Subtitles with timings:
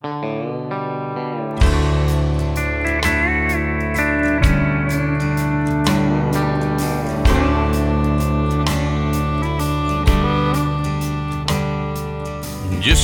[0.00, 0.10] Just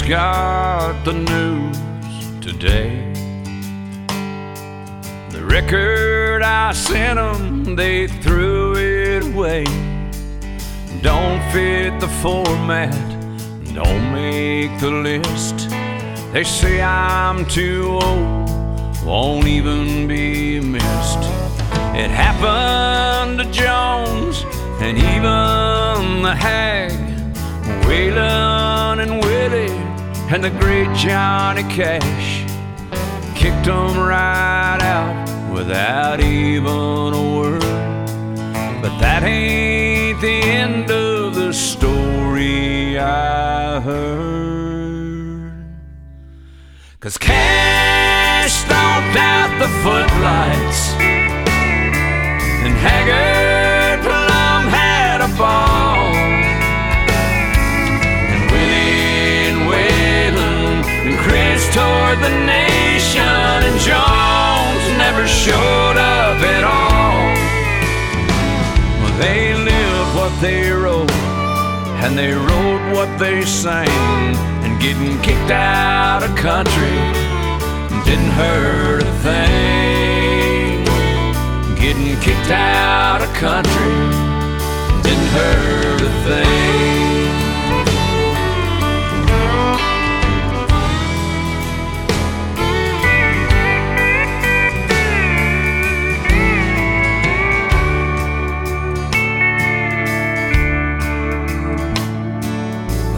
[0.07, 1.77] got the news
[2.41, 3.13] today.
[5.31, 9.65] The record I sent them, they threw it away.
[11.03, 12.95] Don't fit the format,
[13.75, 15.64] don't make the list.
[16.35, 21.23] They say I'm too old, won't even be missed.
[21.95, 24.45] It happened to Jones
[24.81, 26.91] and even the hag,
[27.87, 29.79] Waylon and Willie
[30.35, 32.43] and the great Johnny Cash
[33.37, 35.15] kicked 'em right out
[35.53, 37.63] without even a word.
[38.83, 44.44] But that ain't the end of the story I heard.
[47.05, 50.95] Cause Cash stomped out the footlights,
[52.65, 56.01] and Haggard Plum had a ball.
[58.33, 66.65] And Willie and Waylon and Chris toured the nation, and Jones never showed up at
[66.65, 67.37] all.
[69.03, 71.13] Well, they lived what they wrote,
[72.01, 74.54] and they wrote what they sang.
[74.85, 76.99] Getting kicked out of country
[78.05, 80.85] didn't hurt a thing.
[81.77, 83.95] Getting kicked out of country
[85.03, 86.75] didn't hurt a thing.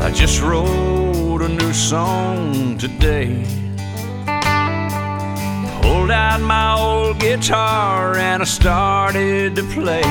[0.01, 0.86] I just wrote
[1.47, 3.45] a new song today.
[5.81, 10.03] Pulled out my old guitar and I started to play,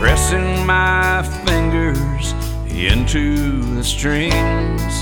[0.00, 2.32] pressing my fingers
[2.70, 4.92] into the strings.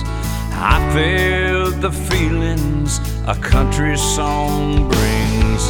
[0.74, 2.98] I felt the feelings
[3.28, 5.62] a country song brings.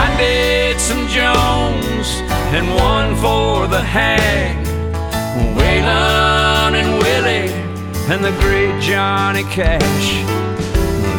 [0.00, 2.08] I did some Jones
[2.52, 4.56] and one for the hag.
[5.56, 6.47] Waylon
[8.10, 10.24] and the great Johnny Cash.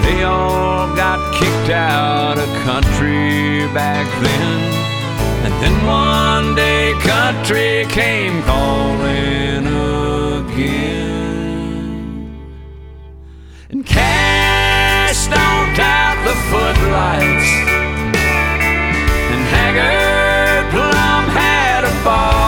[0.03, 4.73] They all got kicked out of country back then.
[5.45, 9.67] And then one day country came calling
[10.47, 10.89] again.
[13.69, 17.51] And Cash stomped out the footlights.
[19.31, 22.38] And Haggard Plum had a ball.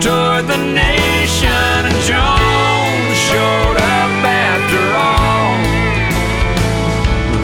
[0.00, 5.58] Toured the nation, and Jones showed up after all.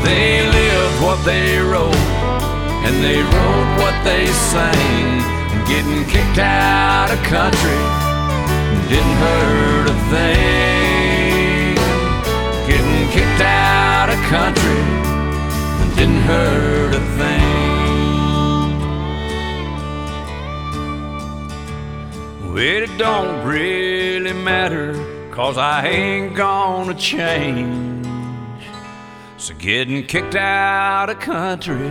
[0.04, 1.96] They lived what they wrote,
[2.86, 5.18] and they wrote what they sang.
[5.66, 7.82] Getting kicked out of country
[8.88, 11.74] didn't hurt a thing.
[12.68, 14.82] Getting kicked out of country
[15.96, 17.33] didn't hurt a thing.
[22.54, 24.94] Well, it don't really matter,
[25.32, 28.06] cause I ain't gonna change.
[29.38, 31.90] So getting kicked out of country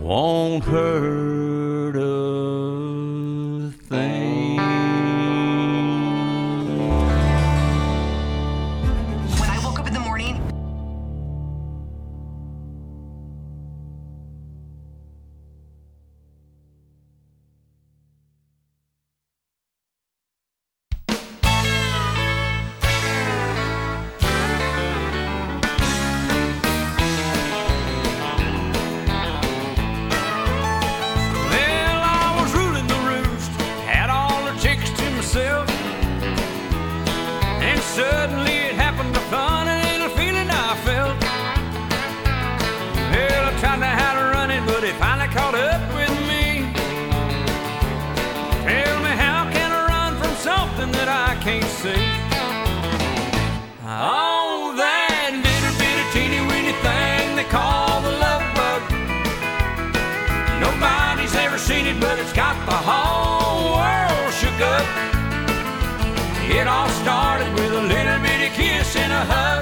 [0.00, 1.43] won't hurt
[68.96, 69.53] and a hug.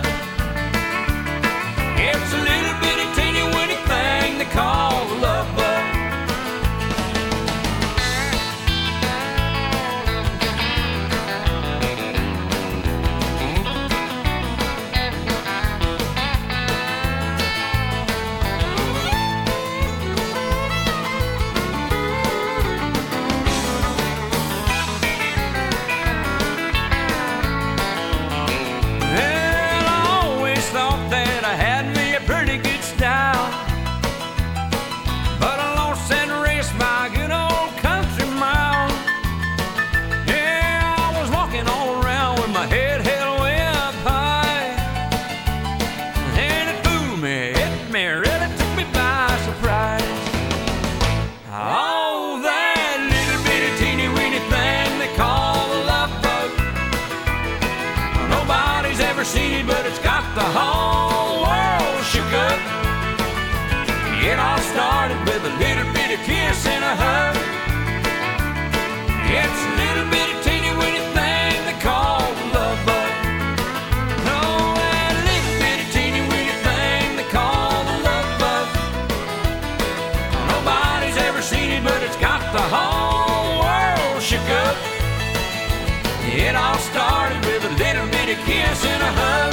[88.33, 89.53] A kiss and a hug.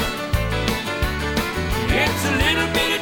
[2.02, 2.99] It's a little bitty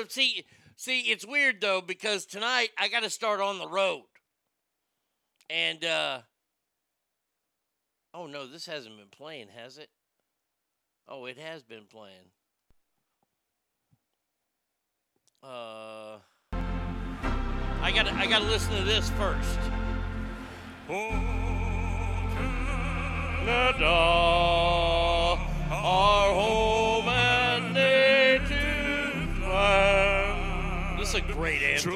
[0.00, 0.44] let's See,
[0.76, 4.04] see, it's weird though because tonight I got to start on the road,
[5.48, 6.20] and uh,
[8.14, 9.90] oh no, this hasn't been playing, has it?
[11.08, 12.32] Oh, it has been playing.
[15.42, 16.18] Uh,
[17.82, 19.58] I gotta, I gotta listen to this first.
[23.50, 24.59] Canada,
[31.10, 31.92] is a great anthem.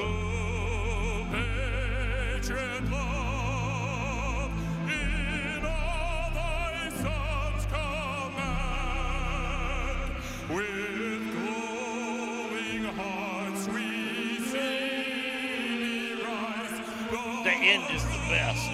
[17.43, 18.69] The end is the best.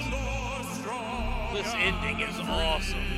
[1.53, 3.10] This ending is awesome.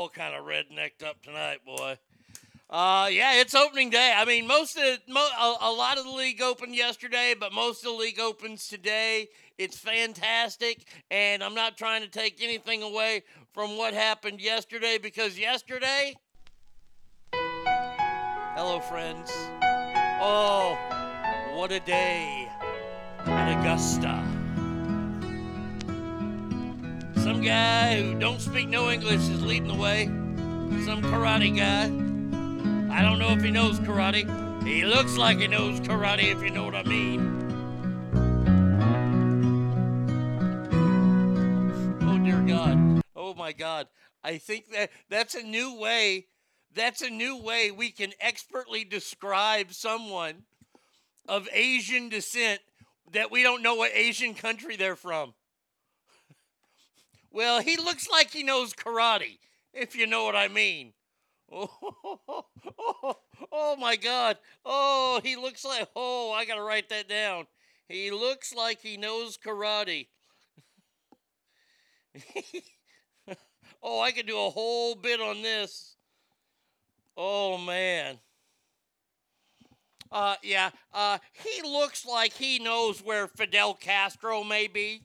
[0.00, 1.98] All kind of rednecked up tonight, boy.
[2.70, 4.14] Uh, yeah, it's opening day.
[4.16, 7.52] I mean, most of the, mo- a, a lot of the league opened yesterday, but
[7.52, 9.28] most of the league opens today.
[9.58, 15.38] It's fantastic, and I'm not trying to take anything away from what happened yesterday because
[15.38, 16.16] yesterday.
[17.34, 19.30] Hello, friends.
[20.22, 20.78] Oh,
[21.52, 22.48] what a day
[23.26, 24.19] at Augusta.
[27.30, 30.06] Some guy who don't speak no English is leading the way.
[30.84, 31.84] Some karate guy.
[32.92, 34.26] I don't know if he knows karate.
[34.64, 37.20] He looks like he knows karate, if you know what I mean.
[42.02, 43.00] Oh dear God.
[43.14, 43.86] Oh my God.
[44.24, 46.26] I think that that's a new way.
[46.74, 50.42] That's a new way we can expertly describe someone
[51.28, 52.58] of Asian descent
[53.12, 55.34] that we don't know what Asian country they're from.
[57.30, 59.38] Well, he looks like he knows karate,
[59.72, 60.92] if you know what I mean.
[61.52, 61.68] Oh,
[62.78, 63.16] oh,
[63.52, 64.38] oh my God.
[64.64, 67.46] Oh, he looks like, oh, I got to write that down.
[67.88, 70.08] He looks like he knows karate.
[73.82, 75.96] oh, I could do a whole bit on this.
[77.16, 78.18] Oh, man.
[80.12, 85.02] Uh, yeah, uh, he looks like he knows where Fidel Castro may be.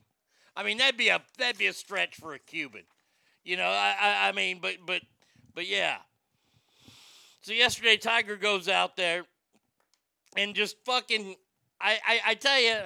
[0.56, 2.84] I mean, that'd be a that'd be a stretch for a Cuban,
[3.44, 3.68] you know.
[3.68, 5.02] I, I, I mean, but but
[5.54, 5.98] but yeah.
[7.42, 9.24] So yesterday, Tiger goes out there
[10.36, 11.36] and just fucking.
[11.80, 12.76] I I, I tell you,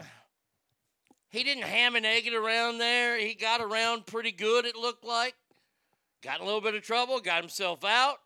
[1.31, 3.19] he didn't ham and egg it around there.
[3.19, 4.65] He got around pretty good.
[4.65, 5.35] It looked like.
[6.23, 7.21] Got a little bit of trouble.
[7.21, 8.17] Got himself out.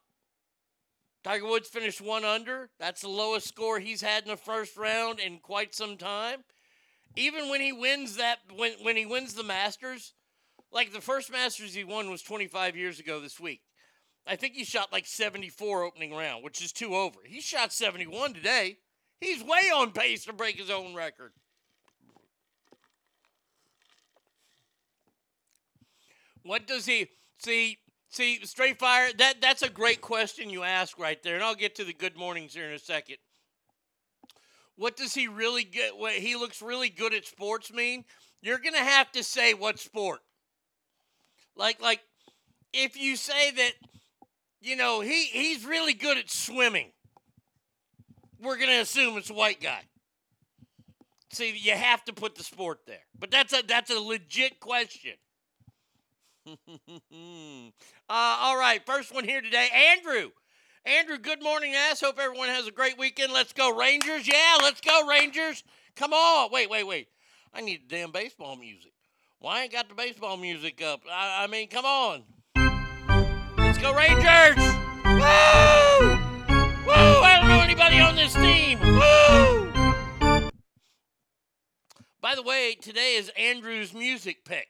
[1.23, 2.71] Tiger Woods finished one under.
[2.79, 6.45] That's the lowest score he's had in the first round in quite some time.
[7.17, 10.15] Even when he wins that, when, when he wins the Masters,
[10.73, 13.63] like the first Masters he won was 25 years ago this week.
[14.27, 17.19] I think he shot like 74 opening round, which is two over.
[17.25, 18.79] He shot 71 today.
[19.21, 21.33] He's way on pace to break his own record.
[26.43, 27.79] What does he see?
[28.11, 29.09] See, straight fire.
[29.19, 32.17] That that's a great question you ask right there, and I'll get to the good
[32.17, 33.17] mornings here in a second.
[34.77, 35.97] What does he really get?
[35.97, 38.05] What he looks really good at sports mean?
[38.43, 40.21] You're gonna have to say what sport.
[41.57, 42.01] Like like,
[42.73, 43.73] if you say that,
[44.61, 46.91] you know, he he's really good at swimming.
[48.41, 49.83] We're gonna assume it's a white guy.
[51.33, 55.15] See, you have to put the sport there, but that's a that's a legit question.
[56.47, 57.71] uh,
[58.09, 60.31] all right, first one here today, Andrew.
[60.87, 62.03] Andrew, good morning, ass.
[62.03, 63.33] Hope everyone has a great weekend.
[63.33, 64.29] Let's go, Rangers.
[64.29, 65.65] Yeah, let's go, Rangers.
[65.97, 66.51] Come on.
[66.53, 67.09] Wait, wait, wait.
[67.55, 68.93] I need the damn baseball music.
[69.39, 71.01] Why ain't got the baseball music up?
[71.11, 72.25] I, I mean, come on.
[73.57, 74.57] Let's go, Rangers.
[75.07, 76.19] Woo!
[76.85, 76.93] Woo!
[76.93, 78.79] I don't know anybody on this team.
[78.81, 80.51] Woo!
[82.21, 84.69] By the way, today is Andrew's music pick.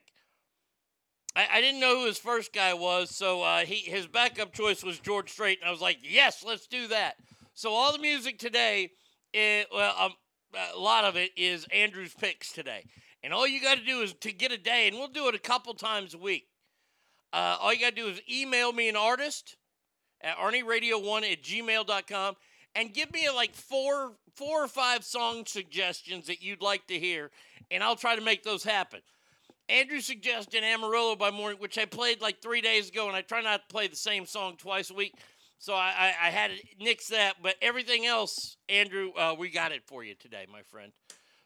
[1.35, 4.83] I, I didn't know who his first guy was, so uh, he his backup choice
[4.83, 7.15] was George Strait, and I was like, yes, let's do that.
[7.53, 8.91] So all the music today,
[9.33, 10.13] it, well, um,
[10.73, 12.85] a lot of it is Andrew's picks today,
[13.23, 15.35] and all you got to do is to get a day, and we'll do it
[15.35, 16.47] a couple times a week.
[17.33, 19.57] Uh, all you got to do is email me an artist
[20.21, 22.35] at arnieradio1 at gmail.com
[22.75, 27.31] and give me like four four or five song suggestions that you'd like to hear,
[27.71, 29.01] and I'll try to make those happen.
[29.67, 33.41] Andrew suggested Amarillo by Morning, which I played like three days ago, and I try
[33.41, 35.15] not to play the same song twice a week.
[35.57, 39.71] So I, I, I had to nix that, but everything else, Andrew, uh, we got
[39.71, 40.91] it for you today, my friend.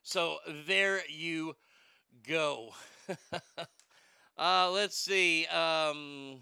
[0.04, 1.56] So there you
[2.28, 2.72] go.
[4.38, 5.46] uh, let's see.
[5.46, 6.42] Um,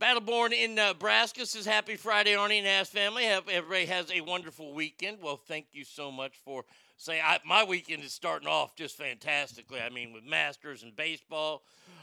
[0.00, 3.24] Battleborn in Nebraska says Happy Friday, Arnie and Ass family.
[3.24, 5.18] Have, everybody has a wonderful weekend.
[5.22, 6.64] Well, thank you so much for
[7.00, 9.80] saying I, my weekend is starting off just fantastically.
[9.80, 11.62] I mean, with Masters and baseball.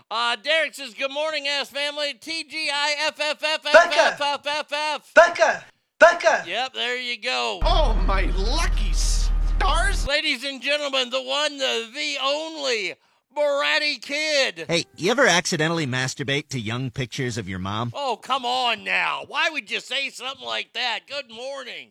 [0.10, 2.16] Uh, Derek says, Good morning, Ass family.
[2.20, 5.14] TGIFFFFFFFF.
[5.14, 5.66] Becca!
[6.00, 6.44] Becca!
[6.48, 7.60] Yep, there you go.
[7.64, 10.08] Oh, my lucky stars!
[10.08, 12.96] Ladies and gentlemen, the one, the, the only
[13.36, 14.66] Bratty Kid.
[14.68, 17.92] Hey, you ever accidentally masturbate to young pictures of your mom?
[17.94, 19.26] Oh, come on now.
[19.28, 21.02] Why would you say something like that?
[21.08, 21.90] Good morning.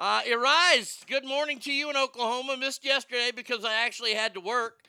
[0.00, 2.56] Uh, Arise, good morning to you in Oklahoma.
[2.56, 4.84] Missed yesterday because I actually had to work.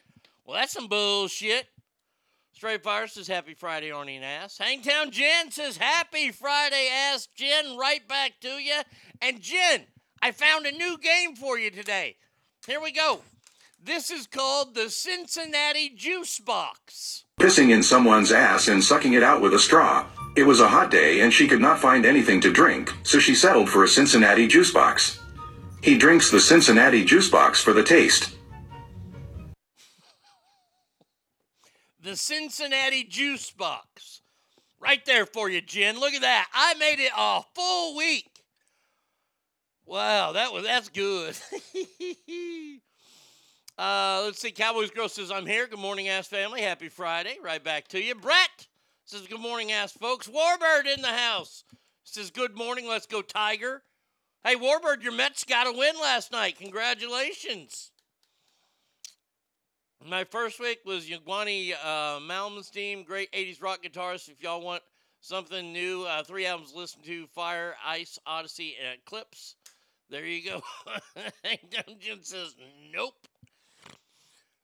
[0.46, 1.68] Well, that's some bullshit.
[2.54, 4.58] Straight Fire says Happy Friday, Arnie and Ass.
[4.58, 7.28] Hangtown Jen says Happy Friday, Ass.
[7.36, 8.80] Jen, right back to you.
[9.22, 9.82] And Jen,
[10.22, 12.16] I found a new game for you today.
[12.66, 13.20] Here we go.
[13.84, 17.26] This is called the Cincinnati Juice Box.
[17.38, 20.06] pissing in someone's ass and sucking it out with a straw.
[20.36, 23.36] It was a hot day and she could not find anything to drink, so she
[23.36, 25.20] settled for a Cincinnati juice box.
[25.84, 28.36] He drinks the Cincinnati juice box for the taste.
[32.02, 34.22] the Cincinnati Juice Box.
[34.80, 36.00] Right there for you, Jen.
[36.00, 36.48] Look at that.
[36.54, 38.28] I made it a full week.
[39.86, 41.38] Wow, that was that's good.
[43.78, 44.52] uh, let's see.
[44.52, 45.68] Cowboys Girl says, I'm here.
[45.68, 46.62] Good morning, ass family.
[46.62, 47.38] Happy Friday.
[47.44, 48.16] Right back to you.
[48.16, 48.68] Brett
[49.06, 50.28] says, Good morning, ass folks.
[50.28, 51.64] Warbird in the house.
[52.04, 52.88] Says, Good morning.
[52.88, 53.84] Let's go, Tiger.
[54.44, 56.58] Hey, Warbird, your Mets got a win last night.
[56.58, 57.92] Congratulations.
[60.04, 64.30] My first week was Yngwie uh, Malmsteen, great 80s rock guitarist.
[64.30, 64.82] If y'all want
[65.20, 69.56] something new, uh, three albums listen to Fire, Ice, Odyssey, and Eclipse.
[70.10, 70.64] There you go.
[71.70, 72.56] Dungeon says,
[72.92, 73.14] nope.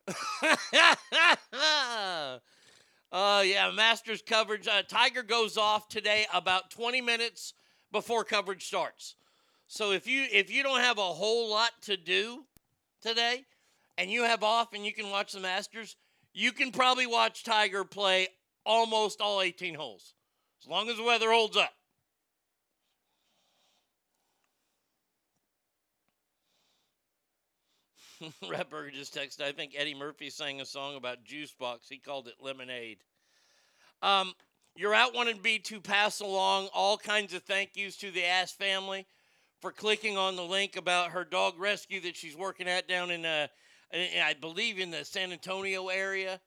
[3.12, 4.68] uh, yeah, Masters coverage.
[4.68, 7.54] Uh, Tiger goes off today about 20 minutes
[7.90, 9.14] before coverage starts.
[9.66, 12.44] So if you if you don't have a whole lot to do
[13.02, 13.44] today,
[13.98, 15.96] and you have off and you can watch the Masters,
[16.32, 18.28] you can probably watch Tiger play
[18.64, 20.14] almost all 18 holes,
[20.62, 21.72] as long as the weather holds up.
[28.44, 31.88] Ratburger just texted, I think Eddie Murphy sang a song about juice box.
[31.88, 32.98] He called it lemonade.
[34.02, 34.32] Um,
[34.76, 38.52] you're out wanting me to pass along all kinds of thank yous to the Ass
[38.52, 39.06] family
[39.60, 43.24] for clicking on the link about her dog rescue that she's working at down in
[43.24, 43.48] uh,
[43.90, 46.40] and I believe in the San Antonio area.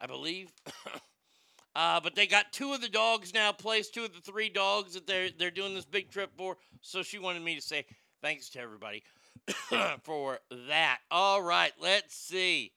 [0.00, 0.50] I believe.
[1.76, 4.94] uh, but they got two of the dogs now placed, two of the three dogs
[4.94, 6.56] that they're they're doing this big trip for.
[6.80, 7.86] So she wanted me to say
[8.20, 9.04] thanks to everybody
[10.02, 10.98] for that.
[11.10, 12.72] All right, let's see.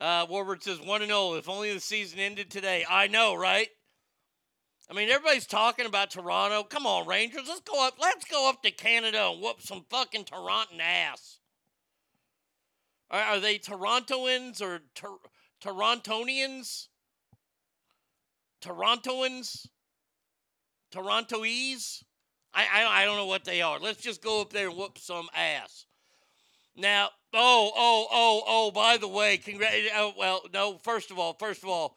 [0.00, 1.34] Uh, Warbird says one and zero.
[1.34, 2.84] If only the season ended today.
[2.88, 3.68] I know, right?
[4.90, 6.62] I mean, everybody's talking about Toronto.
[6.62, 7.46] Come on, Rangers.
[7.46, 7.94] Let's go up.
[8.00, 11.38] Let's go up to Canada and whoop some fucking Toronto ass.
[13.10, 15.18] Are, are they Torontoans or Tor-
[15.62, 16.86] Torontonians?
[18.60, 19.66] Torontoans,
[20.90, 22.04] Torontoese.
[22.54, 23.78] I, I I don't know what they are.
[23.78, 25.86] Let's just go up there and whoop some ass.
[26.76, 28.70] Now, oh oh oh oh.
[28.70, 29.72] By the way, congrat.
[29.94, 30.78] Oh, well, no.
[30.78, 31.96] First of all, first of all,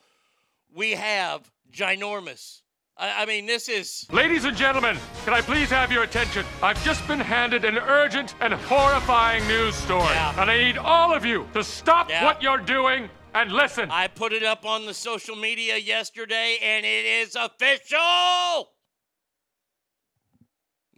[0.74, 2.62] we have ginormous.
[2.98, 6.46] I, I mean, this is Ladies and gentlemen, can I please have your attention?
[6.62, 10.04] I've just been handed an urgent and horrifying news story.
[10.04, 10.42] Yeah.
[10.42, 12.26] And I need all of you to stop Yeah.
[12.26, 13.90] what you're doing and listen.
[13.90, 18.70] I put it up on the social media yesterday, and it is official.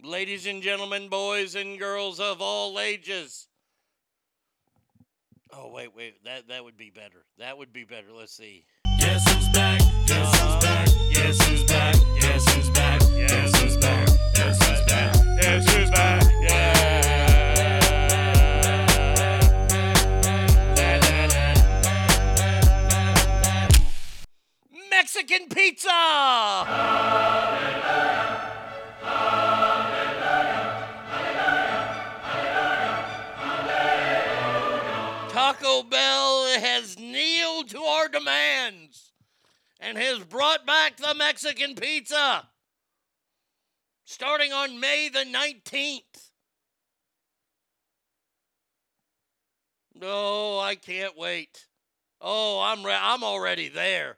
[0.04, 3.48] Ladies and gentlemen, boys and girls of all ages.
[5.50, 7.24] Oh wait, wait, that that would be better.
[7.38, 8.08] That would be better.
[8.14, 8.66] Let's see.
[9.00, 9.80] Guess who's back?
[10.06, 10.60] Guess who's uh-huh.
[10.60, 10.88] back?
[11.10, 11.94] Guess who's back?
[12.20, 13.00] Guess who's back?
[13.00, 14.08] Guess who's back?
[14.34, 15.14] Guess who's back?
[15.40, 16.22] Guess who's back?
[24.90, 27.53] Mexican pizza.
[39.84, 42.48] And has brought back the Mexican pizza
[44.04, 46.30] starting on May the 19th.
[49.94, 51.66] No, I can't wait.
[52.20, 54.16] Oh, I'm re- I'm already there.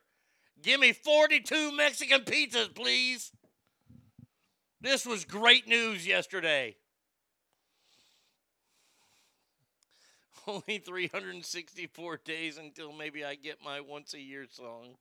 [0.63, 3.33] Give me 42 Mexican pizzas, please.
[4.81, 6.77] This was great news yesterday.
[10.47, 14.97] Only 364 days until maybe I get my once a year song.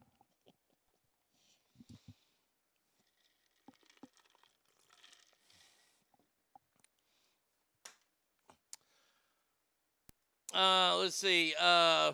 [10.56, 11.54] Uh, let's see.
[11.60, 12.14] Uh,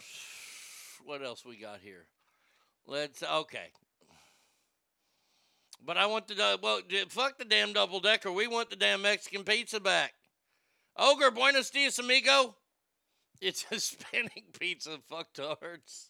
[1.06, 2.08] what else we got here?
[2.88, 3.68] Let's okay.
[5.86, 8.32] But I want the well, fuck the damn double decker.
[8.32, 10.14] We want the damn Mexican pizza back.
[10.98, 12.56] Ogre, buenos dias, amigo.
[13.40, 16.10] It's Hispanic pizza, fucktards.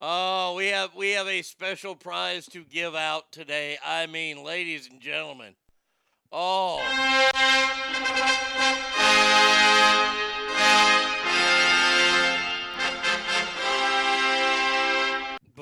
[0.00, 3.76] Oh, we have we have a special prize to give out today.
[3.84, 5.54] I mean, ladies and gentlemen.
[6.32, 6.80] Oh.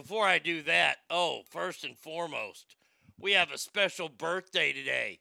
[0.02, 2.74] Before I do that, oh, first and foremost,
[3.20, 5.20] we have a special birthday today.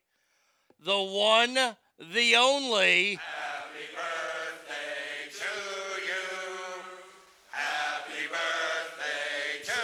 [0.83, 3.19] The one, the only.
[3.21, 6.81] Happy birthday to you.
[7.51, 9.81] Happy birthday to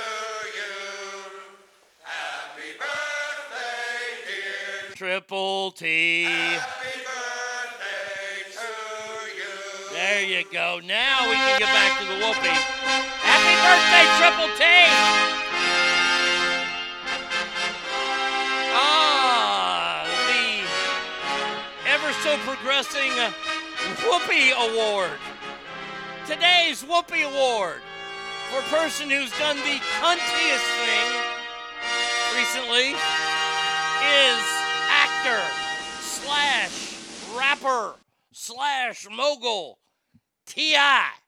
[0.58, 1.32] you.
[2.02, 4.96] Happy birthday, dear.
[4.96, 6.24] Triple T.
[6.24, 8.68] Happy birthday to
[9.38, 9.96] you.
[9.96, 10.82] There you go.
[10.84, 13.17] Now we can get back to the whoopee.
[13.64, 14.64] Birthday, Triple T!
[18.74, 23.12] Ah, the ever so progressing
[24.06, 25.18] Whoopee Award.
[26.26, 27.82] Today's Whoopee Award
[28.52, 31.08] for person who's done the cuntiest thing
[32.36, 32.90] recently
[34.06, 34.42] is
[34.90, 35.42] actor
[36.02, 36.96] slash
[37.36, 37.96] rapper
[38.32, 39.80] slash mogul
[40.46, 41.27] T.I.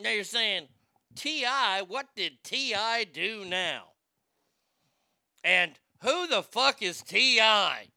[0.00, 0.68] Now you're saying,
[1.14, 3.04] T.I., what did T.I.
[3.04, 3.84] do now?
[5.44, 7.88] And who the fuck is T.I.?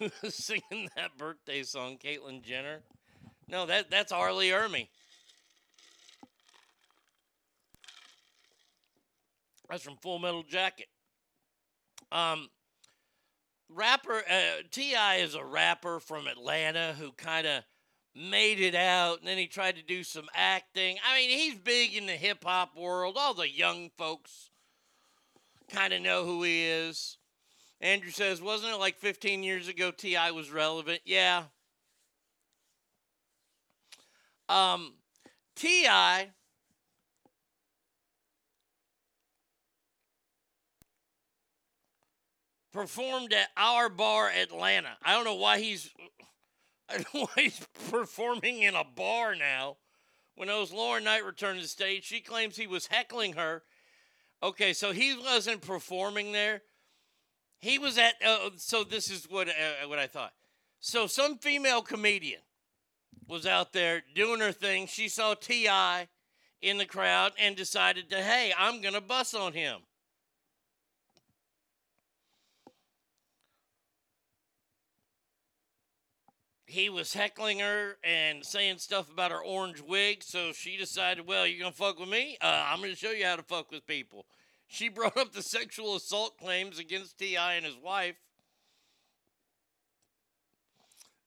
[0.28, 2.80] Singing that birthday song, Caitlyn Jenner?
[3.48, 4.32] No, that, that's R.
[4.32, 4.88] Lee Ermey.
[9.68, 10.88] That's from Full Metal Jacket.
[12.12, 12.48] Um,
[13.68, 17.64] rapper uh, Ti is a rapper from Atlanta who kind of
[18.14, 20.98] made it out, and then he tried to do some acting.
[21.08, 23.16] I mean, he's big in the hip hop world.
[23.18, 24.50] All the young folks
[25.70, 27.18] kind of know who he is.
[27.80, 31.00] Andrew says, wasn't it like 15 years ago Ti was relevant?
[31.04, 31.44] Yeah.
[34.48, 34.94] Um,
[35.56, 35.86] Ti
[42.74, 44.98] performed at our bar Atlanta.
[45.02, 45.90] I don't know why he's
[46.90, 49.76] I don't know why he's performing in a bar now.
[50.34, 53.62] When was Lauren Knight returned to the stage, she claims he was heckling her.
[54.42, 56.62] Okay, so he wasn't performing there.
[57.60, 58.14] He was at.
[58.22, 60.32] Uh, so this is what uh, what I thought.
[60.80, 62.40] So some female comedian
[63.28, 64.88] was out there doing her thing.
[64.88, 65.68] She saw Ti
[66.60, 69.80] in the crowd and decided to, hey, I'm gonna bust on him.
[76.74, 80.24] He was heckling her and saying stuff about her orange wig.
[80.24, 82.36] So she decided, well, you're gonna fuck with me.
[82.40, 84.26] Uh, I'm gonna show you how to fuck with people.
[84.66, 88.16] She brought up the sexual assault claims against Ti and his wife.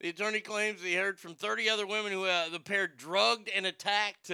[0.01, 3.65] The attorney claims he heard from 30 other women who uh, the pair drugged and
[3.65, 4.29] attacked,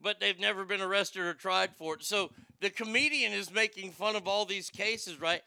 [0.00, 2.04] but they've never been arrested or tried for it.
[2.04, 5.40] So the comedian is making fun of all these cases, right?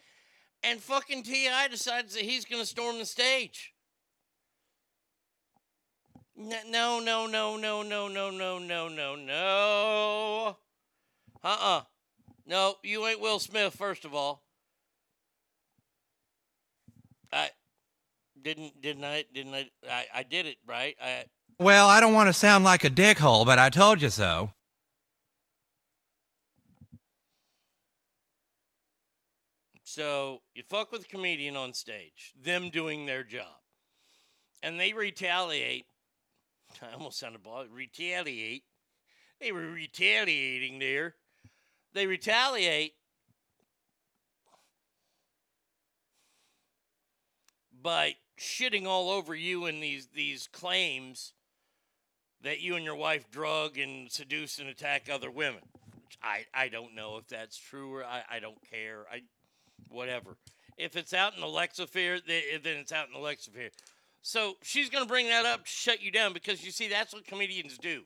[0.63, 1.67] And fucking T.I.
[1.67, 3.74] decides that he's going to storm the stage.
[6.37, 10.57] No, no, no, no, no, no, no, no, no, no.
[11.43, 11.81] Uh uh
[12.45, 14.43] No, you ain't Will Smith, first of all.
[17.31, 17.49] I
[18.41, 20.95] didn't, didn't I, didn't I, I, I did it, right?
[21.01, 21.25] I,
[21.59, 24.51] Well, I don't want to sound like a dickhole, but I told you so.
[29.83, 33.61] So you fuck with a comedian on stage, them doing their job,
[34.61, 35.85] and they retaliate.
[36.81, 37.67] I almost sounded bald.
[37.71, 38.63] Retaliate.
[39.39, 41.15] They were retaliating there.
[41.93, 42.93] They retaliate
[47.81, 51.33] by shitting all over you and these these claims
[52.41, 55.61] that you and your wife drug and seduce and attack other women.
[56.21, 59.05] I, I don't know if that's true or I, I don't care.
[59.11, 59.21] I
[59.89, 60.37] whatever.
[60.77, 63.69] If it's out in the Lexosphere, then it's out in the Lexaphere.
[64.27, 67.13] So she's going to bring that up to shut you down because you see, that's
[67.13, 68.01] what comedians do.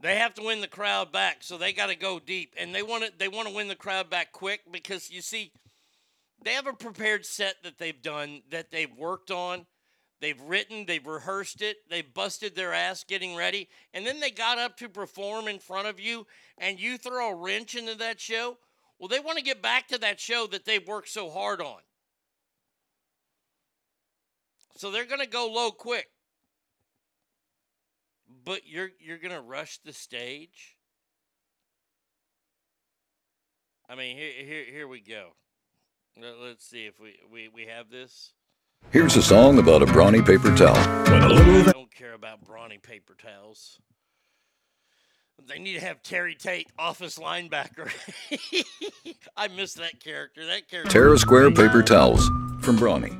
[0.00, 2.82] They have to win the crowd back, so they got to go deep, and they
[2.82, 5.52] want to they want to win the crowd back quick because you see,
[6.44, 9.64] they have a prepared set that they've done that they've worked on,
[10.20, 14.58] they've written, they've rehearsed it, they've busted their ass getting ready, and then they got
[14.58, 16.26] up to perform in front of you,
[16.58, 18.58] and you throw a wrench into that show.
[18.98, 21.78] Well, they want to get back to that show that they've worked so hard on.
[24.76, 26.08] So they're going to go low quick.
[28.44, 30.76] But you're you're going to rush the stage?
[33.88, 35.30] I mean, here here here we go.
[36.20, 38.32] Let- Let's see if we we, we have this.
[38.90, 40.74] Here's a song about a brawny paper towel.
[41.10, 43.80] When a little I don't care about brawny paper towels.
[45.48, 47.90] They need to have Terry Tate, office linebacker.
[49.36, 50.46] I miss that character.
[50.46, 50.90] That character.
[50.90, 52.26] Tear-A-Square paper towels
[52.62, 53.18] from Brawny.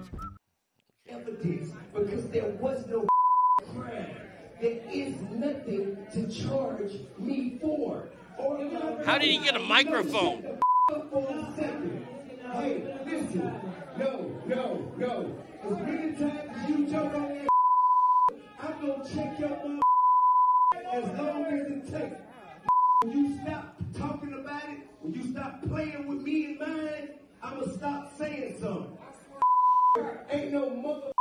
[1.16, 3.07] Evidence because there was no
[3.74, 4.07] crime.
[4.61, 8.09] There is nothing to charge me for.
[9.05, 10.42] How did he get a microphone?
[10.42, 12.07] Shut the f- up for a second.
[12.52, 13.61] Hey, listen.
[13.98, 15.42] No, no, no.
[15.64, 17.48] As many times as you jump on that
[18.61, 19.81] I'm gonna check your mother
[20.92, 22.20] as long as it takes.
[23.02, 27.09] When you stop talking about it, when you stop playing with me and mine,
[27.42, 28.98] I'ma stop saying something.
[30.30, 31.12] Ain't no.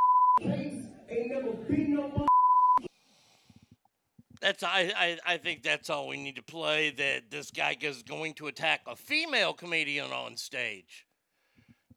[4.41, 6.91] That's I, I I think that's all we need to play.
[6.91, 11.07] That this guy is going to attack a female comedian on stage.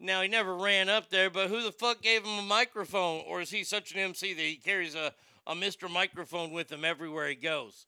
[0.01, 3.23] Now he never ran up there, but who the fuck gave him a microphone?
[3.27, 5.13] Or is he such an MC that he carries a,
[5.47, 5.91] a Mr.
[5.91, 7.85] Microphone with him everywhere he goes?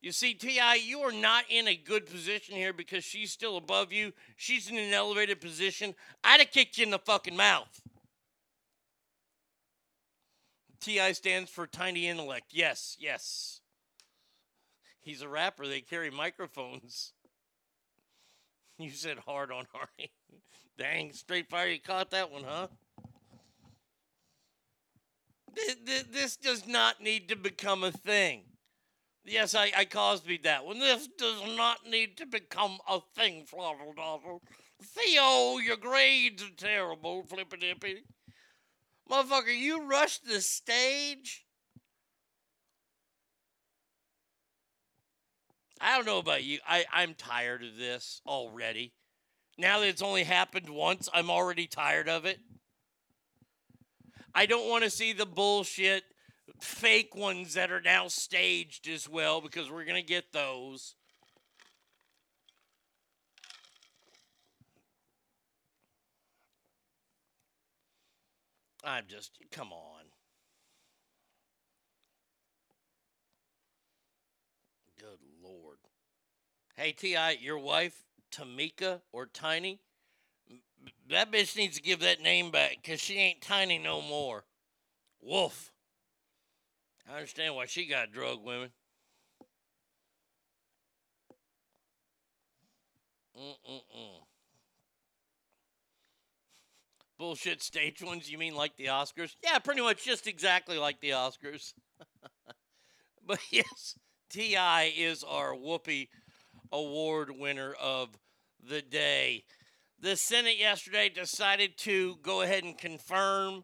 [0.00, 3.92] You see, T.I., you are not in a good position here because she's still above
[3.92, 4.12] you.
[4.36, 5.94] She's in an elevated position.
[6.24, 7.81] I'd have kicked you in the fucking mouth.
[10.82, 12.46] TI stands for Tiny Intellect.
[12.50, 13.60] Yes, yes.
[15.00, 15.66] He's a rapper.
[15.66, 17.12] They carry microphones.
[18.78, 20.10] You said hard on Hardy.
[20.78, 21.68] Dang, straight fire.
[21.68, 22.66] You caught that one, huh?
[25.54, 28.42] This, does not need to become a thing.
[29.24, 29.84] Yes, I, I
[30.26, 30.80] me that one.
[30.80, 34.42] This does not need to become a thing, Floddle Doddle.
[34.82, 38.02] Theo, oh, your grades are terrible, flippy dippy.
[39.12, 41.44] Motherfucker, you rushed the stage?
[45.78, 46.60] I don't know about you.
[46.66, 48.94] I, I'm tired of this already.
[49.58, 52.38] Now that it's only happened once, I'm already tired of it.
[54.34, 56.04] I don't want to see the bullshit
[56.60, 60.94] fake ones that are now staged as well because we're going to get those.
[68.84, 70.04] I'm just, come on.
[74.98, 75.78] Good Lord.
[76.76, 79.80] Hey, T.I., your wife, Tameka or Tiny,
[81.08, 84.44] that bitch needs to give that name back because she ain't Tiny no more.
[85.20, 85.72] Wolf.
[87.08, 88.70] I understand why she got drug women.
[93.36, 94.31] Mm-mm-mm.
[97.22, 98.28] Bullshit stage ones.
[98.28, 99.36] You mean like the Oscars?
[99.44, 101.72] Yeah, pretty much just exactly like the Oscars.
[103.24, 103.96] but yes,
[104.28, 106.08] Ti is our Whoopi
[106.72, 108.18] Award winner of
[108.60, 109.44] the day.
[110.00, 113.62] The Senate yesterday decided to go ahead and confirm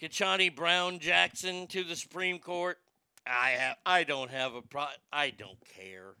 [0.00, 2.78] Ketanji Brown Jackson to the Supreme Court.
[3.26, 6.14] I have I don't have a pro I don't care.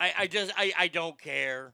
[0.00, 1.72] I, I just I, I don't care.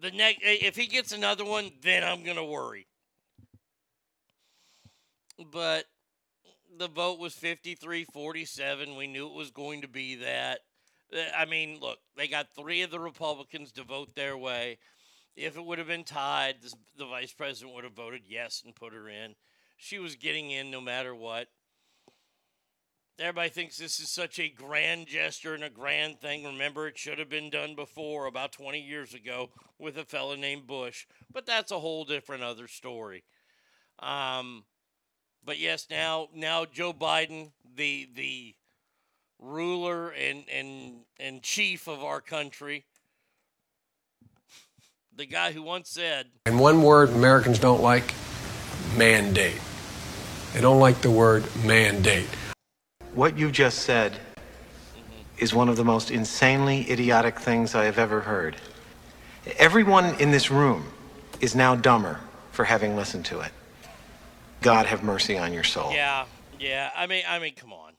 [0.00, 2.86] The next if he gets another one, then I'm gonna worry.
[5.52, 5.84] But
[6.78, 8.96] the vote was 53-47.
[8.96, 10.60] We knew it was going to be that.
[11.12, 14.78] Uh, I mean, look, they got three of the Republicans to vote their way.
[15.36, 18.74] If it would have been tied, the, the vice president would have voted yes and
[18.74, 19.34] put her in.
[19.76, 21.48] She was getting in no matter what.
[23.20, 26.44] Everybody thinks this is such a grand gesture and a grand thing.
[26.44, 30.68] Remember, it should have been done before, about 20 years ago, with a fellow named
[30.68, 31.04] Bush.
[31.32, 33.24] But that's a whole different other story.
[33.98, 34.64] Um,
[35.44, 38.54] but yes, now now Joe Biden, the the
[39.40, 42.84] ruler and and and chief of our country,
[45.16, 48.14] the guy who once said, And one word Americans don't like
[48.96, 49.60] mandate.
[50.54, 52.28] They don't like the word mandate.
[53.14, 54.18] What you just said
[55.38, 58.56] is one of the most insanely idiotic things I have ever heard.
[59.56, 60.92] Everyone in this room
[61.40, 62.20] is now dumber
[62.52, 63.52] for having listened to it.
[64.60, 65.92] God have mercy on your soul.
[65.92, 66.26] "Yeah,
[66.58, 67.96] yeah." I mean, I mean, come on.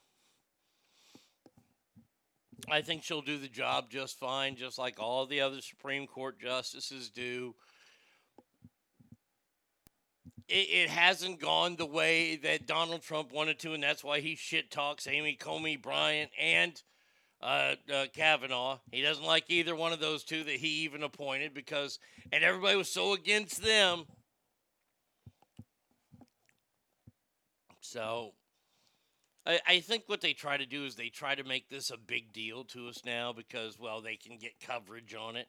[2.69, 6.39] I think she'll do the job just fine, just like all the other Supreme Court
[6.39, 7.55] justices do.
[10.49, 14.35] It, it hasn't gone the way that Donald Trump wanted to, and that's why he
[14.35, 16.81] shit talks Amy Coney Barrett and
[17.41, 18.79] uh, uh, Kavanaugh.
[18.91, 21.99] He doesn't like either one of those two that he even appointed because,
[22.31, 24.05] and everybody was so against them.
[27.79, 28.33] So
[29.45, 31.97] I, I think what they try to do is they try to make this a
[31.97, 35.47] big deal to us now because, well, they can get coverage on it.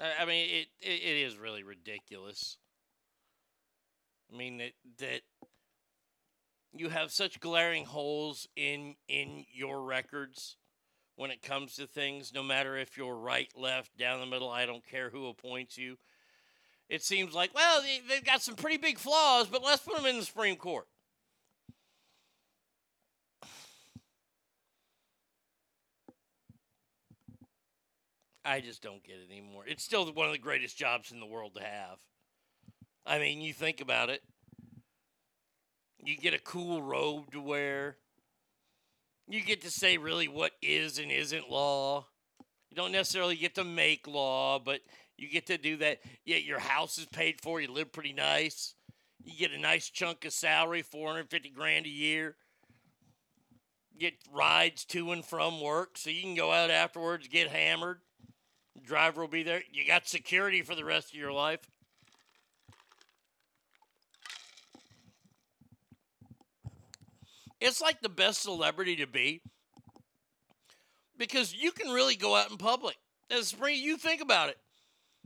[0.00, 2.56] I, I mean, it, it, it is really ridiculous.
[4.32, 5.20] I mean, that, that
[6.72, 10.56] you have such glaring holes in in your records
[11.16, 14.66] when it comes to things no matter if you're right left down the middle i
[14.66, 15.96] don't care who appoints you
[16.88, 20.06] it seems like well they, they've got some pretty big flaws but let's put them
[20.06, 20.86] in the supreme court
[28.44, 31.26] i just don't get it anymore it's still one of the greatest jobs in the
[31.26, 31.98] world to have
[33.06, 34.22] i mean you think about it
[36.04, 37.96] you get a cool robe to wear.
[39.28, 42.06] You get to say really what is and isn't law.
[42.70, 44.80] You don't necessarily get to make law, but
[45.16, 45.98] you get to do that.
[46.24, 47.60] Yeah, your house is paid for.
[47.60, 48.74] You live pretty nice.
[49.22, 52.36] You get a nice chunk of salary, 450 grand a year.
[53.98, 57.98] Get rides to and from work so you can go out afterwards, get hammered.
[58.84, 59.62] Driver will be there.
[59.72, 61.60] You got security for the rest of your life.
[67.60, 69.42] It's like the best celebrity to be
[71.18, 72.96] because you can really go out in public.
[73.30, 74.56] As Supreme, you think about it.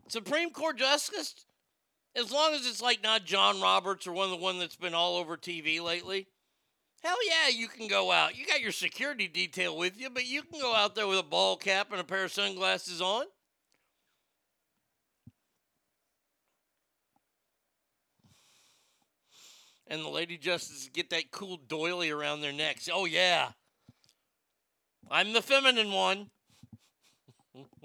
[0.09, 1.35] Supreme Court justice,
[2.17, 4.95] as long as it's like not John Roberts or one of the one that's been
[4.95, 6.27] all over TV lately.
[7.03, 8.37] Hell yeah, you can go out.
[8.37, 11.23] You got your security detail with you, but you can go out there with a
[11.23, 13.27] ball cap and a pair of sunglasses on.
[19.89, 22.89] And the lady justices get that cool doily around their necks.
[22.93, 23.51] Oh yeah,
[25.11, 26.31] I'm the feminine one.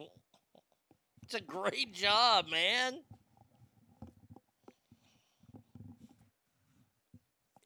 [1.24, 3.00] it's a great job, man.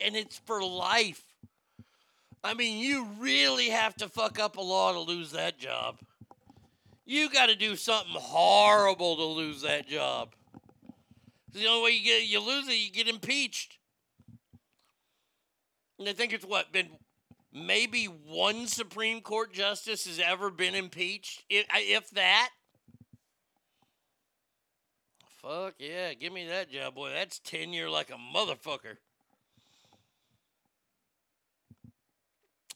[0.00, 1.22] And it's for life.
[2.42, 5.96] I mean, you really have to fuck up a law to lose that job.
[7.06, 10.34] You got to do something horrible to lose that job.
[11.52, 13.78] The only way you get you lose it, you get impeached.
[15.98, 16.88] And I think it's what been
[17.52, 22.50] maybe one Supreme Court justice has ever been impeached, if, if that.
[25.40, 27.10] Fuck yeah, give me that job, boy.
[27.10, 28.96] That's tenure like a motherfucker.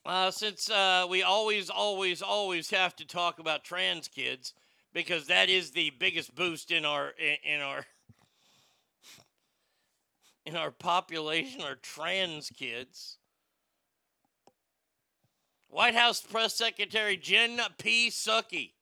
[0.04, 4.54] Uh, since uh, we always, always, always have to talk about trans kids
[4.94, 7.84] because that is the biggest boost in our in, in our
[10.48, 13.18] in our population are trans kids.
[15.68, 18.08] White House Press Secretary Jen P.
[18.08, 18.72] Psaki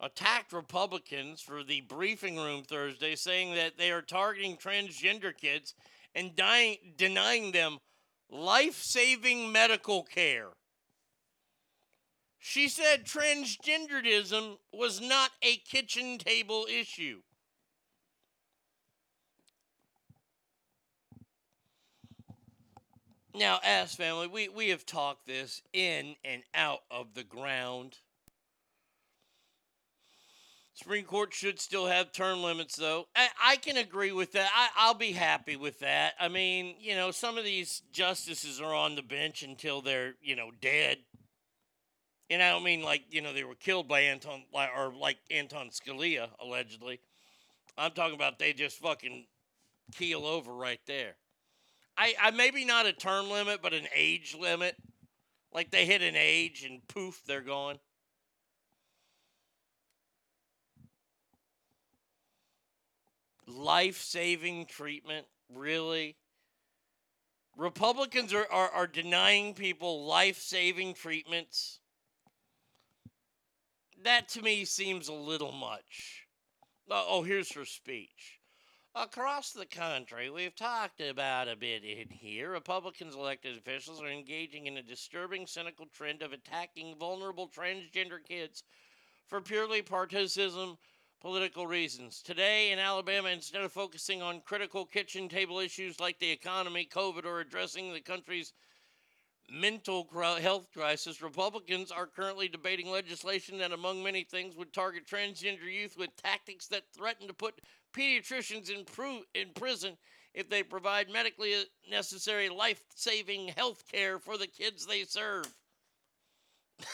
[0.00, 5.74] attacked Republicans for the briefing room Thursday, saying that they are targeting transgender kids
[6.14, 7.76] and dying, denying them
[8.30, 10.48] life saving medical care.
[12.38, 17.20] She said transgenderism was not a kitchen table issue.
[23.34, 27.98] Now, as family, we, we have talked this in and out of the ground.
[30.74, 33.06] Supreme Court should still have term limits, though.
[33.14, 34.50] I, I can agree with that.
[34.54, 36.14] I, I'll be happy with that.
[36.18, 40.36] I mean, you know, some of these justices are on the bench until they're, you
[40.36, 40.98] know, dead.
[42.28, 45.68] And I don't mean like, you know, they were killed by Anton, or like Anton
[45.70, 47.00] Scalia, allegedly.
[47.76, 49.26] I'm talking about they just fucking
[49.94, 51.14] keel over right there.
[51.96, 54.76] I, I maybe not a term limit, but an age limit.
[55.52, 57.78] Like they hit an age and poof, they're gone.
[63.46, 66.16] Life saving treatment, really?
[67.56, 71.80] Republicans are, are, are denying people life saving treatments.
[74.02, 76.26] That to me seems a little much.
[76.90, 78.40] Oh, oh, here's her speech.
[78.94, 82.50] Across the country, we've talked about a bit in here.
[82.50, 88.64] Republicans elected officials are engaging in a disturbing, cynical trend of attacking vulnerable transgender kids
[89.26, 90.76] for purely partisan
[91.22, 92.20] political reasons.
[92.20, 97.24] Today in Alabama, instead of focusing on critical kitchen table issues like the economy, COVID,
[97.24, 98.52] or addressing the country's
[99.50, 100.06] mental
[100.38, 105.96] health crisis, Republicans are currently debating legislation that, among many things, would target transgender youth
[105.96, 107.58] with tactics that threaten to put
[107.92, 108.84] pediatricians in,
[109.34, 109.96] in prison
[110.34, 111.52] if they provide medically
[111.90, 115.46] necessary life saving health care for the kids they serve.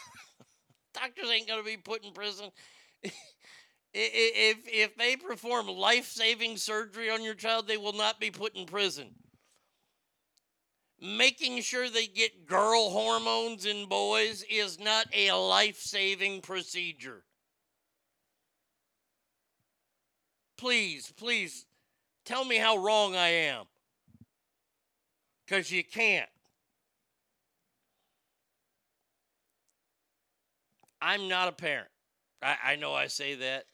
[0.95, 2.51] Doctors ain't going to be put in prison.
[3.95, 8.55] If, if they perform life saving surgery on your child, they will not be put
[8.55, 9.15] in prison
[11.01, 17.23] making sure they get girl hormones in boys is not a life saving procedure.
[20.59, 21.65] Please, please
[22.25, 23.65] tell me how wrong I am.
[25.47, 26.29] Because you can't.
[31.01, 31.89] I'm not a parent.
[32.43, 33.65] I, I know I say that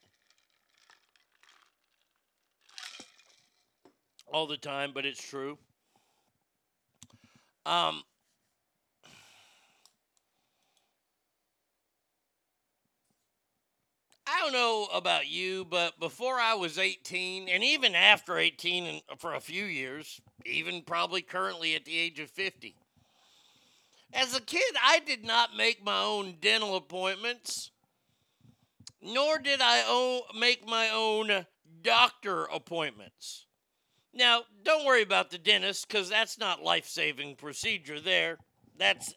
[4.31, 5.57] all the time, but it's true.
[7.65, 8.03] Um,
[14.27, 19.03] I don't know about you, but before I was 18, and even after 18 and
[19.19, 22.75] for a few years, even probably currently at the age of 50,
[24.15, 27.71] as a kid, I did not make my own dental appointments,
[29.03, 31.47] nor did I make my own
[31.83, 33.47] doctor appointments.
[34.15, 38.39] Now, don't worry about the dentist because that's not life-saving procedure there.
[38.79, 39.15] That's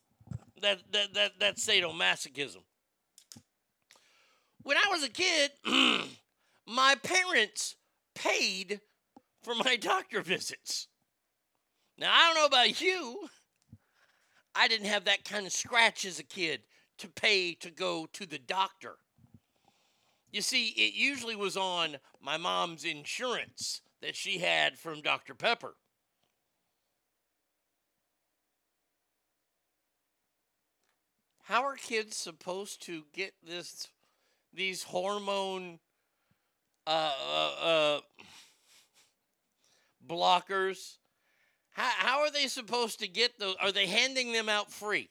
[0.61, 2.63] that that that that's sadomasochism.
[4.67, 5.51] When I was a kid,
[6.67, 7.77] my parents
[8.13, 8.81] paid
[9.41, 10.89] for my doctor visits.
[11.97, 13.29] Now, I don't know about you.
[14.53, 16.63] I didn't have that kind of scratch as a kid
[16.97, 18.95] to pay to go to the doctor.
[20.33, 25.33] You see, it usually was on my mom's insurance that she had from Dr.
[25.33, 25.75] Pepper.
[31.43, 33.87] How are kids supposed to get this
[34.57, 35.79] these hormone
[36.85, 37.99] uh, uh, uh,
[40.05, 40.97] blockers?
[41.71, 43.55] How, how are they supposed to get those?
[43.61, 45.09] Are they handing them out free?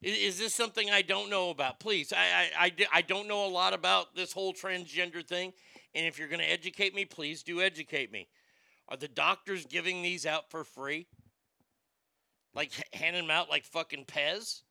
[0.00, 1.78] Is, is this something I don't know about?
[1.78, 5.52] Please, I, I, I, I don't know a lot about this whole transgender thing.
[5.94, 8.28] And if you're going to educate me, please do educate me.
[8.88, 11.06] Are the doctors giving these out for free?
[12.54, 14.62] Like handing them out like fucking Pez?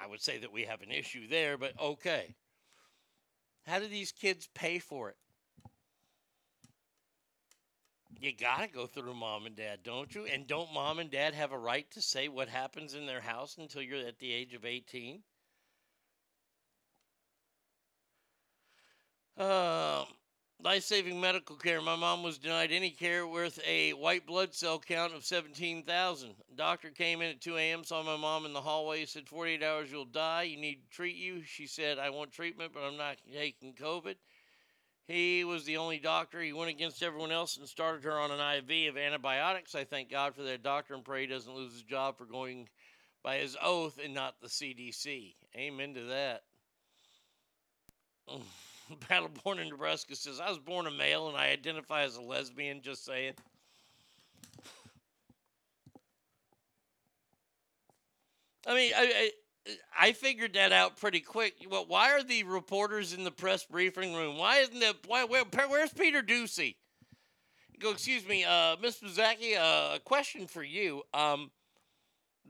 [0.00, 2.34] I would say that we have an issue there, but okay.
[3.68, 5.16] How do these kids pay for it?
[8.18, 10.24] You got to go through mom and dad, don't you?
[10.24, 13.58] And don't mom and dad have a right to say what happens in their house
[13.58, 15.22] until you're at the age of 18?
[19.36, 20.06] Um,
[20.62, 21.80] life saving medical care.
[21.80, 26.34] My mom was denied any care worth a white blood cell count of 17,000.
[26.56, 29.90] Doctor came in at 2 a.m., saw my mom in the hallway, said, 48 hours,
[29.90, 30.42] you'll die.
[30.42, 31.42] You need to treat you.
[31.44, 34.16] She said, I want treatment, but I'm not taking COVID.
[35.06, 36.40] He was the only doctor.
[36.40, 39.74] He went against everyone else and started her on an IV of antibiotics.
[39.74, 42.68] I thank God for that doctor and pray he doesn't lose his job for going
[43.22, 45.34] by his oath and not the CDC.
[45.56, 46.42] Amen to that.
[49.10, 52.82] Battleborn in Nebraska says, I was born a male and I identify as a lesbian,
[52.82, 53.34] just saying.
[58.66, 59.30] I mean, I, I
[59.98, 61.54] I figured that out pretty quick.
[61.68, 64.38] Well, why are the reporters in the press briefing room?
[64.38, 66.76] Why isn't the why where, where's Peter Doocy?
[67.78, 71.02] Go, excuse me, uh, Miss Mazaki, uh, a question for you.
[71.14, 71.50] Um,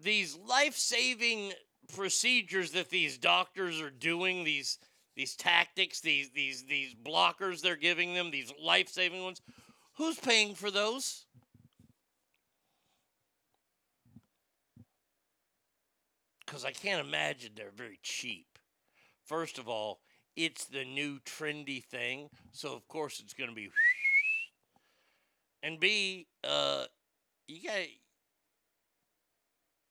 [0.01, 1.53] these life-saving
[1.95, 4.79] procedures that these doctors are doing, these
[5.19, 9.43] these tactics, these these these blockers they're giving them, these life-saving ones,
[9.99, 11.27] who's paying for those?
[16.49, 18.47] because I can't imagine they're very cheap.
[19.27, 20.01] First of all,
[20.35, 23.69] it's the new trendy thing, so of course it's going to be.
[25.61, 26.85] And B, uh,
[27.49, 27.75] you got.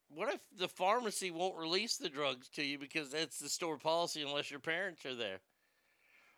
[0.09, 4.21] What if the pharmacy won't release the drugs to you because that's the store policy
[4.21, 5.39] unless your parents are there?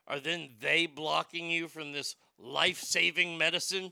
[0.07, 3.91] Are then they blocking you from this life saving medicine?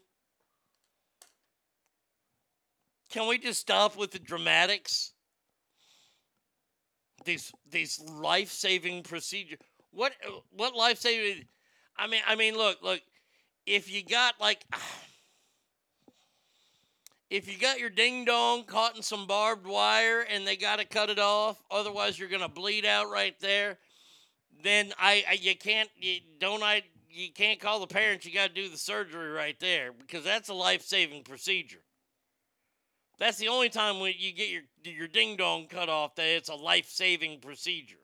[3.11, 5.13] Can we just stop with the dramatics?
[7.28, 9.57] these these life saving procedure.
[9.91, 10.13] What
[10.51, 11.45] what life saving?
[11.95, 13.01] I mean, I mean, look, look.
[13.67, 14.65] If you got like,
[17.30, 20.86] if you got your ding dong caught in some barbed wire and they got to
[20.86, 23.78] cut it off, otherwise you're gonna bleed out right there.
[24.63, 28.25] Then I, I you can't you, don't I you can't call the parents.
[28.25, 31.82] You got to do the surgery right there because that's a life saving procedure.
[33.19, 36.49] That's the only time when you get your your ding dong cut off that it's
[36.49, 37.97] a life saving procedure.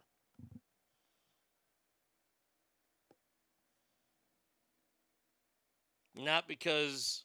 [6.15, 7.23] Not because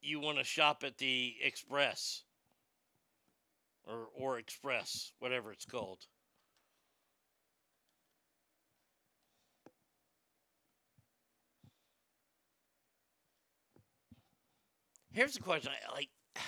[0.00, 2.22] you want to shop at the Express
[3.84, 6.06] or or Express, whatever it's called.
[15.12, 16.08] Here's the question: I like.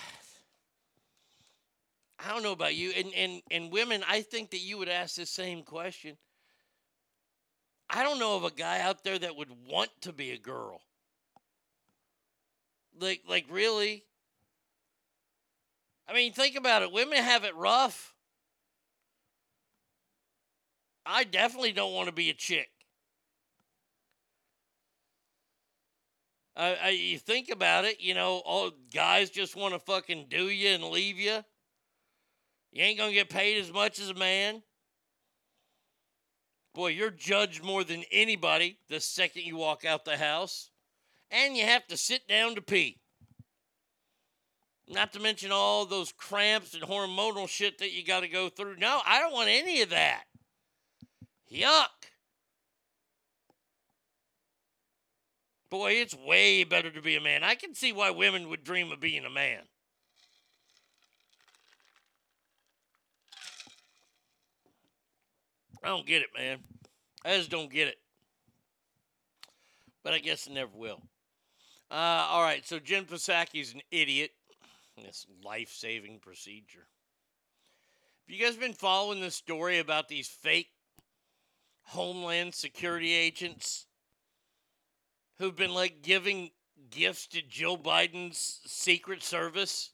[2.19, 4.03] I don't know about you, and and and women.
[4.07, 6.17] I think that you would ask the same question.
[7.89, 10.81] I don't know of a guy out there that would want to be a girl.
[12.99, 14.03] Like, like really.
[16.07, 16.91] I mean, think about it.
[16.91, 18.13] Women have it rough.
[21.05, 22.69] I definitely don't want to be a chick.
[26.55, 30.49] Uh, I, you think about it, you know, all guys just want to fucking do
[30.49, 31.43] you and leave you.
[32.71, 34.63] You ain't gonna get paid as much as a man.
[36.73, 40.71] Boy, you're judged more than anybody the second you walk out the house.
[41.31, 42.99] And you have to sit down to pee.
[44.89, 48.77] Not to mention all those cramps and hormonal shit that you got to go through.
[48.77, 50.23] No, I don't want any of that.
[51.51, 51.87] Yuck.
[55.69, 57.43] Boy, it's way better to be a man.
[57.43, 59.63] I can see why women would dream of being a man.
[65.83, 66.59] I don't get it, man.
[67.25, 67.97] I just don't get it.
[70.03, 71.01] But I guess I never will.
[71.89, 74.31] Uh, all right, so Jen Psaki's an idiot.
[74.97, 76.87] This life saving procedure.
[78.27, 80.69] Have you guys been following this story about these fake
[81.83, 83.85] Homeland Security agents
[85.37, 86.49] who've been like giving
[86.89, 89.91] gifts to Joe Biden's Secret Service?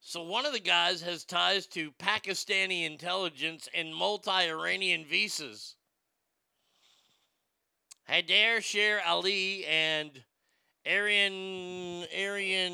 [0.00, 5.76] So one of the guys has ties to Pakistani intelligence and multi-Iranian visas.
[8.10, 10.10] Haider Sher Ali and
[10.84, 12.72] Arian Arian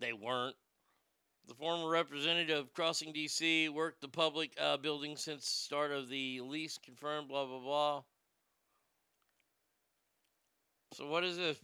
[0.00, 0.54] They weren't.
[1.52, 3.68] The former representative of Crossing D.C.
[3.68, 7.28] worked the public uh, building since start of the lease confirmed.
[7.28, 8.02] Blah blah blah.
[10.94, 11.58] So what is this?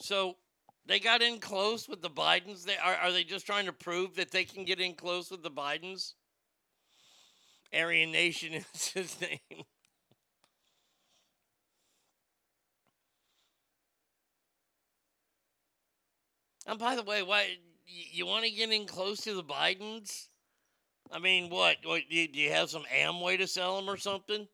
[0.00, 0.38] So
[0.86, 2.64] they got in close with the Bidens.
[2.64, 2.96] They are.
[2.96, 6.14] Are they just trying to prove that they can get in close with the Bidens?
[7.72, 9.62] Aryan Nation is his name.
[16.66, 20.28] And by the way, why you want to get in close to the Bidens?
[21.12, 21.76] I mean, what?
[21.84, 24.48] what do you have some Amway to sell them or something?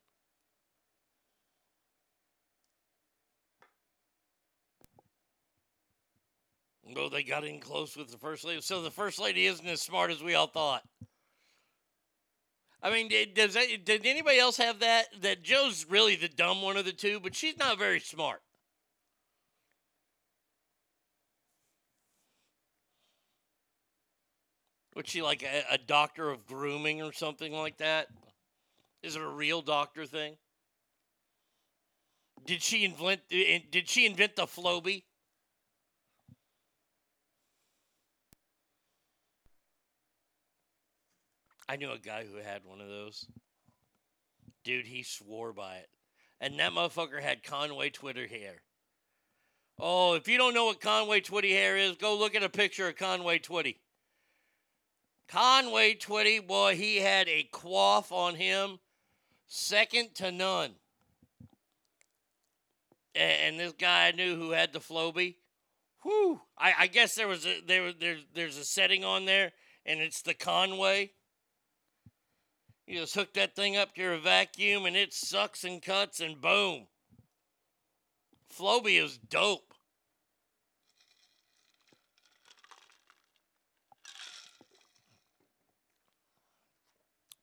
[6.97, 8.61] Oh, they got in close with the first lady.
[8.61, 10.83] So the first lady isn't as smart as we all thought.
[12.83, 15.05] I mean, does that, did anybody else have that?
[15.21, 18.41] That Joe's really the dumb one of the two, but she's not very smart.
[25.01, 28.07] Was she like a, a doctor of grooming or something like that?
[29.01, 30.37] Is it a real doctor thing?
[32.45, 33.21] Did she invent?
[33.31, 35.01] Eh, eh, did she invent the Flowbee?
[41.67, 43.25] I knew a guy who had one of those.
[44.63, 45.89] Dude, he swore by it.
[46.39, 48.61] And that motherfucker had Conway Twitty hair.
[49.79, 52.87] Oh, if you don't know what Conway Twitty hair is, go look at a picture
[52.87, 53.77] of Conway Twitty.
[55.31, 58.79] Conway Twitty, boy, he had a quaff on him,
[59.47, 60.71] second to none.
[63.15, 65.35] And this guy I knew who had the Flowbee,
[66.03, 69.51] whew, I, I guess there was a there there's there's a setting on there,
[69.85, 71.11] and it's the Conway.
[72.87, 76.41] You just hook that thing up to your vacuum, and it sucks and cuts, and
[76.41, 76.87] boom.
[78.53, 79.70] Flowbee is dope.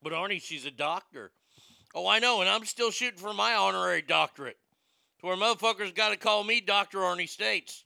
[0.03, 1.33] But Arnie, she's a doctor.
[1.95, 4.59] Oh, I know, and I'm still shooting for my honorary doctorate.
[5.21, 6.99] To where motherfuckers got to call me Dr.
[6.99, 7.85] Arnie States.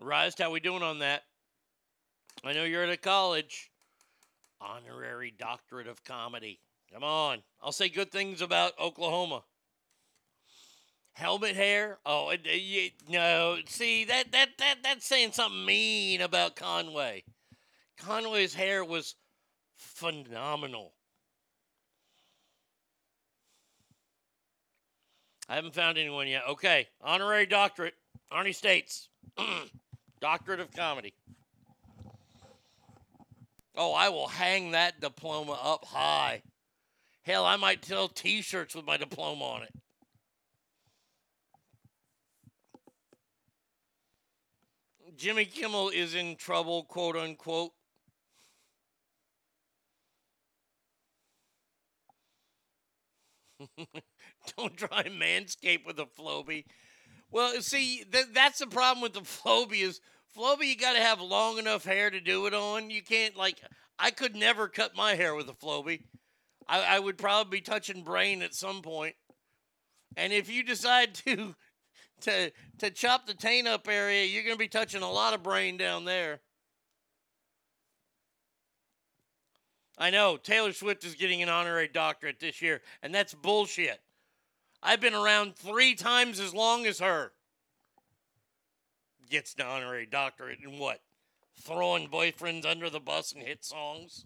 [0.00, 1.22] Rise, how we doing on that?
[2.44, 3.70] I know you're at a college.
[4.60, 6.60] Honorary doctorate of comedy.
[6.92, 7.42] Come on.
[7.62, 9.42] I'll say good things about Oklahoma.
[11.12, 11.98] Helmet hair?
[12.06, 13.58] Oh, it, it, no.
[13.66, 17.24] See, that, that, that, that's saying something mean about Conway.
[17.98, 19.16] Conway's hair was
[19.80, 20.92] phenomenal.
[25.48, 26.42] I haven't found anyone yet.
[26.48, 27.94] Okay, honorary doctorate,
[28.32, 29.08] Arnie States,
[30.20, 31.12] doctorate of comedy.
[33.74, 36.42] Oh, I will hang that diploma up high.
[37.22, 39.72] Hell, I might sell T-shirts with my diploma on it.
[45.16, 47.72] Jimmy Kimmel is in trouble, quote unquote.
[54.56, 56.64] Don't try manscape with a Flowbee.
[57.30, 60.00] Well, see, th- that's the problem with the Flowbee is
[60.36, 62.90] Flowbee, you got to have long enough hair to do it on.
[62.90, 63.60] You can't, like,
[63.98, 66.04] I could never cut my hair with a Flowbee.
[66.68, 69.16] I, I would probably be touching brain at some point.
[70.16, 71.54] And if you decide to
[72.22, 75.42] to to chop the taint up area, you're going to be touching a lot of
[75.42, 76.40] brain down there.
[80.00, 84.00] I know Taylor Swift is getting an honorary doctorate this year, and that's bullshit.
[84.82, 87.32] I've been around three times as long as her.
[89.28, 91.02] Gets an honorary doctorate in what?
[91.60, 94.24] Throwing boyfriends under the bus and hit songs?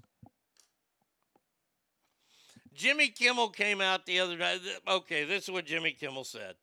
[2.73, 4.61] Jimmy Kimmel came out the other night.
[4.87, 6.55] Okay, this is what Jimmy Kimmel said.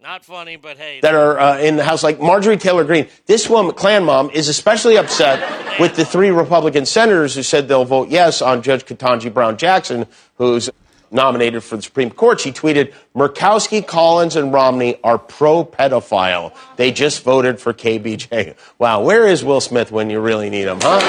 [0.00, 1.00] Not funny, but hey.
[1.00, 3.08] That are uh, in the House, like Marjorie Taylor Greene.
[3.26, 7.84] This woman, Klan mom, is especially upset with the three Republican senators who said they'll
[7.84, 10.70] vote yes on Judge Ketanji Brown Jackson, who's
[11.10, 12.38] nominated for the Supreme Court.
[12.38, 16.54] She tweeted, Murkowski, Collins, and Romney are pro pedophile.
[16.76, 18.54] They just voted for KBJ.
[18.78, 21.00] Wow, where is Will Smith when you really need him, huh?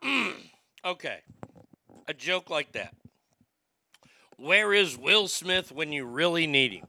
[0.00, 0.34] I mean,
[0.86, 1.18] okay.
[2.08, 2.94] A joke like that.
[4.44, 6.86] Where is Will Smith when you really need him?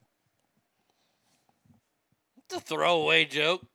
[2.43, 3.65] It's a throwaway joke.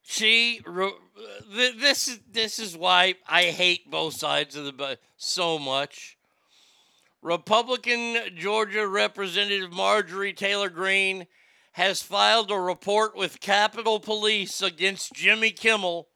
[0.00, 0.62] She
[1.54, 6.16] this is this is why I hate both sides of the so much.
[7.20, 11.26] Republican Georgia Representative Marjorie Taylor Greene
[11.72, 16.08] has filed a report with Capitol Police against Jimmy Kimmel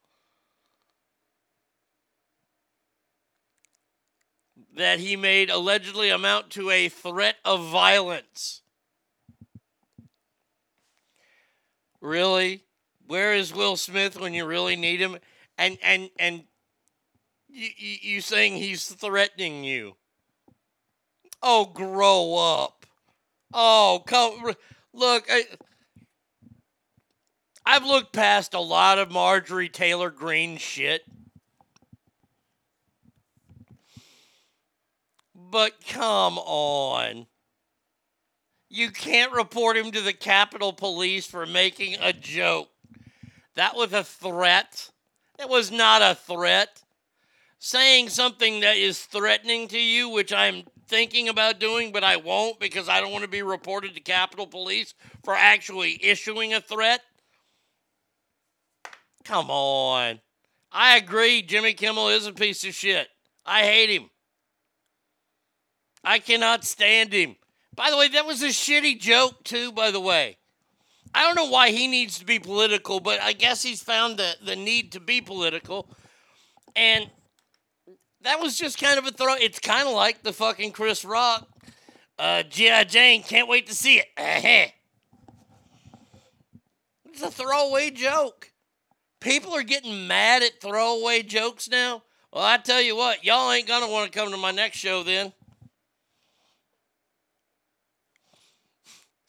[4.77, 8.61] that he made allegedly amount to a threat of violence.
[12.01, 12.63] Really?
[13.07, 15.17] Where is Will Smith when you really need him?
[15.59, 16.45] And and and
[17.49, 17.69] you,
[18.03, 19.97] you, saying he's threatening you?
[21.43, 22.85] Oh, grow up!
[23.55, 24.55] Oh, come
[24.93, 25.25] look.
[25.31, 25.45] I,
[27.65, 31.03] I've looked past a lot of Marjorie Taylor Greene shit.
[35.51, 37.27] But come on.
[38.69, 42.69] You can't report him to the Capitol Police for making a joke.
[43.55, 44.91] That was a threat.
[45.39, 46.83] That was not a threat.
[47.59, 52.61] Saying something that is threatening to you, which I'm thinking about doing, but I won't
[52.61, 54.95] because I don't want to be reported to Capitol Police
[55.25, 57.03] for actually issuing a threat.
[59.25, 60.21] Come on.
[60.71, 61.43] I agree.
[61.43, 63.09] Jimmy Kimmel is a piece of shit.
[63.45, 64.11] I hate him.
[66.07, 67.35] I cannot stand him.
[67.75, 70.39] By the way, that was a shitty joke, too, by the way.
[71.13, 74.37] I don't know why he needs to be political, but I guess he's found the,
[74.45, 75.89] the need to be political.
[76.77, 77.11] And
[78.23, 79.35] that was just kind of a throw.
[79.35, 81.49] It's kind of like the fucking Chris Rock.
[82.19, 82.85] Uh, G.I.
[82.85, 84.07] Jane, can't wait to see it.
[87.05, 88.53] it's a throwaway joke.
[89.21, 92.05] People are getting mad at throwaway jokes now.
[92.33, 95.03] Well, I tell you what, y'all ain't gonna want to come to my next show
[95.03, 95.33] then.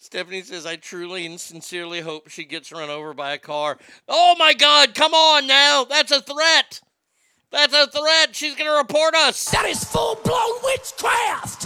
[0.08, 3.78] Stephanie says, I truly and sincerely hope she gets run over by a car.
[4.08, 5.84] Oh my God, come on now.
[5.84, 6.80] That's a threat.
[7.52, 8.34] That's a threat.
[8.34, 9.50] She's going to report us.
[9.50, 11.66] That is full blown witchcraft!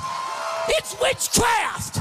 [0.69, 1.99] It's witchcraft!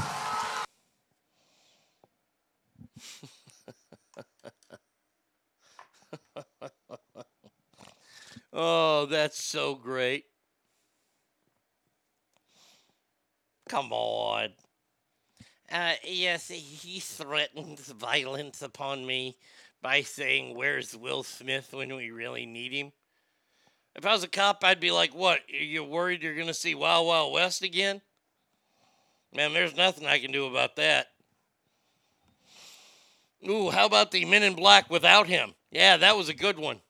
[8.51, 10.25] oh, that's so great.
[13.69, 14.49] Come on.
[15.71, 19.37] Uh, yes, he threatens violence upon me
[19.81, 22.91] by saying, Where's Will Smith when we really need him?
[23.95, 25.39] If I was a cop, I'd be like, What?
[25.49, 28.01] Are you worried you're going to see Wild Wild West again?
[29.33, 31.07] Man, there's nothing I can do about that.
[33.49, 35.53] Ooh, how about the Men in Black without him?
[35.71, 36.81] Yeah, that was a good one.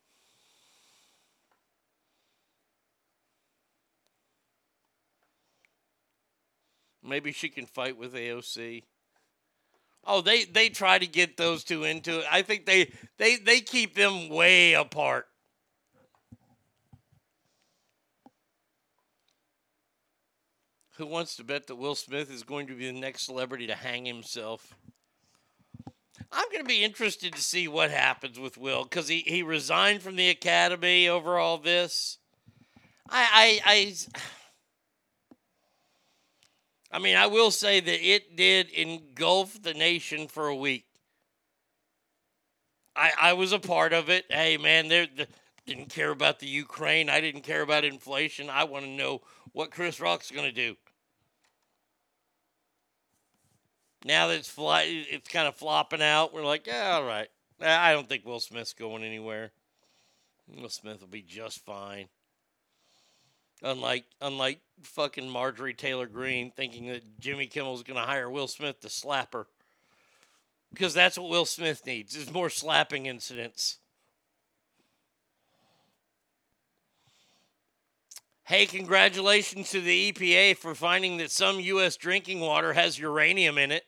[7.11, 8.83] Maybe she can fight with AOC.
[10.05, 12.25] Oh, they they try to get those two into it.
[12.31, 15.27] I think they they they keep them way apart.
[20.95, 23.75] Who wants to bet that Will Smith is going to be the next celebrity to
[23.75, 24.73] hang himself?
[26.31, 30.01] I'm going to be interested to see what happens with Will because he, he resigned
[30.01, 32.19] from the academy over all this.
[33.09, 33.93] I, I, I,
[36.91, 40.85] I mean, I will say that it did engulf the nation for a week.
[42.95, 44.25] I, I was a part of it.
[44.29, 45.09] Hey, man, they
[45.65, 47.09] didn't care about the Ukraine.
[47.09, 48.49] I didn't care about inflation.
[48.49, 49.21] I want to know
[49.53, 50.75] what Chris Rock's going to do.
[54.03, 56.33] Now that it's fly, it's kind of flopping out.
[56.33, 57.29] We're like, yeah, all right.
[57.61, 59.51] I don't think Will Smith's going anywhere.
[60.47, 62.07] Will Smith will be just fine.
[63.63, 68.79] Unlike unlike fucking Marjorie Taylor Greene thinking that Jimmy Kimmel's going to hire Will Smith
[68.81, 69.45] to slap her.
[70.73, 73.77] Because that's what Will Smith needs is more slapping incidents.
[78.45, 81.95] Hey, congratulations to the EPA for finding that some U.S.
[81.95, 83.85] drinking water has uranium in it.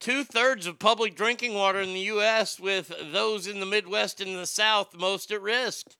[0.00, 4.36] Two thirds of public drinking water in the U.S., with those in the Midwest and
[4.36, 5.94] the South most at risk.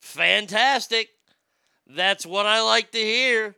[0.00, 1.08] Fantastic.
[1.86, 3.56] That's what I like to hear.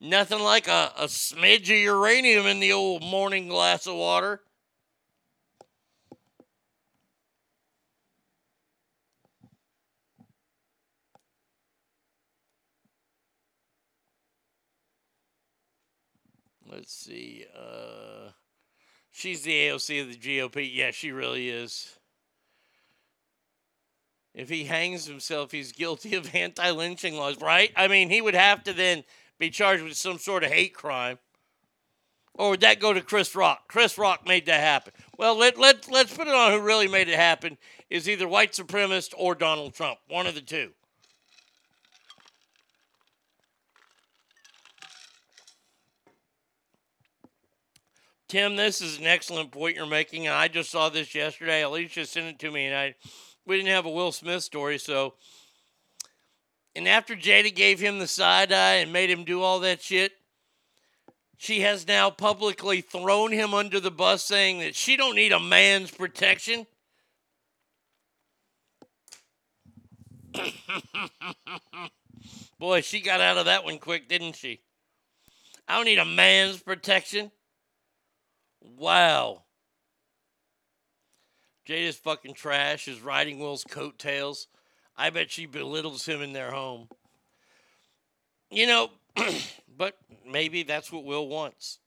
[0.00, 4.40] Nothing like a, a smidge of uranium in the old morning glass of water.
[16.66, 17.44] Let's see.
[17.54, 18.30] Uh,
[19.10, 20.70] she's the AOC of the GOP.
[20.72, 21.99] Yeah, she really is.
[24.34, 27.72] If he hangs himself, he's guilty of anti lynching laws, right?
[27.76, 29.04] I mean, he would have to then
[29.38, 31.18] be charged with some sort of hate crime.
[32.34, 33.68] Or would that go to Chris Rock?
[33.68, 34.92] Chris Rock made that happen.
[35.18, 37.58] Well, let, let, let's put it on who really made it happen
[37.90, 39.98] is either white supremacist or Donald Trump.
[40.08, 40.70] One of the two.
[48.28, 51.62] Tim, this is an excellent point you're making, and I just saw this yesterday.
[51.62, 52.94] Alicia sent it to me, and I
[53.46, 55.14] we didn't have a Will Smith story, so.
[56.76, 60.12] And after Jada gave him the side eye and made him do all that shit,
[61.36, 65.40] she has now publicly thrown him under the bus, saying that she don't need a
[65.40, 66.66] man's protection.
[72.58, 74.60] Boy, she got out of that one quick, didn't she?
[75.66, 77.30] I don't need a man's protection.
[78.60, 79.44] Wow.
[81.70, 84.48] Jada's fucking trash is riding Will's coattails.
[84.96, 86.88] I bet she belittles him in their home.
[88.50, 88.90] You know,
[89.78, 89.96] but
[90.28, 91.78] maybe that's what Will wants.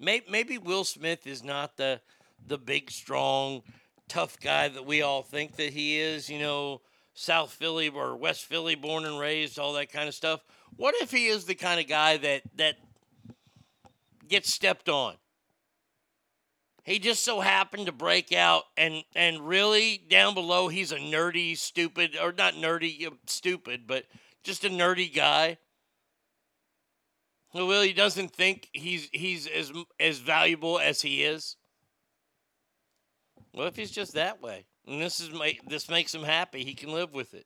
[0.00, 2.00] Maybe Will Smith is not the
[2.44, 3.62] the big, strong,
[4.08, 6.28] tough guy that we all think that he is.
[6.28, 6.80] You know,
[7.14, 10.40] South Philly or West Philly, born and raised, all that kind of stuff.
[10.76, 12.78] What if he is the kind of guy that that
[14.26, 15.14] gets stepped on?
[16.88, 21.54] He just so happened to break out, and and really down below, he's a nerdy,
[21.54, 24.06] stupid, or not nerdy, uh, stupid, but
[24.42, 25.58] just a nerdy guy.
[27.52, 29.70] Who really doesn't think he's he's as
[30.00, 31.56] as valuable as he is.
[33.52, 34.64] What if he's just that way?
[34.86, 36.64] And this is ma- this makes him happy.
[36.64, 37.44] He can live with it.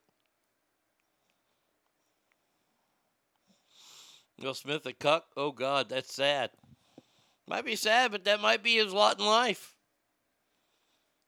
[4.40, 5.24] Will Smith a cuck?
[5.36, 6.50] Oh God, that's sad.
[7.52, 9.74] Might be sad, but that might be his lot in life.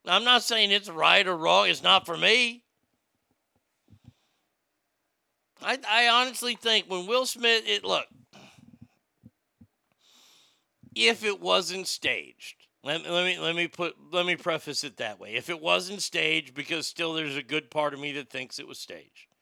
[0.06, 1.68] Now, I'm not saying it's right or wrong.
[1.68, 2.62] It's not for me.
[5.60, 8.06] I, I honestly think when Will Smith, it look,
[10.94, 15.20] if it wasn't staged, let, let me let me put let me preface it that
[15.20, 15.34] way.
[15.34, 18.66] If it wasn't staged, because still there's a good part of me that thinks it
[18.66, 19.33] was staged.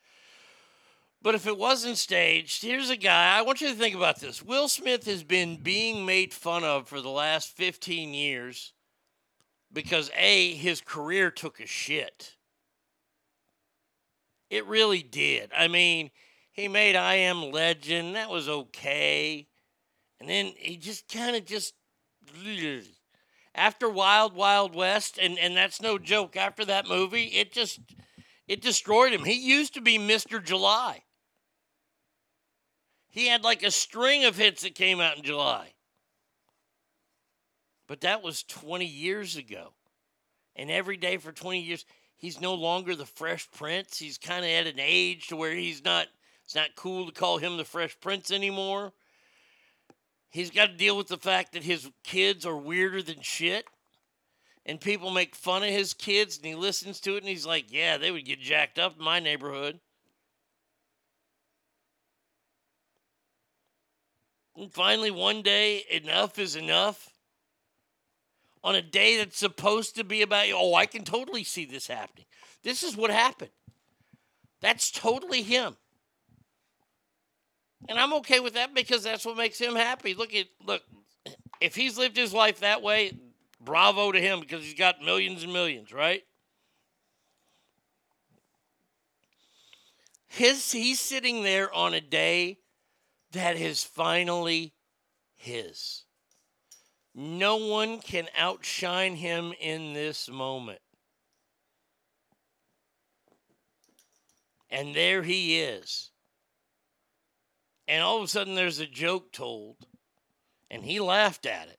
[1.23, 3.39] But if it wasn't staged, here's a guy.
[3.39, 4.43] I want you to think about this.
[4.43, 8.73] Will Smith has been being made fun of for the last 15 years
[9.73, 12.37] because A, his career took a shit.
[14.51, 15.51] It really did.
[15.57, 16.11] I mean,
[16.51, 18.17] he made I Am Legend.
[18.17, 19.47] That was okay.
[20.21, 21.75] And then he just kind of just.
[23.55, 27.81] After Wild Wild West, and, and that's no joke, after that movie, it just.
[28.49, 29.25] It destroyed him.
[29.25, 30.43] He used to be Mr.
[30.43, 31.03] July.
[33.13, 35.75] He had like a string of hits that came out in July.
[37.87, 39.75] But that was 20 years ago.
[40.57, 41.85] And every day for 20 years,
[42.17, 43.99] he's no longer the Fresh Prince.
[43.99, 46.09] He's kind of at an age to where he's not
[46.43, 48.93] it's not cool to call him the Fresh Prince anymore.
[50.31, 53.67] He's got to deal with the fact that his kids are weirder than shit.
[54.65, 57.71] And people make fun of his kids and he listens to it and he's like,
[57.71, 59.81] "Yeah, they would get jacked up in my neighborhood."
[64.57, 67.09] And finally, one day, enough is enough.
[68.65, 71.87] On a day that's supposed to be about, you, oh, I can totally see this
[71.89, 72.27] happening.
[72.63, 73.51] This is what happened.
[74.61, 75.77] That's totally him.
[77.89, 80.15] And I'm okay with that because that's what makes him happy.
[80.15, 80.83] Look at look,
[81.61, 83.13] if he's lived his life that way,
[83.61, 86.23] bravo to him because he's got millions and millions, right?
[90.29, 92.59] His he's sitting there on a day
[93.33, 94.73] that is finally
[95.35, 96.05] his.
[97.15, 100.81] No one can outshine him in this moment.
[104.71, 106.11] And there he is.
[107.87, 109.77] And all of a sudden, there's a joke told,
[110.71, 111.79] and he laughed at it.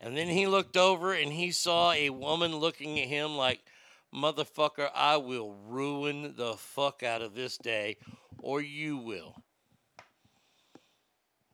[0.00, 3.60] And then he looked over and he saw a woman looking at him like,
[4.14, 7.96] Motherfucker, I will ruin the fuck out of this day,
[8.38, 9.42] or you will.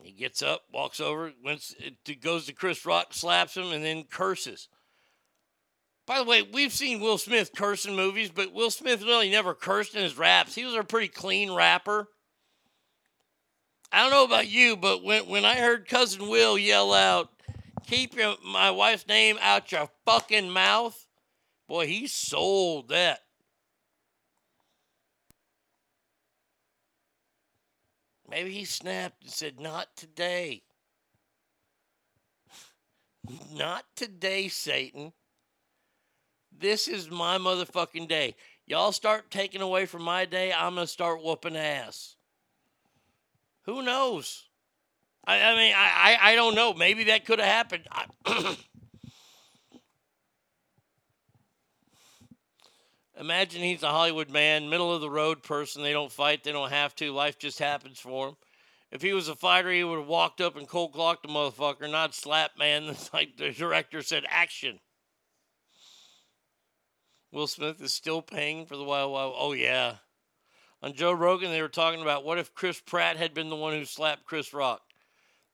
[0.03, 4.69] He gets up, walks over, it goes to Chris Rock, slaps him, and then curses.
[6.07, 9.55] By the way, we've seen Will Smith curse in movies, but Will Smith really never
[9.55, 10.55] cursed in his raps.
[10.55, 12.09] He was a pretty clean rapper.
[13.93, 17.31] I don't know about you, but when, when I heard Cousin Will yell out,
[17.87, 21.07] keep your, my wife's name out your fucking mouth,
[21.69, 23.21] boy, he sold that.
[28.33, 30.63] Maybe he snapped and said, Not today.
[33.53, 35.13] Not today, Satan.
[36.51, 38.35] This is my motherfucking day.
[38.67, 42.17] Y'all start taking away from my day, I'm going to start whooping ass.
[43.67, 44.49] Who knows?
[45.27, 46.73] I, I mean, I, I, I don't know.
[46.73, 47.87] Maybe that could have happened.
[47.93, 48.57] I,
[53.23, 55.85] Imagine he's a Hollywood man, middle of the road person.
[55.85, 57.13] They don't fight, they don't have to.
[57.13, 58.37] Life just happens for him.
[58.91, 61.89] If he was a fighter, he would have walked up and cold clocked the motherfucker,
[61.89, 62.83] not slap man.
[62.89, 64.81] It's like the director said, action.
[67.31, 69.35] Will Smith is still paying for the Wild Wild.
[69.39, 69.99] Oh, yeah.
[70.83, 73.73] On Joe Rogan, they were talking about what if Chris Pratt had been the one
[73.73, 74.83] who slapped Chris Rock?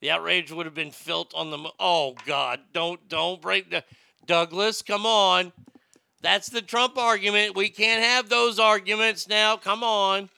[0.00, 1.58] The outrage would have been felt on the.
[1.58, 2.60] Mo- oh God!
[2.72, 3.84] Don't don't break the
[4.24, 4.80] Douglas.
[4.80, 5.52] Come on,
[6.20, 7.56] that's the Trump argument.
[7.56, 9.56] We can't have those arguments now.
[9.56, 10.28] Come on.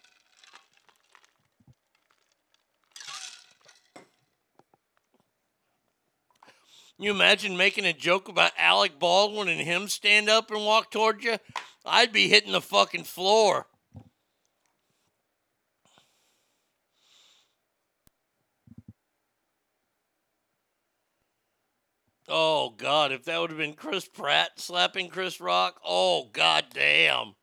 [6.99, 11.25] You imagine making a joke about Alec Baldwin and him stand up and walk toward
[11.25, 11.39] you?
[11.87, 13.67] I'd be hitting the fucking floor.
[22.33, 27.35] Oh God, if that would have been Chris Pratt slapping Chris Rock, oh god damn.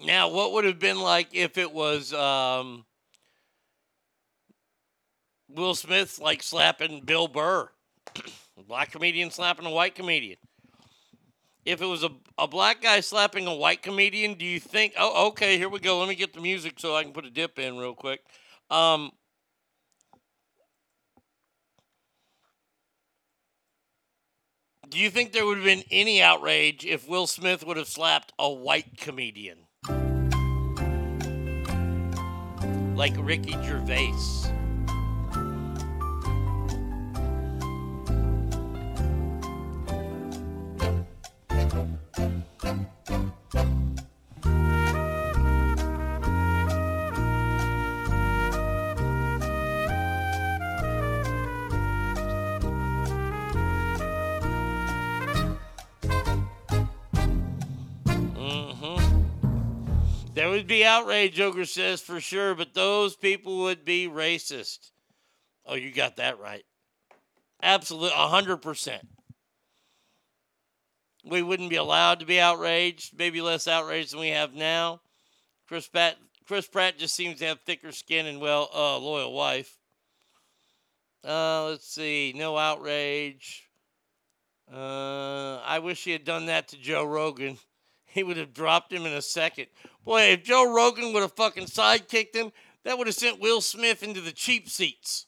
[0.00, 2.84] Now, what would have been like if it was um,
[5.48, 7.68] Will Smith like slapping Bill Burr,
[8.68, 10.38] black comedian slapping a white comedian?
[11.64, 14.94] If it was a, a black guy slapping a white comedian, do you think?
[14.96, 15.98] Oh, okay, here we go.
[15.98, 18.20] Let me get the music so I can put a dip in real quick.
[18.70, 19.10] Um,
[24.88, 28.32] do you think there would have been any outrage if Will Smith would have slapped
[28.38, 29.58] a white comedian?
[32.96, 34.57] Like Ricky Gervais.
[60.58, 64.90] Would be outrage, Joker says for sure, but those people would be racist.
[65.64, 66.64] Oh, you got that right.
[67.62, 69.06] Absolutely, hundred percent.
[71.24, 73.16] We wouldn't be allowed to be outraged.
[73.16, 75.00] Maybe less outraged than we have now.
[75.68, 79.76] Chris Pratt, Chris Pratt just seems to have thicker skin and well, uh, loyal wife.
[81.24, 83.68] Uh, let's see, no outrage.
[84.72, 87.58] Uh, I wish he had done that to Joe Rogan.
[88.10, 89.66] He would have dropped him in a second.
[90.08, 92.50] Boy, if Joe Rogan would have fucking sidekicked him,
[92.82, 95.26] that would have sent Will Smith into the cheap seats.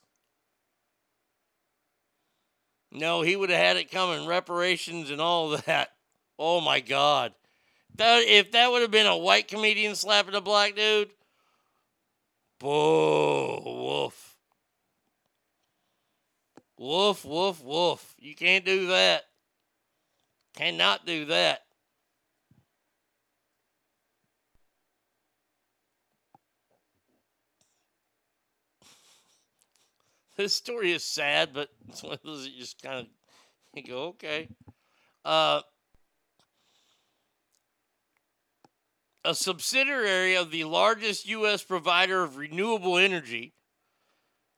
[2.91, 5.91] No, he would have had it coming, reparations and all that.
[6.39, 7.35] Oh my God.
[7.97, 11.11] That, if that would have been a white comedian slapping a black dude,
[12.59, 14.35] boo, woof.
[16.79, 18.15] Woof, woof, woof.
[18.19, 19.25] You can't do that.
[20.55, 21.65] Cannot do that.
[30.41, 33.07] This story is sad, but it's one of those that you just kind of
[33.75, 34.49] you go, okay.
[35.23, 35.61] Uh,
[39.23, 41.63] a subsidiary of the largest U.S.
[41.63, 43.53] provider of renewable energy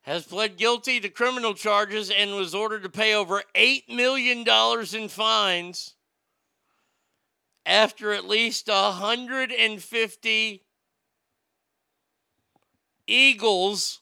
[0.02, 4.46] has pled guilty to criminal charges and was ordered to pay over $8 million
[4.94, 5.96] in fines
[7.66, 10.62] after at least 150
[13.08, 14.01] eagles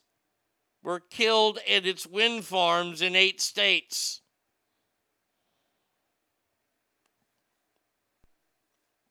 [0.83, 4.21] were killed at its wind farms in eight states.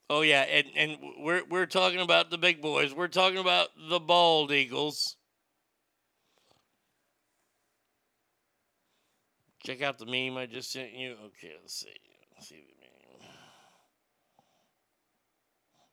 [0.10, 2.96] Oh yeah, and, and we're we're talking about the big boys.
[2.96, 5.16] We're talking about the bald eagles.
[9.64, 11.12] Check out the meme I just sent you.
[11.12, 11.94] Okay, let's see.
[12.34, 13.30] Let's see the meme.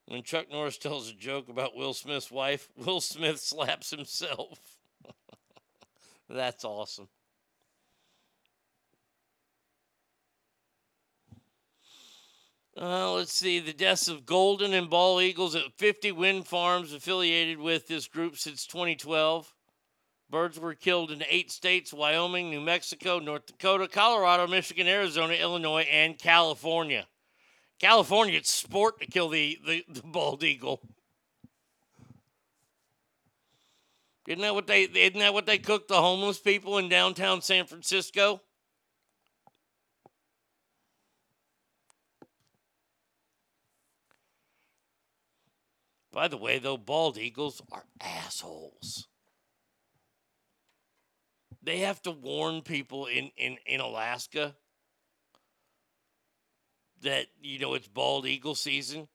[0.07, 4.76] When Chuck Norris tells a joke about Will Smith's wife, Will Smith slaps himself.
[6.29, 7.09] That's awesome.
[12.79, 13.59] Uh, let's see.
[13.59, 18.37] The deaths of golden and bald eagles at 50 wind farms affiliated with this group
[18.37, 19.53] since 2012.
[20.29, 25.87] Birds were killed in eight states Wyoming, New Mexico, North Dakota, Colorado, Michigan, Arizona, Illinois,
[25.91, 27.07] and California.
[27.79, 30.81] California, it's sport to kill the, the, the bald eagle.
[34.29, 37.67] Isn't that what they isn't that what they cook the homeless people in downtown San
[37.67, 38.41] Francisco?
[46.17, 49.07] By the way, though, bald eagles are assholes.
[51.63, 54.55] They have to warn people in, in, in Alaska
[57.03, 59.09] that, you know, it's bald eagle season.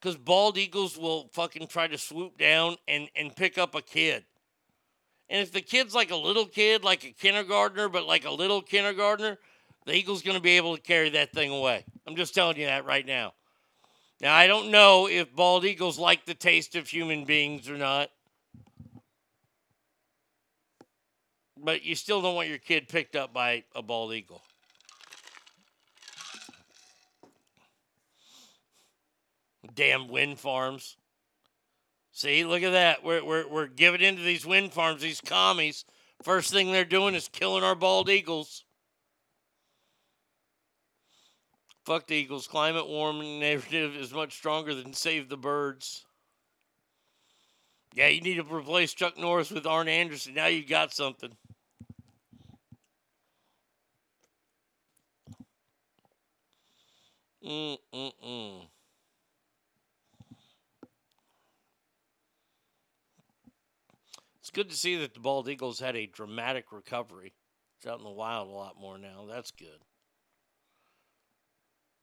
[0.00, 4.22] Because bald eagles will fucking try to swoop down and, and pick up a kid.
[5.30, 8.62] And if the kid's like a little kid, like a kindergartner, but like a little
[8.62, 9.38] kindergartner,
[9.84, 11.84] the eagle's going to be able to carry that thing away.
[12.06, 13.32] I'm just telling you that right now.
[14.20, 18.10] Now, I don't know if bald eagles like the taste of human beings or not.
[21.56, 24.42] But you still don't want your kid picked up by a bald eagle.
[29.74, 30.97] Damn wind farms.
[32.18, 33.04] See, look at that.
[33.04, 35.84] We're, we're, we're giving into these wind farms, these commies.
[36.24, 38.64] First thing they're doing is killing our bald eagles.
[41.86, 42.48] Fuck the eagles.
[42.48, 46.06] Climate warming narrative is much stronger than save the birds.
[47.94, 50.34] Yeah, you need to replace Chuck Norris with Arn Anderson.
[50.34, 51.30] Now you got something.
[57.46, 58.66] Mm-mm-mm.
[64.58, 67.32] Good to see that the bald eagles had a dramatic recovery.
[67.76, 69.24] It's out in the wild a lot more now.
[69.28, 69.84] That's good.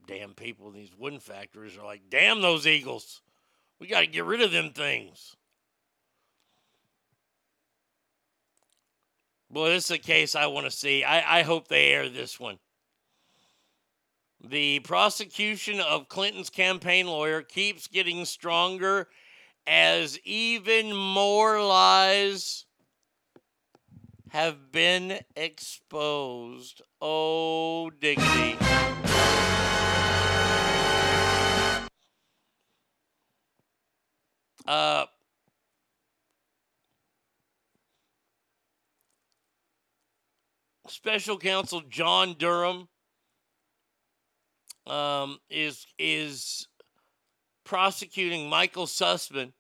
[0.08, 3.22] Damn people in these wooden factories are like, damn those eagles.
[3.78, 5.36] We got to get rid of them things.
[9.50, 11.04] Well, this is a case I want to see.
[11.04, 12.58] I, I hope they air this one.
[14.42, 19.10] The prosecution of Clinton's campaign lawyer keeps getting stronger
[19.68, 22.66] as even more lies
[24.30, 26.82] have been exposed.
[27.02, 28.58] Oh, diggity.
[34.68, 35.06] Uh,
[40.88, 42.88] Special Counsel John Durham
[44.88, 46.68] um, is is
[47.66, 49.52] prosecuting Michael Sussmann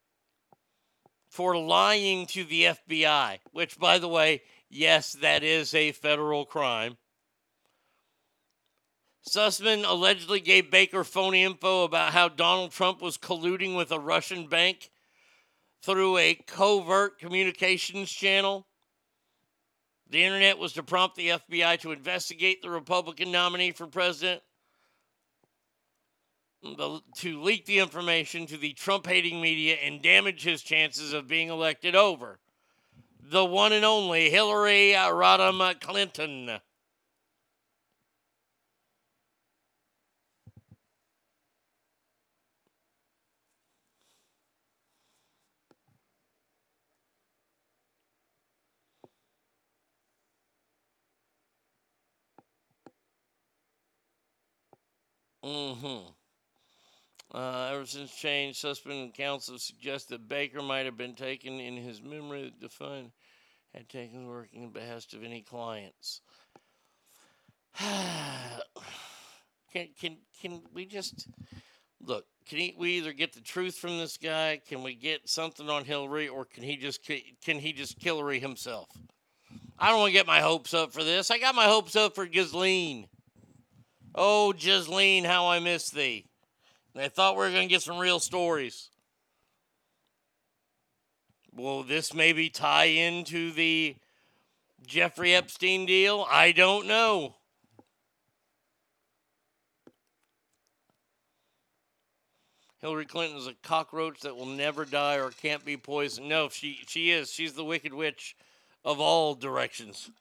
[1.27, 6.97] for lying to the FBI, which, by the way, yes, that is a federal crime.
[9.27, 14.47] Sussmann allegedly gave Baker phony info about how Donald Trump was colluding with a Russian
[14.47, 14.91] bank
[15.83, 18.67] through a covert communications channel.
[20.09, 24.43] The internet was to prompt the FBI to investigate the Republican nominee for president,
[26.73, 31.27] the, to leak the information to the Trump hating media and damage his chances of
[31.27, 32.39] being elected over.
[33.21, 36.59] The one and only Hillary Rodham Clinton.
[55.43, 56.14] Mm-hmm.
[57.35, 62.01] Uh, ever since change, suspended counsel suggest that Baker might have been taken in his
[62.01, 63.11] memory that the fund
[63.73, 66.21] had taken working in behest of any clients.
[67.77, 68.61] can
[69.99, 71.27] can can we just
[72.01, 72.23] look?
[72.47, 74.61] Can he, we either get the truth from this guy?
[74.65, 78.87] Can we get something on Hillary, or can he just can he just Hillary himself?
[79.77, 81.29] I don't want to get my hopes up for this.
[81.29, 83.09] I got my hopes up for Ghislaine.
[84.13, 86.27] Oh, Ghislaine, how I miss thee.
[86.97, 88.89] I thought we were going to get some real stories.
[91.53, 93.95] Will this maybe tie into the
[94.85, 96.25] Jeffrey Epstein deal?
[96.29, 97.35] I don't know.
[102.79, 106.29] Hillary Clinton is a cockroach that will never die or can't be poisoned.
[106.29, 107.31] No, she she is.
[107.31, 108.35] She's the wicked witch
[108.83, 110.11] of all directions.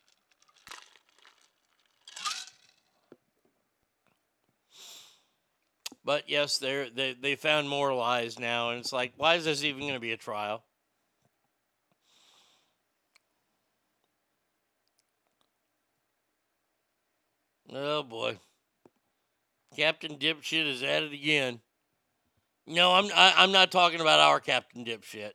[6.04, 9.64] But yes, they're, they they found more lies now, and it's like, why is this
[9.64, 10.62] even going to be a trial?
[17.72, 18.38] Oh boy,
[19.74, 21.60] Captain Dipshit is at it again.
[22.66, 25.32] No, I'm I, I'm not talking about our Captain Dipshit.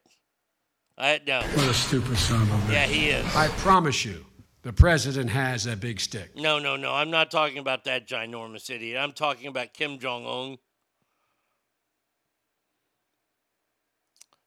[0.97, 1.41] I no.
[1.41, 2.73] What a stupid son of a bitch.
[2.73, 3.35] Yeah, he is.
[3.35, 4.25] I promise you,
[4.61, 6.35] the president has a big stick.
[6.35, 6.93] No, no, no.
[6.93, 9.01] I'm not talking about that ginormous idiot.
[9.01, 10.57] I'm talking about Kim Jong Un.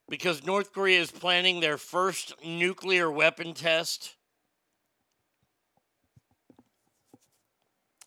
[0.08, 4.16] Because North Korea is planning their first nuclear weapon test.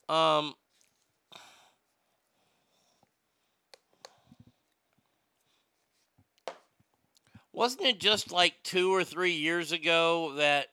[0.08, 0.54] Um,
[7.52, 10.68] wasn't it just like two or three years ago that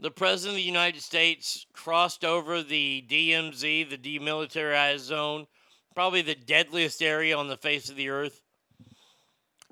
[0.00, 5.46] the president of the United States crossed over the DMZ, the demilitarized zone,
[5.94, 8.40] probably the deadliest area on the face of the earth.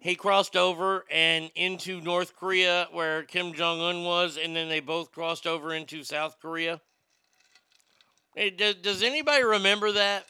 [0.00, 4.80] He crossed over and into North Korea, where Kim Jong Un was, and then they
[4.80, 6.80] both crossed over into South Korea.
[8.34, 10.26] Hey, does, does anybody remember that?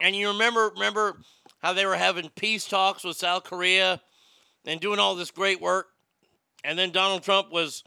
[0.00, 1.16] And you remember remember
[1.58, 4.00] how they were having peace talks with South Korea
[4.64, 5.88] and doing all this great work.
[6.64, 7.84] And then Donald Trump was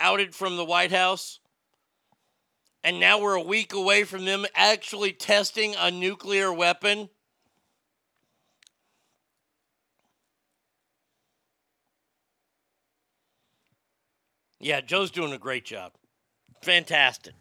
[0.00, 1.40] outed from the White House.
[2.84, 7.08] And now we're a week away from them actually testing a nuclear weapon.
[14.60, 15.92] Yeah, Joe's doing a great job.
[16.62, 17.34] Fantastic.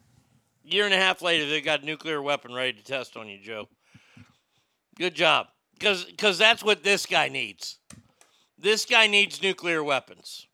[0.63, 3.39] Year and a half later, they got a nuclear weapon ready to test on you,
[3.39, 3.67] Joe.
[4.97, 5.47] Good job.
[5.79, 7.77] Because that's what this guy needs.
[8.57, 10.47] This guy needs nuclear weapons.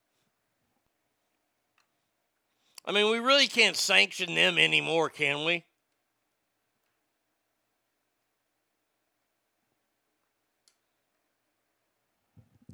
[2.84, 5.64] I mean, we really can't sanction them anymore, can we?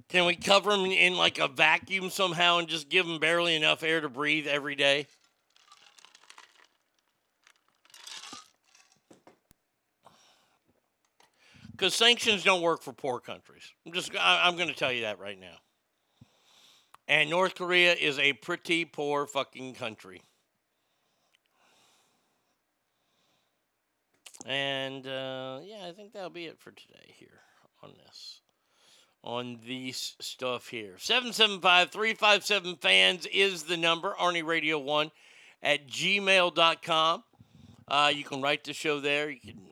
[0.08, 3.84] Can we cover them in like a vacuum somehow and just give them barely enough
[3.84, 5.06] air to breathe every day?
[11.80, 13.72] Because sanctions don't work for poor countries.
[13.86, 15.56] I'm just I, I'm going to tell you that right now.
[17.08, 20.20] And North Korea is a pretty poor fucking country.
[24.44, 27.40] And uh, yeah, I think that'll be it for today here
[27.82, 28.42] on this.
[29.24, 30.98] On these stuff here.
[30.98, 34.14] 775 357 fans is the number.
[34.20, 35.10] Arnie Radio 1
[35.62, 37.24] at gmail.com.
[37.88, 39.30] Uh, you can write the show there.
[39.30, 39.69] You can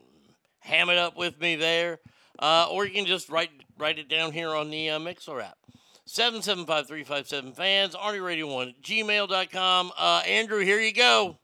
[0.59, 1.99] ham it up with me there.
[2.37, 5.57] Uh, or you can just write write it down here on the uh, Mixlr app.
[6.05, 9.91] 775 fans, Arnie Radio 1 at gmail.com.
[9.97, 11.37] Uh, Andrew, here you go.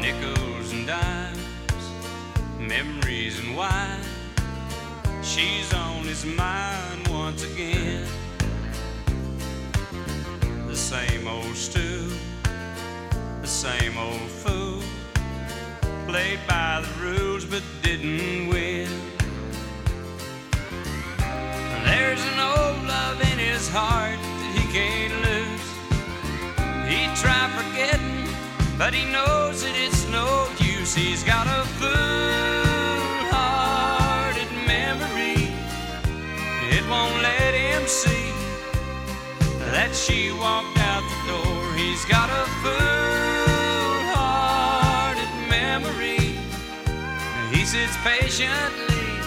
[0.00, 1.38] nickels and dimes,
[2.58, 4.00] memories and wine.
[5.22, 8.04] She's on his mine once again.
[10.66, 12.10] The same old stew,
[13.40, 14.82] the same old fool.
[16.08, 18.88] Played by the rules but didn't win.
[21.84, 25.66] There's an old love in his heart that he can't lose.
[26.90, 28.26] He tried forgetting,
[28.76, 30.94] but he knows that it's no use.
[30.94, 32.57] He's got a fool-hearted
[36.88, 38.32] won't let him see
[39.72, 41.74] that she walked out the door.
[41.76, 46.38] He's got a fool-hearted memory.
[47.52, 49.20] He sits patiently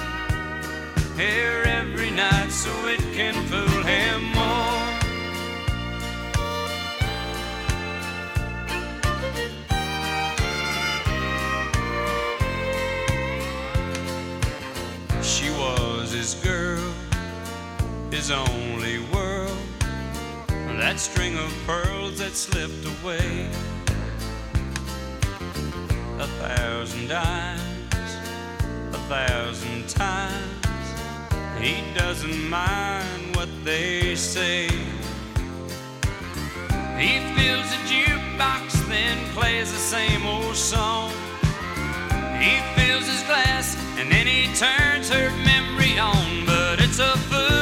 [1.15, 4.87] here every night so it can fool him more.
[15.21, 16.70] She was his girl,
[18.21, 19.57] his only world.
[20.47, 23.49] That string of pearls that slipped away.
[26.19, 28.11] A thousand dimes,
[28.93, 30.87] a thousand times.
[31.59, 34.67] He doesn't mind what they say.
[37.01, 41.09] He fills a jukebox, then plays the same old song.
[42.39, 46.45] He fills his glass and then he turns her memory on.
[46.45, 47.60] But it's a fool-hearted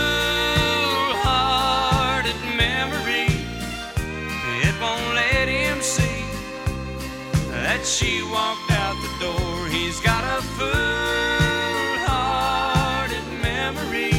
[7.90, 9.68] she walked out the door.
[9.68, 14.14] He's got a fool-hearted memory.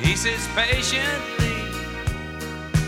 [0.00, 1.58] He sits patiently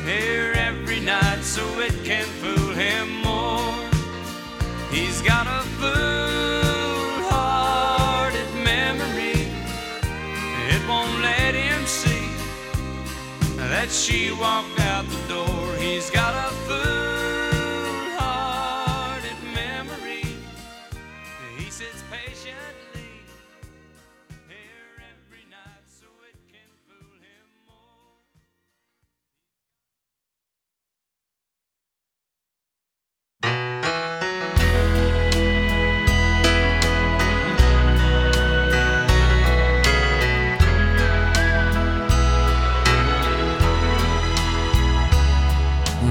[0.04, 3.74] here every night so it can fool him more.
[4.92, 9.48] He's got a fool-hearted memory.
[10.72, 12.30] It won't let him see
[13.56, 15.74] that she walked out the door.
[15.80, 16.50] He's got a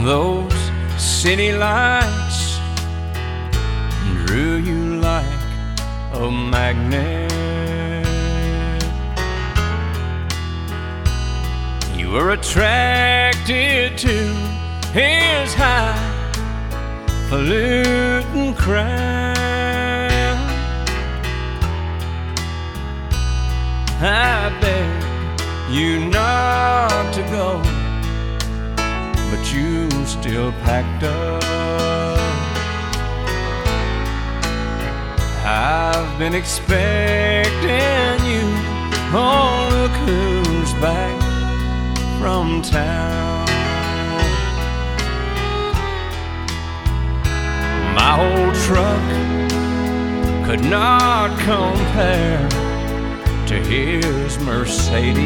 [0.03, 0.53] Those
[0.97, 2.59] city lights
[4.25, 5.25] drew you like
[6.13, 7.31] a magnet.
[11.97, 14.33] You were attracted to
[14.93, 15.53] his
[17.29, 19.35] highfalutin crown.
[23.99, 27.61] I begged you not to go
[29.29, 31.43] but you still packed up.
[35.45, 36.77] I've been expecting
[38.25, 38.45] you.
[39.13, 41.21] Oh, look who's back
[42.19, 43.16] from town.
[48.09, 49.07] My old truck
[50.45, 52.47] could not compare
[53.47, 55.17] to his Mercedes.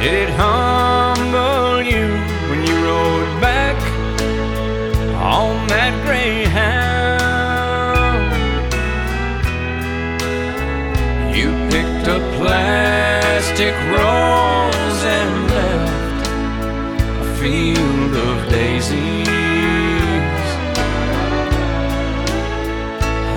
[0.00, 2.08] Did it humble you
[2.48, 3.76] when you rode back
[5.20, 7.18] on that greyhound?
[11.36, 14.57] You picked a plastic rose
[17.40, 19.28] field of daisies.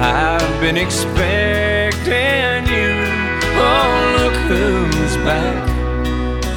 [0.01, 2.93] I've been expecting you.
[3.63, 5.67] Oh, look who's back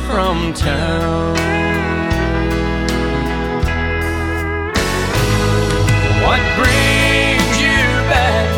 [0.06, 1.34] from town.
[6.24, 8.48] What brings you back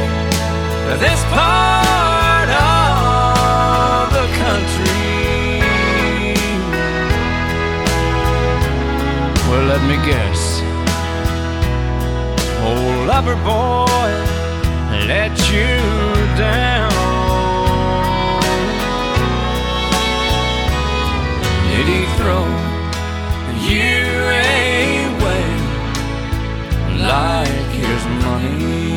[1.00, 1.85] this far?
[9.76, 10.62] Let me guess.
[12.64, 14.10] Oh, lover boy,
[15.06, 15.76] let you
[16.38, 16.90] down.
[21.68, 22.46] Did he throw
[23.68, 24.00] you
[24.48, 25.44] away
[26.96, 28.96] like his money?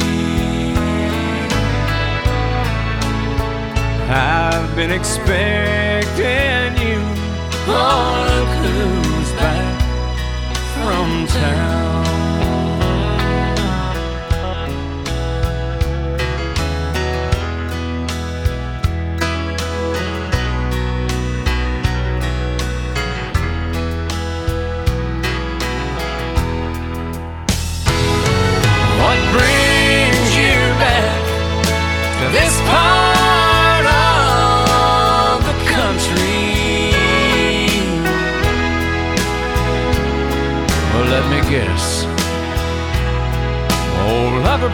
[4.09, 6.99] I've been expecting you
[7.67, 9.08] all oh, cool
[11.29, 11.98] town.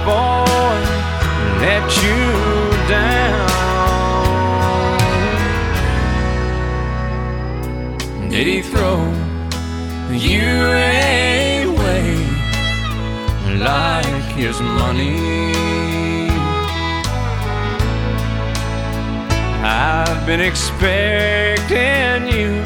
[0.05, 0.79] boy
[1.65, 2.21] let you
[2.87, 3.49] down?
[8.29, 8.99] Did he throw
[10.11, 10.47] you
[11.71, 12.05] away
[13.57, 15.55] like his money?
[19.63, 22.63] I've been expecting you.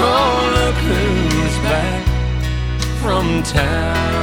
[0.00, 2.04] Oh, look who's back
[3.02, 4.17] from town.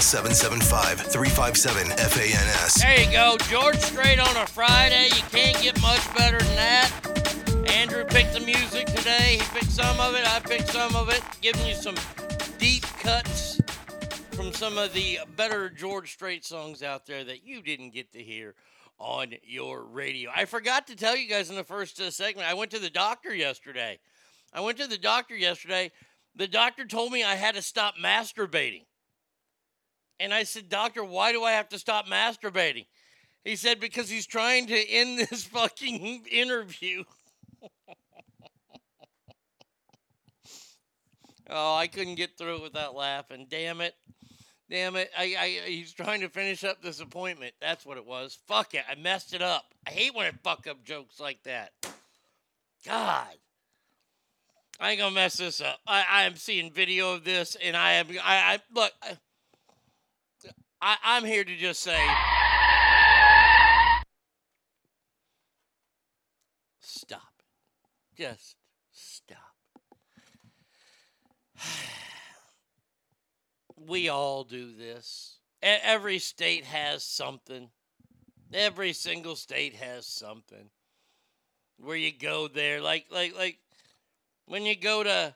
[0.00, 2.74] 775 357 FANS.
[2.74, 5.08] There you go, George Strait on a Friday.
[5.14, 6.90] You can't get much better than that.
[7.68, 9.38] Andrew picked the music today.
[9.38, 10.26] He picked some of it.
[10.26, 11.22] I picked some of it.
[11.42, 11.96] Giving you some
[12.58, 13.60] deep cuts
[14.32, 18.22] from some of the better George Strait songs out there that you didn't get to
[18.22, 18.54] hear
[18.98, 20.30] on your radio.
[20.34, 22.48] I forgot to tell you guys in the first uh, segment.
[22.48, 23.98] I went to the doctor yesterday.
[24.52, 25.90] I went to the doctor yesterday.
[26.36, 28.84] The doctor told me I had to stop masturbating.
[30.20, 32.84] And I said, Doctor, why do I have to stop masturbating?
[33.42, 37.04] He said, Because he's trying to end this fucking interview.
[41.48, 43.46] oh, I couldn't get through it without laughing.
[43.48, 43.94] Damn it.
[44.68, 45.10] Damn it.
[45.18, 47.54] I, I, he's trying to finish up this appointment.
[47.60, 48.38] That's what it was.
[48.46, 48.84] Fuck it.
[48.88, 49.64] I messed it up.
[49.86, 51.72] I hate when I fuck up jokes like that.
[52.86, 53.34] God.
[54.78, 55.80] I ain't gonna mess this up.
[55.86, 58.06] I, I am seeing video of this, and I am.
[58.24, 58.92] I, I look.
[59.02, 59.18] I,
[60.82, 62.00] I, I'm here to just say.
[66.80, 67.42] Stop.
[68.16, 68.56] Just
[68.92, 69.38] stop.
[73.88, 75.38] We all do this.
[75.62, 77.70] Every state has something.
[78.52, 80.68] Every single state has something.
[81.78, 83.58] Where you go there, like like like
[84.44, 85.34] when you go to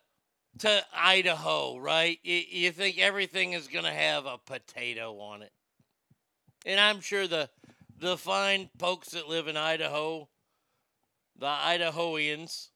[0.59, 2.18] to Idaho, right?
[2.22, 5.52] You, you think everything is gonna have a potato on it,
[6.64, 7.51] and I'm sure the
[7.98, 10.28] the fine folks that live in Idaho,
[11.39, 12.68] the Idahoans,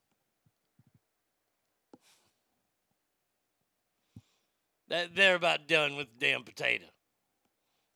[4.89, 6.87] that they're about done with the damn potato.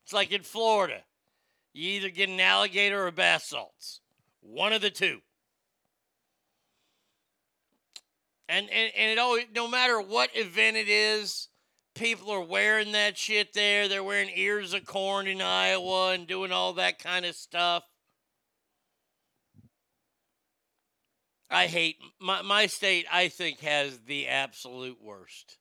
[0.05, 1.03] It's like in Florida,
[1.73, 4.01] you either get an alligator or bath salts,
[4.41, 5.21] one of the two.
[8.53, 11.49] And, and, and it always, no matter what event it is,
[11.95, 13.89] people are wearing that shit there.
[13.89, 17.83] They're wearing ears of corn in Iowa and doing all that kind of stuff.
[21.51, 25.57] I hate my, my state, I think, has the absolute worst.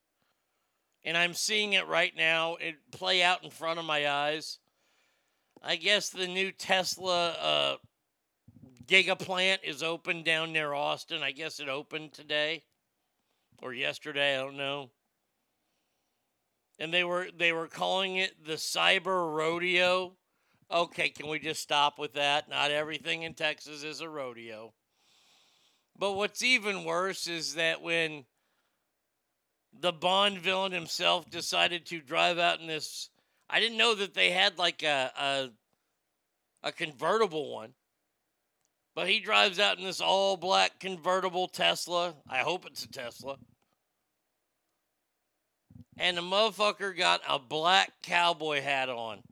[1.05, 2.55] And I'm seeing it right now.
[2.55, 4.59] It play out in front of my eyes.
[5.63, 7.75] I guess the new Tesla uh,
[8.85, 11.23] giga plant is open down near Austin.
[11.23, 12.63] I guess it opened today
[13.61, 14.35] or yesterday.
[14.35, 14.89] I don't know.
[16.79, 20.13] And they were they were calling it the Cyber Rodeo.
[20.71, 22.49] Okay, can we just stop with that?
[22.49, 24.73] Not everything in Texas is a rodeo.
[25.97, 28.25] But what's even worse is that when
[29.77, 33.09] the Bond villain himself decided to drive out in this,
[33.49, 35.49] I didn't know that they had like a a,
[36.63, 37.73] a convertible one.
[39.01, 42.13] But he drives out in this all black convertible Tesla.
[42.29, 43.37] I hope it's a Tesla.
[45.97, 49.23] And the motherfucker got a black cowboy hat on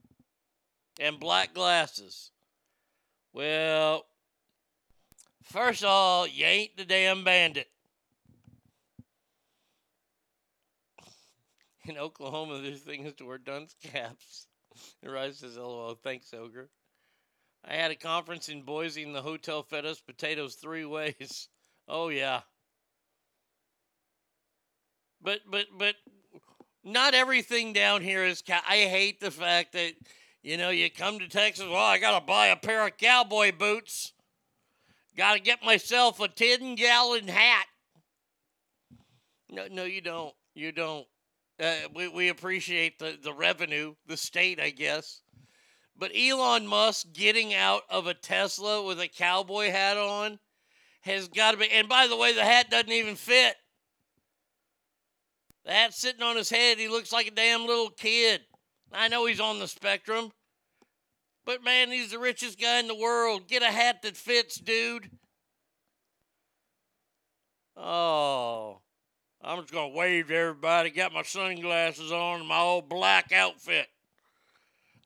[0.98, 2.32] and black glasses.
[3.32, 4.06] Well,
[5.44, 7.68] first of all, you ain't the damn bandit.
[11.84, 14.48] In Oklahoma, there's things to wear dunce caps.
[15.00, 16.70] And Rise says, oh, LOL, thanks, Ogre.
[17.64, 21.48] I had a conference in Boise and the hotel fed us potatoes three ways.
[21.92, 22.42] Oh yeah.
[25.20, 25.96] But but but
[26.84, 29.94] not everything down here is cow- I hate the fact that
[30.40, 33.50] you know you come to Texas, well, I got to buy a pair of cowboy
[33.50, 34.12] boots.
[35.16, 37.66] Got to get myself a 10 gallon hat.
[39.48, 40.34] No no you don't.
[40.54, 41.06] You don't.
[41.60, 45.22] Uh, we, we appreciate the, the revenue, the state, I guess.
[46.00, 50.38] But Elon Musk getting out of a Tesla with a cowboy hat on
[51.02, 51.70] has got to be.
[51.70, 53.54] And by the way, the hat doesn't even fit.
[55.66, 56.78] The sitting on his head.
[56.78, 58.40] He looks like a damn little kid.
[58.90, 60.32] I know he's on the spectrum.
[61.44, 63.46] But man, he's the richest guy in the world.
[63.46, 65.10] Get a hat that fits, dude.
[67.76, 68.80] Oh.
[69.42, 70.88] I'm just going to wave to everybody.
[70.88, 73.86] Got my sunglasses on and my old black outfit.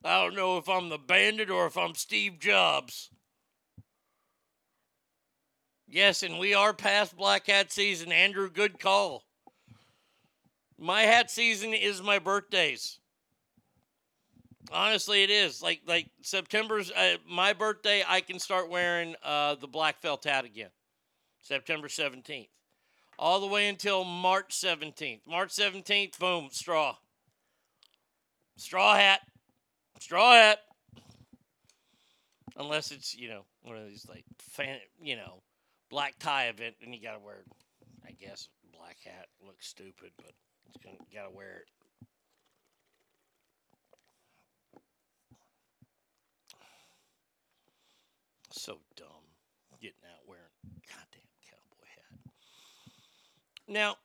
[0.05, 3.11] I don't know if I'm the bandit or if I'm Steve Jobs.
[5.89, 8.13] Yes, and we are past black hat season.
[8.13, 9.25] Andrew, good call.
[10.79, 12.99] My hat season is my birthdays.
[14.73, 15.63] Honestly, it is.
[15.63, 18.03] Like like September's uh, my birthday.
[18.07, 20.71] I can start wearing uh, the black felt hat again.
[21.43, 22.49] September seventeenth,
[23.19, 25.23] all the way until March seventeenth.
[25.27, 26.97] March seventeenth, boom, straw.
[28.57, 29.21] Straw hat.
[30.01, 30.59] Straw hat.
[32.57, 35.43] Unless it's, you know, one of these like fan, you know,
[35.91, 37.43] black tie event, and you gotta wear,
[38.07, 39.27] I guess, black hat.
[39.45, 40.33] Looks stupid, but
[40.69, 41.69] it's gonna, you gotta wear it.
[48.53, 49.09] So dumb,
[49.81, 50.45] getting out wearing
[50.89, 52.33] goddamn cowboy hat.
[53.67, 53.97] Now,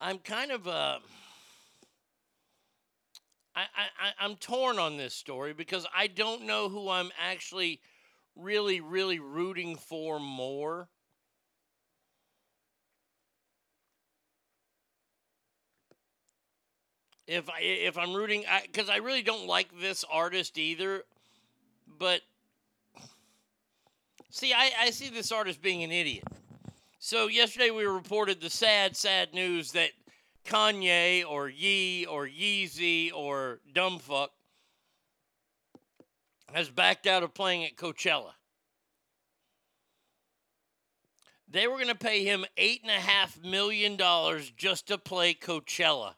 [0.00, 1.00] I'm kind of uh,
[3.54, 7.80] I, I I- I'm torn on this story because I don't know who I'm actually
[8.36, 10.88] really really rooting for more.
[17.26, 21.04] If I if I'm rooting, because I, really don't like this artist either,
[21.98, 22.22] but
[24.30, 26.24] see, I, I see this artist being an idiot.
[27.00, 29.90] So yesterday we reported the sad, sad news that
[30.44, 34.28] Kanye or Ye or Yeezy or Dumbfuck
[36.52, 38.32] has backed out of playing at Coachella.
[41.48, 45.34] They were going to pay him eight and a half million dollars just to play
[45.34, 46.14] Coachella.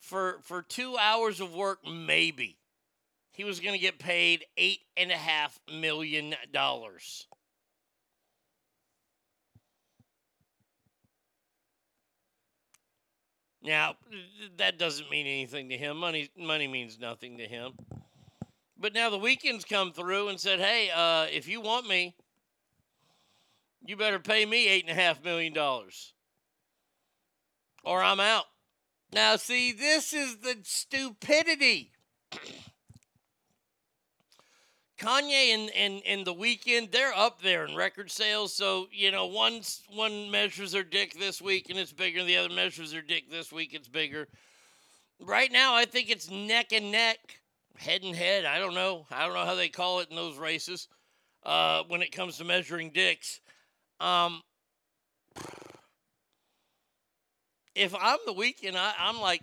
[0.00, 2.58] For for two hours of work, maybe
[3.32, 7.26] he was going to get paid eight and a half million dollars.
[13.66, 13.96] Now,
[14.58, 15.96] that doesn't mean anything to him.
[15.96, 17.72] Money money means nothing to him.
[18.78, 22.14] But now the Weeknd's come through and said, "Hey, uh, if you want me,
[23.84, 26.14] you better pay me eight and a half million dollars,
[27.82, 28.44] or I'm out."
[29.12, 31.90] Now, see, this is the stupidity.
[34.98, 38.54] Kanye and, and, and the Weeknd, they're up there in record sales.
[38.54, 39.60] So, you know, one,
[39.94, 42.24] one measures their dick this week and it's bigger.
[42.24, 44.26] The other measures their dick this week, it's bigger.
[45.20, 47.18] Right now, I think it's neck and neck,
[47.76, 48.44] head and head.
[48.44, 49.06] I don't know.
[49.10, 50.88] I don't know how they call it in those races
[51.44, 53.40] uh, when it comes to measuring dicks.
[54.00, 54.42] Um,
[57.74, 59.42] if I'm the Weeknd, I, I'm like,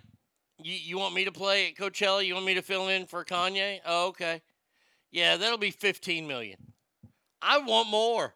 [0.62, 2.24] you, you want me to play at Coachella?
[2.24, 3.80] You want me to fill in for Kanye?
[3.86, 4.42] Oh, okay.
[5.14, 6.58] Yeah, that'll be 15 million.
[7.40, 8.34] I want more.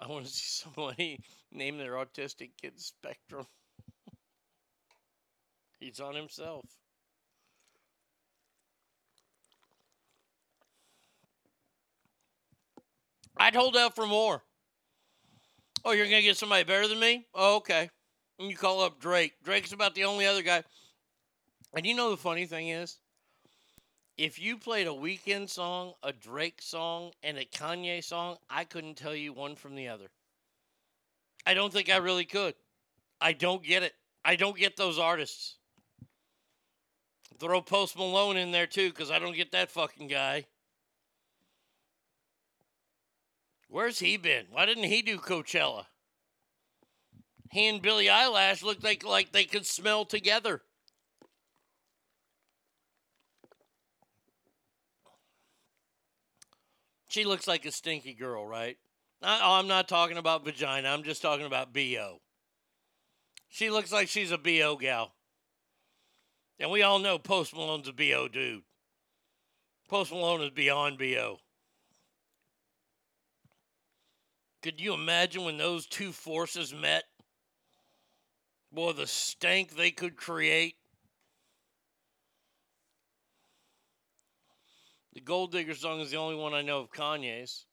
[0.00, 1.20] I want to see somebody
[1.52, 3.46] name their autistic kid Spectrum.
[5.78, 6.64] He's on himself.
[13.36, 14.42] I'd hold out for more.
[15.84, 17.28] Oh, you're gonna get somebody better than me?
[17.36, 17.88] Oh, okay.
[18.40, 19.34] And you call up Drake.
[19.44, 20.64] Drake's about the only other guy.
[21.74, 22.98] And you know the funny thing is,
[24.18, 28.96] if you played a Weeknd song, a Drake song, and a Kanye song, I couldn't
[28.96, 30.10] tell you one from the other.
[31.46, 32.54] I don't think I really could.
[33.20, 33.94] I don't get it.
[34.24, 35.56] I don't get those artists.
[37.38, 40.44] Throw Post Malone in there too, because I don't get that fucking guy.
[43.68, 44.46] Where's he been?
[44.50, 45.86] Why didn't he do Coachella?
[47.50, 50.62] He and Billie Eilish looked like like they could smell together.
[57.12, 58.78] She looks like a stinky girl, right?
[59.22, 60.88] I, oh, I'm not talking about vagina.
[60.88, 62.22] I'm just talking about BO.
[63.50, 65.12] She looks like she's a BO gal.
[66.58, 68.62] And we all know Post Malone's a BO dude.
[69.90, 71.36] Post Malone is beyond BO.
[74.62, 77.04] Could you imagine when those two forces met?
[78.72, 80.76] Boy, the stank they could create.
[85.14, 87.66] The Gold Digger song is the only one I know of Kanye's.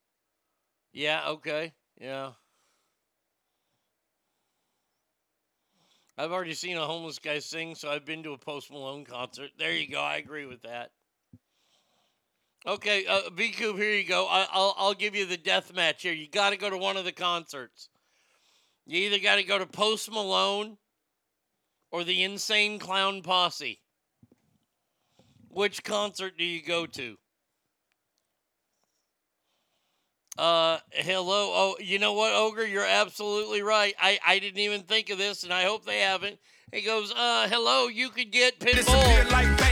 [0.91, 1.74] Yeah, okay.
[1.99, 2.32] Yeah.
[6.18, 9.52] I've already seen a homeless guy sing, so I've been to a Post Malone concert.
[9.57, 10.02] There you go.
[10.02, 10.91] I agree with that.
[12.68, 14.28] Okay, uh, B Coop, here you go.
[14.28, 16.11] I, I'll I'll give you the death match here.
[16.11, 17.88] You got to go to one of the concerts.
[18.86, 20.78] You either got to go to Post Malone
[21.90, 23.80] or the Insane Clown Posse.
[25.48, 27.18] Which concert do you go to?
[30.40, 31.52] Uh, hello.
[31.52, 32.66] Oh, you know what, Ogre?
[32.66, 33.94] You're absolutely right.
[34.02, 36.40] I, I didn't even think of this, and I hope they haven't.
[36.72, 39.69] He goes, uh, hello, you could get Pitbull.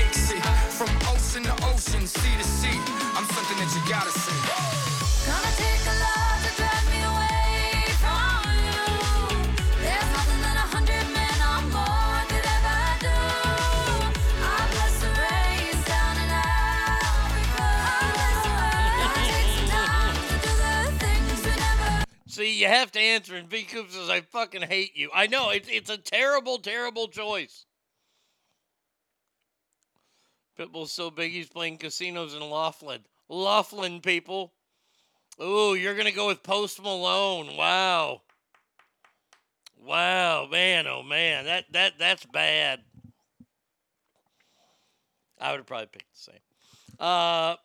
[22.38, 25.10] See, you have to answer, and V Coop says, I fucking hate you.
[25.12, 27.66] I know, it's, it's a terrible, terrible choice.
[30.56, 33.00] Pitbull's so big he's playing casinos in Laughlin.
[33.28, 34.54] Laughlin, people.
[35.42, 37.58] Ooh, you're going to go with Post Malone.
[37.58, 38.22] Wow.
[39.84, 41.46] Wow, man, oh man.
[41.46, 42.82] That that that's bad.
[45.42, 47.00] I would have probably picked the same.
[47.00, 47.56] Uh,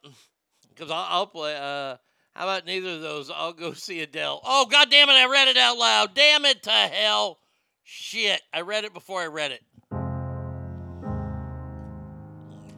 [0.71, 1.57] because I'll, I'll play.
[1.61, 1.97] Uh,
[2.35, 3.31] how about neither of those?
[3.31, 4.41] I'll go see Adele.
[4.45, 5.13] Oh, god damn it!
[5.15, 6.15] I read it out loud.
[6.15, 7.39] Damn it to hell.
[7.83, 8.41] Shit!
[8.53, 9.63] I read it before I read it.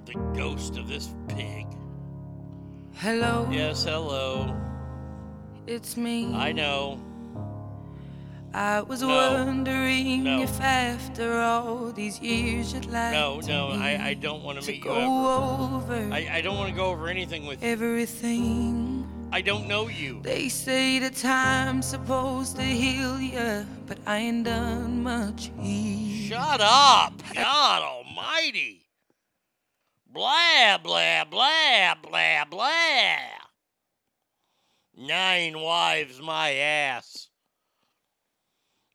[0.07, 1.67] The ghost of this pig.
[2.97, 3.49] Hello.
[3.51, 4.55] Yes, hello.
[5.67, 6.33] It's me.
[6.35, 7.01] I know.
[8.53, 9.09] I was No.
[9.09, 10.43] wondering No.
[10.43, 14.67] if after all these years you'd like No, to no, I, I don't want to
[14.71, 15.01] meet you ever.
[15.05, 17.69] over I, I don't want to go over anything with you.
[17.69, 18.84] everything.
[19.35, 20.21] I don't know you.
[20.23, 26.29] They say the time's supposed to heal you, but I ain't done much healing.
[26.29, 27.21] Shut up!
[27.35, 28.87] God almighty!
[30.07, 33.17] Blah, blah, blah, blah, blah.
[34.97, 37.27] Nine wives, my ass.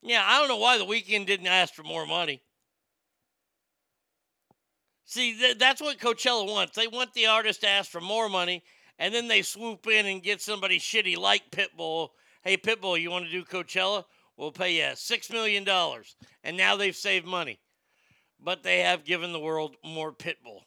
[0.00, 2.40] Yeah, I don't know why the Weeknd didn't ask for more money.
[5.04, 6.76] See, th- that's what Coachella wants.
[6.76, 8.62] They want the artist to ask for more money,
[9.00, 12.10] and then they swoop in and get somebody shitty like Pitbull.
[12.42, 14.04] Hey, Pitbull, you want to do Coachella?
[14.36, 15.66] We'll pay you $6 million.
[16.44, 17.58] And now they've saved money.
[18.38, 20.60] But they have given the world more Pitbull.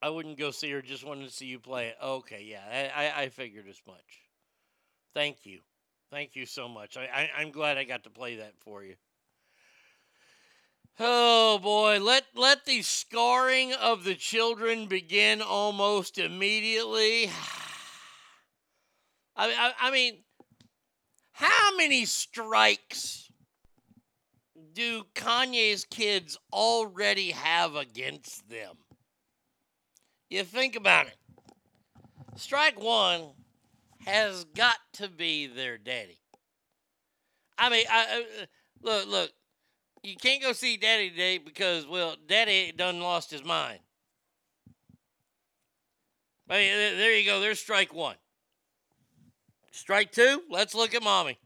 [0.00, 1.96] I wouldn't go see her, just wanted to see you play it.
[2.02, 4.22] Okay, yeah, I, I, figured as much.
[5.12, 5.60] Thank you.
[6.10, 6.96] Thank you so much.
[6.96, 8.94] I, I, I'm glad I got to play that for you.
[11.02, 17.30] Oh boy, let let the scarring of the children begin almost immediately.
[19.34, 20.18] I, I, I mean,
[21.32, 23.30] how many strikes
[24.74, 28.76] do Kanye's kids already have against them?
[30.28, 31.16] You think about it.
[32.36, 33.30] Strike one
[34.04, 36.20] has got to be their daddy.
[37.56, 38.24] I mean, I,
[38.82, 39.30] look, look.
[40.02, 43.80] You can't go see daddy today because, well, daddy done lost his mind.
[46.48, 47.40] There there you go.
[47.40, 48.16] There's strike one.
[49.70, 51.38] Strike two, let's look at mommy.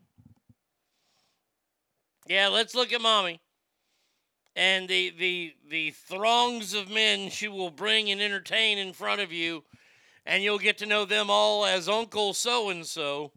[2.27, 3.41] Yeah, let's look at mommy.
[4.57, 9.31] And the the the throngs of men she will bring and entertain in front of
[9.33, 9.65] you,
[10.25, 13.33] and you'll get to know them all as Uncle So and So.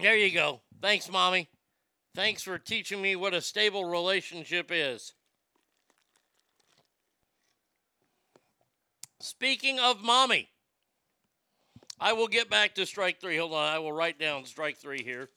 [0.00, 0.62] There you go.
[0.82, 1.48] Thanks, mommy.
[2.14, 5.14] Thanks for teaching me what a stable relationship is.
[9.18, 10.48] Speaking of mommy,
[11.98, 13.36] I will get back to strike three.
[13.36, 15.28] Hold on, I will write down strike three here.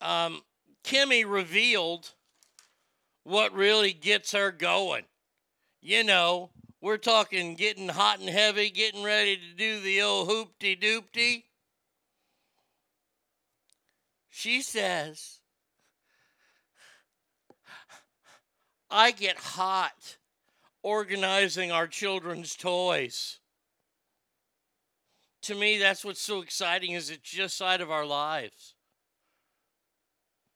[0.00, 0.42] Um,
[0.82, 2.10] Kimmy revealed
[3.22, 5.04] what really gets her going.
[5.80, 6.50] You know,
[6.82, 11.44] we're talking getting hot and heavy, getting ready to do the old hoopty doopty.
[14.28, 15.38] She says,
[18.90, 20.18] I get hot
[20.82, 23.38] organizing our children's toys.
[25.42, 28.74] To me, that's what's so exciting is it's just side of our lives.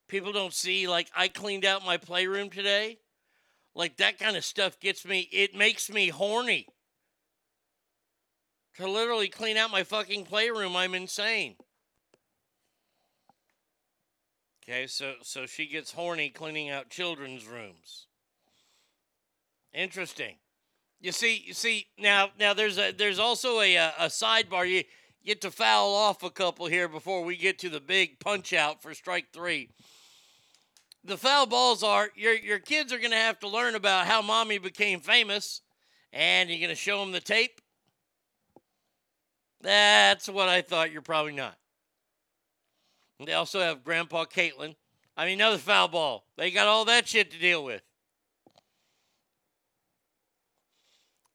[0.09, 2.99] People don't see like I cleaned out my playroom today.
[3.77, 6.67] Like that kind of stuff gets me it makes me horny.
[8.77, 11.57] To literally clean out my fucking playroom, I'm insane.
[14.63, 18.07] Okay, so so she gets horny cleaning out children's rooms.
[19.75, 20.37] Interesting.
[20.99, 24.67] You see, you see now now there's a there's also a a, a sidebar.
[24.67, 24.85] You
[25.23, 28.83] get to foul off a couple here before we get to the big punch out
[28.83, 29.69] for strike three.
[31.07, 34.59] The foul balls are your your kids are gonna have to learn about how mommy
[34.59, 35.61] became famous,
[36.13, 37.61] and you're gonna show them the tape.
[39.61, 40.91] That's what I thought.
[40.91, 41.57] You're probably not.
[43.25, 44.75] They also have Grandpa Caitlin.
[45.17, 46.27] I mean, another foul ball.
[46.37, 47.83] They got all that shit to deal with.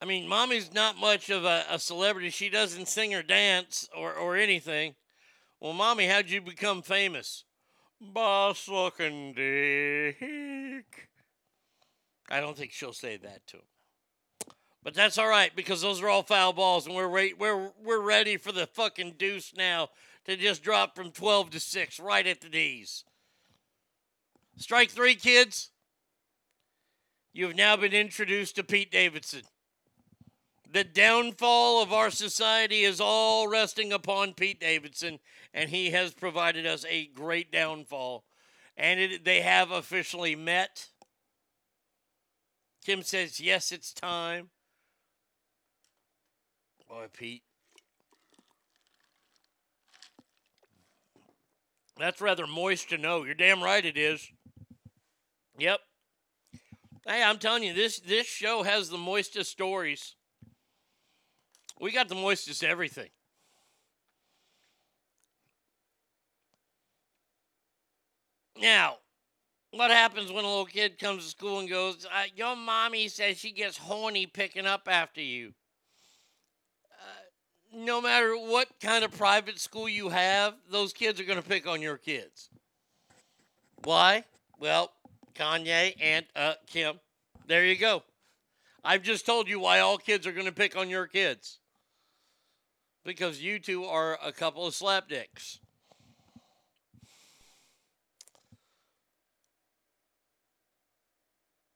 [0.02, 2.30] I mean, mommy's not much of a, a celebrity.
[2.30, 4.96] She doesn't sing or dance or, or anything.
[5.60, 7.46] Well, mommy, how'd you become famous?
[8.02, 11.10] By sucking dick.
[12.32, 13.64] I don't think she'll say that to him.
[14.84, 18.02] But that's all right because those are all foul balls, and we're re- we're we're
[18.02, 19.90] ready for the fucking deuce now
[20.26, 23.06] to just drop from twelve to six right at the knees.
[24.58, 25.70] Strike three, kids.
[27.34, 29.44] You have now been introduced to Pete Davidson.
[30.70, 35.20] The downfall of our society is all resting upon Pete Davidson,
[35.54, 38.24] and he has provided us a great downfall.
[38.78, 40.88] And it, they have officially met.
[42.86, 44.50] Kim says, Yes, it's time.
[46.88, 47.44] Boy, Pete.
[51.98, 53.24] That's rather moist to know.
[53.24, 54.28] You're damn right it is.
[55.60, 55.80] Yep.
[57.06, 60.16] Hey, I'm telling you, this this show has the moistest stories.
[61.80, 63.10] We got the moistest everything.
[68.62, 68.98] Now,
[69.72, 73.38] what happens when a little kid comes to school and goes, uh, Your mommy says
[73.38, 75.54] she gets horny picking up after you?
[76.92, 81.48] Uh, no matter what kind of private school you have, those kids are going to
[81.48, 82.50] pick on your kids.
[83.84, 84.26] Why?
[84.60, 84.92] Well,
[85.34, 87.00] Kanye and uh, Kim.
[87.48, 88.04] There you go.
[88.84, 91.58] I've just told you why all kids are going to pick on your kids.
[93.04, 95.61] Because you two are a couple of slapdicks.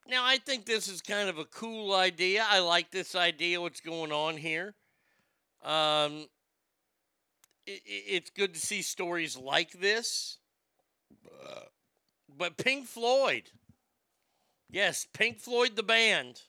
[0.07, 2.45] Now, I think this is kind of a cool idea.
[2.47, 4.75] I like this idea, what's going on here.
[5.63, 6.27] Um,
[7.65, 10.37] it, it's good to see stories like this.
[12.37, 13.49] But Pink Floyd,
[14.69, 16.41] yes, Pink Floyd, the band,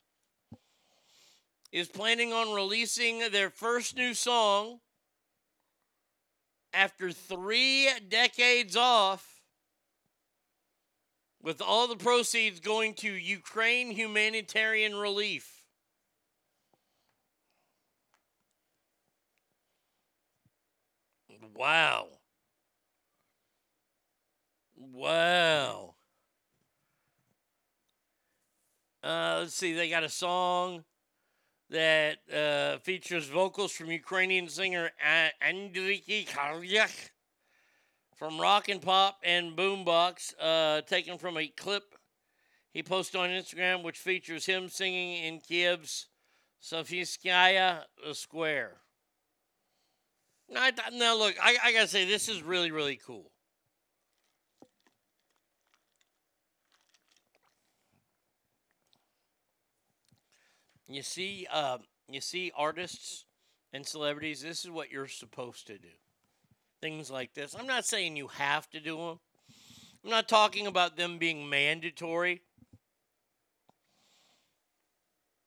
[1.71, 4.81] is planning on releasing their first new song
[6.73, 9.36] after three decades off
[11.47, 15.63] with all the proceeds going to Ukraine humanitarian relief.
[21.55, 22.09] Wow.
[24.77, 25.95] Wow.
[29.05, 30.83] Uh, let's see, they got a song
[31.71, 34.91] that uh, features vocals from Ukrainian singer
[35.41, 37.11] Andriy Karyak
[38.17, 41.95] from Rock and Pop and Boombox, uh, taken from a clip
[42.73, 46.09] he posted on Instagram, which features him singing in Kiev's
[46.63, 48.73] Sofiskaya Square.
[50.49, 53.31] Now, now look, I, I gotta say, this is really, really cool.
[60.89, 61.79] You see, uh,
[62.09, 63.25] you see artists
[63.73, 64.41] and celebrities.
[64.41, 65.89] This is what you're supposed to do.
[66.87, 67.57] Things like this.
[67.59, 69.19] I'm not saying you have to do them.
[70.05, 72.43] I'm not talking about them being mandatory.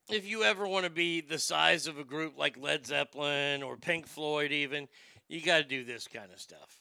[0.09, 3.77] If you ever want to be the size of a group like Led Zeppelin or
[3.77, 4.89] Pink Floyd, even,
[5.29, 6.78] you got to do this kind of stuff.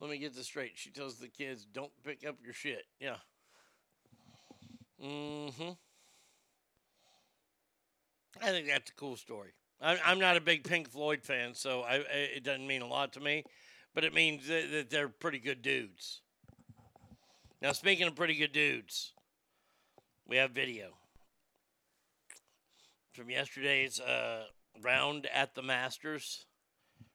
[0.00, 0.72] Let me get this straight.
[0.74, 3.16] She tells the kids, "Don't pick up your shit." Yeah.
[5.04, 5.70] Mm-hmm.
[8.42, 9.50] I think that's a cool story.
[9.80, 13.20] I'm not a big Pink Floyd fan, so I, it doesn't mean a lot to
[13.20, 13.44] me,
[13.94, 16.20] but it means that, that they're pretty good dudes.
[17.62, 19.12] Now, speaking of pretty good dudes,
[20.26, 20.94] we have video
[23.12, 24.44] from yesterday's uh,
[24.82, 26.46] round at the Masters,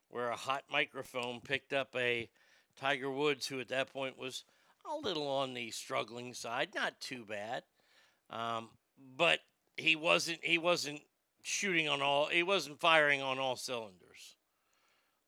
[0.10, 2.30] where a hot microphone picked up a
[2.80, 4.44] Tiger Woods, who at that point was
[4.92, 7.64] a little on the struggling side, not too bad,
[8.30, 8.70] um,
[9.18, 9.40] but
[9.78, 11.02] he wasn't he wasn't
[11.42, 14.36] shooting on all he wasn't firing on all cylinders.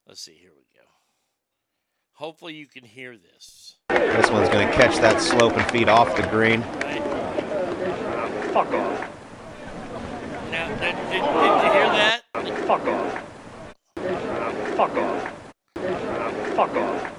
[0.06, 0.86] Let's see, here we go.
[2.12, 3.76] Hopefully you can hear this.
[3.88, 6.62] This one's going to catch that slope and feed off the green.
[8.52, 9.10] Fuck off.
[10.50, 12.22] Now, did, did, did you hear that?
[12.66, 13.22] Fuck off.
[14.76, 15.32] Fuck off.
[16.54, 17.15] Fuck off.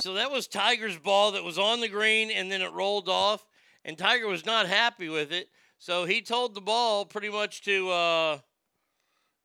[0.00, 3.46] So that was Tiger's ball that was on the green and then it rolled off,
[3.84, 5.48] and Tiger was not happy with it.
[5.78, 8.38] So he told the ball pretty much to, uh,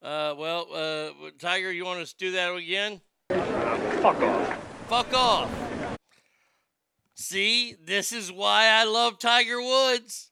[0.02, 3.02] uh, well, uh, Tiger, you want us to do that again?
[3.30, 4.57] Fuck off.
[4.88, 5.98] Fuck off.
[7.15, 10.32] See, this is why I love Tiger Woods.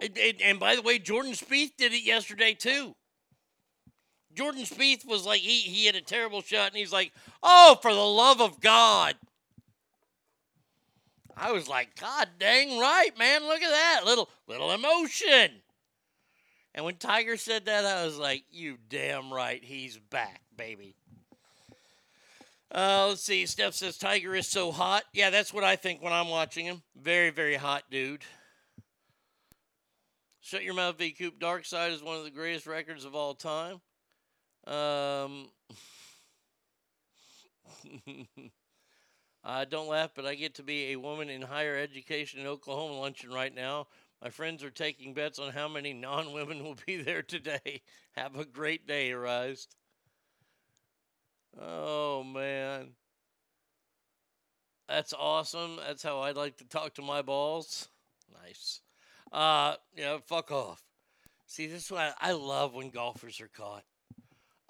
[0.00, 2.94] And, and, and by the way, Jordan Spieth did it yesterday too.
[4.34, 7.12] Jordan Spieth was like he he had a terrible shot and he's like,
[7.42, 9.16] "Oh, for the love of God."
[11.36, 13.44] I was like, "God dang right, man.
[13.44, 14.02] Look at that.
[14.04, 15.62] Little little emotion."
[16.74, 19.62] And when Tiger said that, I was like, "You damn right.
[19.62, 20.96] He's back, baby."
[22.74, 23.46] Uh, let's see.
[23.46, 25.04] Steph says Tiger is so hot.
[25.12, 26.82] Yeah, that's what I think when I'm watching him.
[26.96, 28.24] Very, very hot dude.
[30.40, 33.34] Shut Your Mouth V Coop Dark Side is one of the greatest records of all
[33.34, 33.80] time.
[34.66, 35.48] Um,
[39.44, 42.98] uh, don't laugh, but I get to be a woman in higher education in Oklahoma
[43.00, 43.88] luncheon right now.
[44.22, 47.82] My friends are taking bets on how many non women will be there today.
[48.16, 49.68] Have a great day, Arise.
[51.60, 52.94] Oh, man.
[54.88, 55.76] That's awesome.
[55.76, 57.88] That's how I'd like to talk to my balls.
[58.42, 58.80] Nice.
[59.32, 60.82] Uh, yeah, fuck off.
[61.46, 63.84] See, this is why I love when golfers are caught.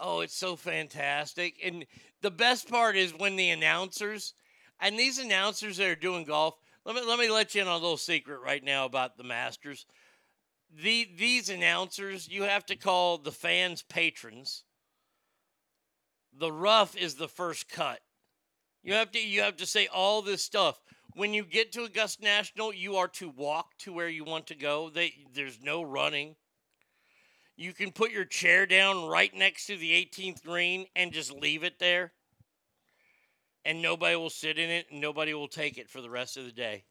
[0.07, 1.55] Oh, it's so fantastic.
[1.65, 1.87] And
[2.21, 4.35] the best part is when the announcers
[4.79, 7.73] and these announcers that are doing golf, let me let me let you in on
[7.73, 9.87] a little secret right now about the Masters.
[10.71, 14.65] The these announcers, you have to call the fans patrons.
[16.39, 18.01] The rough is the first cut.
[18.83, 20.83] You have to you have to say all this stuff.
[21.15, 24.55] When you get to Augusta National, you are to walk to where you want to
[24.55, 24.91] go.
[24.91, 26.37] They, there's no running.
[27.57, 31.63] You can put your chair down right next to the 18th green and just leave
[31.63, 32.13] it there.
[33.65, 36.45] And nobody will sit in it and nobody will take it for the rest of
[36.45, 36.85] the day.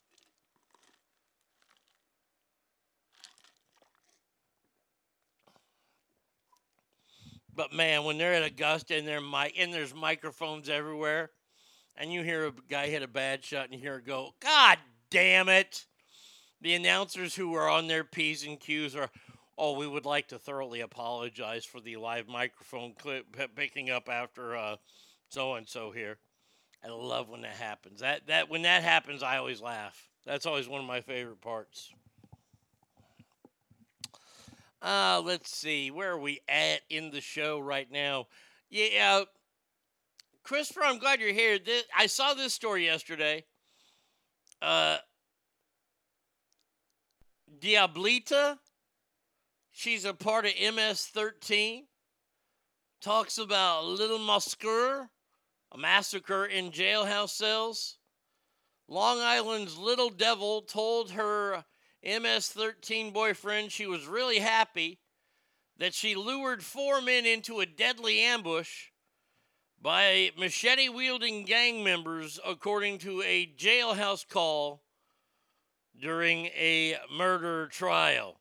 [7.55, 11.29] But man, when they're at Augusta and, they're mic- and there's microphones everywhere,
[11.95, 14.79] and you hear a guy hit a bad shot and you hear it go, God
[15.11, 15.85] damn it.
[16.61, 19.09] The announcers who are on their P's and Q's are,
[19.57, 23.25] oh, we would like to thoroughly apologize for the live microphone clip
[23.55, 24.77] picking up after
[25.29, 26.17] so and so here.
[26.83, 28.01] I love when that happens.
[28.01, 30.09] That that when that happens, I always laugh.
[30.25, 31.91] That's always one of my favorite parts.
[34.81, 35.91] Uh, let's see.
[35.91, 38.27] Where are we at in the show right now?
[38.69, 39.23] Yeah,
[40.43, 41.57] Christopher, I'm glad you're here.
[41.57, 43.45] This, I saw this story yesterday.
[44.61, 44.97] Uh,
[47.61, 48.57] Diablita,
[49.73, 51.83] she's a part of MS-13.
[53.01, 55.09] Talks about Little Massacre,
[55.73, 57.97] a massacre in jailhouse cells.
[58.87, 61.65] Long Island's Little Devil told her
[62.03, 64.99] MS-13 boyfriend she was really happy
[65.77, 68.89] that she lured four men into a deadly ambush
[69.81, 74.83] by machete wielding gang members, according to a jailhouse call
[75.99, 78.39] during a murder trial.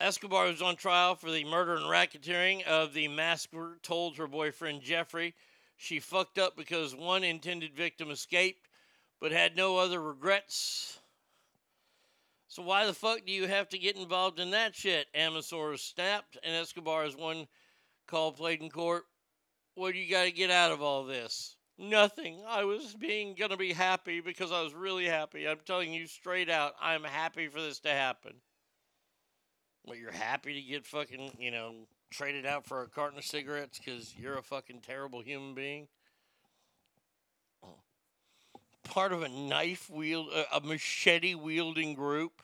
[0.00, 4.82] Escobar was on trial for the murder and racketeering of the massacre, told her boyfriend
[4.82, 5.34] Jeffrey
[5.76, 8.68] she fucked up because one intended victim escaped
[9.20, 11.00] but had no other regrets.
[12.46, 15.06] So why the fuck do you have to get involved in that shit?
[15.14, 17.46] Amasaurus snapped, and Escobar Escobar's one
[18.06, 19.04] call played in court.
[19.74, 21.56] What do you got to get out of all this?
[21.78, 22.42] Nothing.
[22.46, 25.46] I was being gonna be happy because I was really happy.
[25.46, 28.34] I'm telling you straight out, I'm happy for this to happen.
[29.84, 31.74] What you're happy to get fucking, you know,
[32.10, 35.88] traded out for a carton of cigarettes because you're a fucking terrible human being?
[38.84, 42.42] Part of a knife wield, a machete wielding group.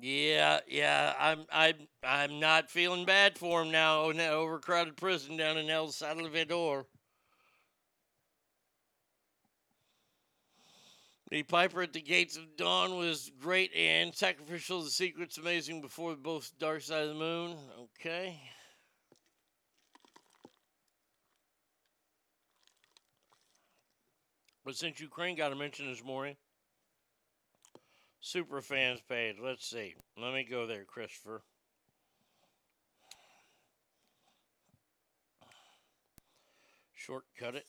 [0.00, 5.36] Yeah, yeah, I'm, I'm, I'm not feeling bad for him now in that overcrowded prison
[5.36, 6.86] down in El Salvador.
[11.30, 14.82] The Piper at the Gates of Dawn was great and sacrificial.
[14.82, 17.56] The secret's amazing before both Dark Side of the Moon.
[17.98, 18.40] Okay.
[24.64, 26.36] But since Ukraine got a mention this morning,
[28.20, 29.36] super fans page.
[29.42, 29.94] Let's see.
[30.16, 31.42] Let me go there, Christopher.
[36.94, 37.66] Shortcut it.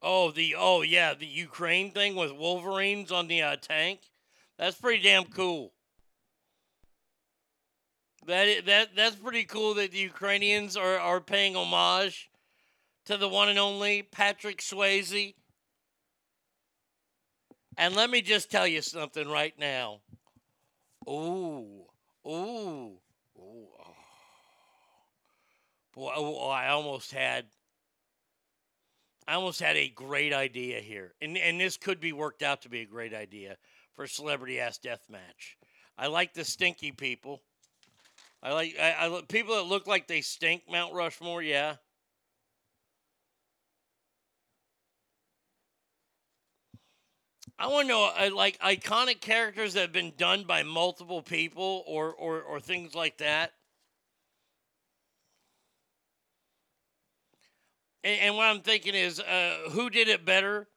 [0.00, 4.00] Oh, the oh yeah, the Ukraine thing with Wolverines on the uh, tank.
[4.58, 5.72] That's pretty damn cool.
[8.26, 12.30] That that that's pretty cool that the Ukrainians are are paying homage
[13.06, 15.34] to the one and only Patrick Swayze.
[17.76, 20.00] And let me just tell you something right now.
[21.08, 21.86] Ooh,
[22.26, 22.98] ooh, ooh.
[23.36, 23.94] oh.
[25.94, 27.46] Boy, oh, I almost had
[29.28, 32.70] I almost had a great idea here, and and this could be worked out to
[32.70, 33.58] be a great idea
[33.92, 35.58] for a celebrity ass death match.
[35.98, 37.42] I like the stinky people.
[38.42, 40.62] I like I, I people that look like they stink.
[40.70, 41.74] Mount Rushmore, yeah.
[47.58, 51.84] I want to know uh, like iconic characters that have been done by multiple people,
[51.86, 53.52] or or or things like that.
[58.04, 60.68] And, and what I'm thinking is, uh, who did it better?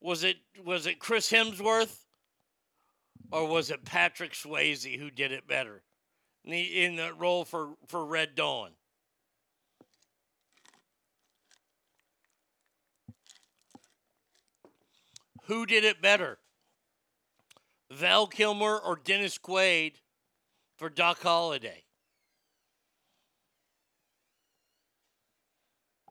[0.00, 2.04] Was it was it Chris Hemsworth,
[3.30, 5.82] or was it Patrick Swayze who did it better
[6.44, 8.70] in the, in the role for for Red Dawn?
[15.44, 16.38] Who did it better?
[17.90, 19.94] Val Kilmer or Dennis Quaid
[20.78, 21.82] for Doc Holliday?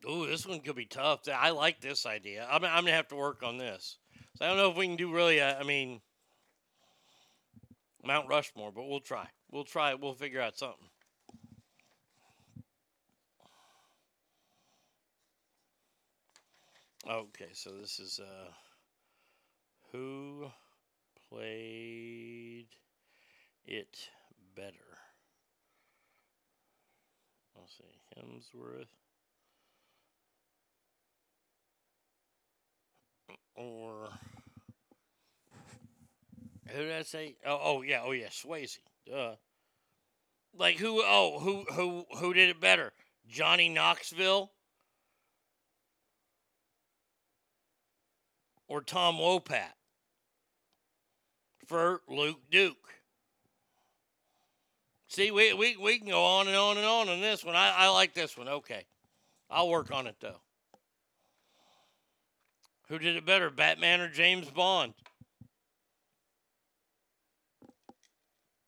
[0.07, 1.21] Ooh, this one could be tough.
[1.27, 2.47] I like this idea.
[2.49, 3.97] I'm, I'm gonna have to work on this.
[4.37, 5.39] So I don't know if we can do really.
[5.39, 6.01] A, I mean,
[8.03, 9.27] Mount Rushmore, but we'll try.
[9.51, 9.93] We'll try.
[9.95, 10.87] We'll figure out something.
[17.09, 18.51] Okay, so this is uh,
[19.91, 20.47] who
[21.29, 22.67] played
[23.65, 24.09] it
[24.55, 24.75] better.
[27.57, 27.83] Let's see,
[28.15, 28.85] Hemsworth.
[33.55, 34.09] Or
[36.67, 37.35] who did I say?
[37.45, 38.77] Oh, oh yeah, oh yeah, Swayze.
[39.07, 39.35] Duh.
[40.57, 41.01] Like who?
[41.03, 42.91] Oh, who who who did it better?
[43.27, 44.51] Johnny Knoxville
[48.67, 49.73] or Tom Wopat
[51.65, 52.77] for Luke Duke?
[55.07, 57.55] See, we, we, we can go on and on and on on this one.
[57.55, 58.47] I, I like this one.
[58.47, 58.85] Okay.
[59.49, 60.39] I'll work on it, though.
[62.89, 64.93] Who did it better, Batman or James Bond?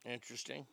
[0.05, 0.65] Interesting.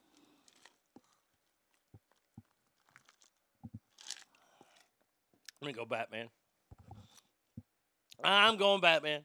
[5.60, 6.28] Let me go Batman.
[8.22, 9.22] I'm going Batman.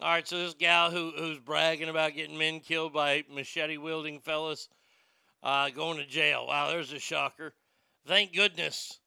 [0.00, 4.20] All right, so this gal who who's bragging about getting men killed by machete wielding
[4.20, 4.68] fellas
[5.42, 6.46] uh, going to jail.
[6.46, 7.54] Wow, there's a shocker.
[8.06, 9.00] Thank goodness.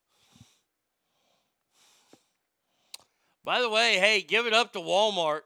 [3.44, 5.40] By the way, hey, give it up to Walmart.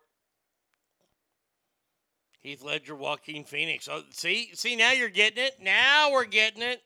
[2.41, 3.89] Heath Ledger, Joaquin Phoenix.
[3.91, 5.57] Oh, see, see, now you're getting it.
[5.61, 6.83] Now we're getting it.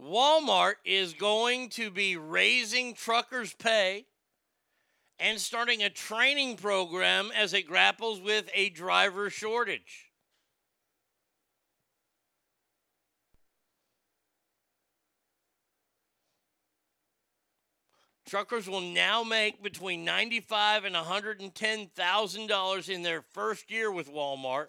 [0.00, 4.04] Walmart is going to be raising truckers' pay
[5.18, 10.10] and starting a training program as it grapples with a driver shortage.
[18.34, 23.22] Truckers will now make between ninety-five and one hundred and ten thousand dollars in their
[23.22, 24.66] first year with Walmart.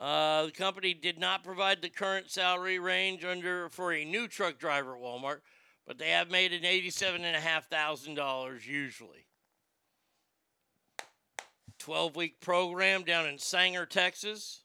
[0.00, 4.58] Uh, the company did not provide the current salary range under for a new truck
[4.58, 5.40] driver at Walmart,
[5.86, 9.26] but they have made an eighty-seven and a half thousand dollars usually.
[11.78, 14.61] Twelve-week program down in Sanger, Texas.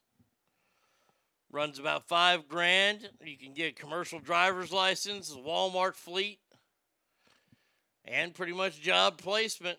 [1.50, 3.08] Runs about five grand.
[3.24, 6.40] You can get a commercial driver's license, Walmart fleet,
[8.04, 9.78] and pretty much job placement.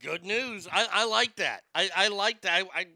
[0.00, 0.66] Good news.
[0.70, 1.62] I, I like that.
[1.74, 2.62] I, I like that.
[2.74, 2.86] I, I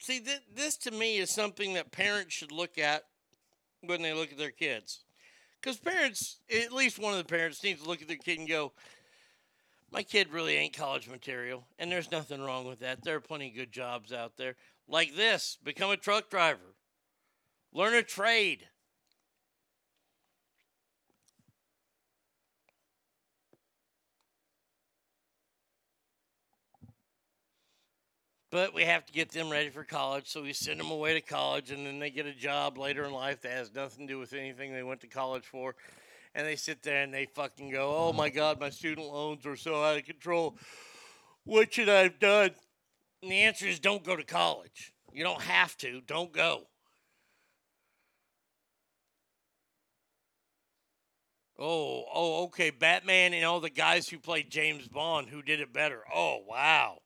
[0.00, 3.04] see th- this to me is something that parents should look at
[3.80, 5.04] when they look at their kids.
[5.60, 8.48] Because parents, at least one of the parents, needs to look at their kid and
[8.48, 8.72] go,
[9.94, 13.04] my kid really ain't college material, and there's nothing wrong with that.
[13.04, 14.56] There are plenty of good jobs out there.
[14.88, 16.74] Like this become a truck driver,
[17.72, 18.66] learn a trade.
[28.50, 31.20] But we have to get them ready for college, so we send them away to
[31.20, 34.18] college, and then they get a job later in life that has nothing to do
[34.18, 35.74] with anything they went to college for
[36.34, 39.56] and they sit there and they fucking go, "Oh my God, my student loans are
[39.56, 40.56] so out of control.
[41.44, 42.50] What should I have done?"
[43.24, 44.92] And the answer is, don't go to college.
[45.10, 46.02] You don't have to.
[46.02, 46.66] Don't go.
[51.58, 52.68] Oh, oh, okay.
[52.68, 56.02] Batman and all the guys who played James Bond who did it better.
[56.14, 56.98] Oh, wow.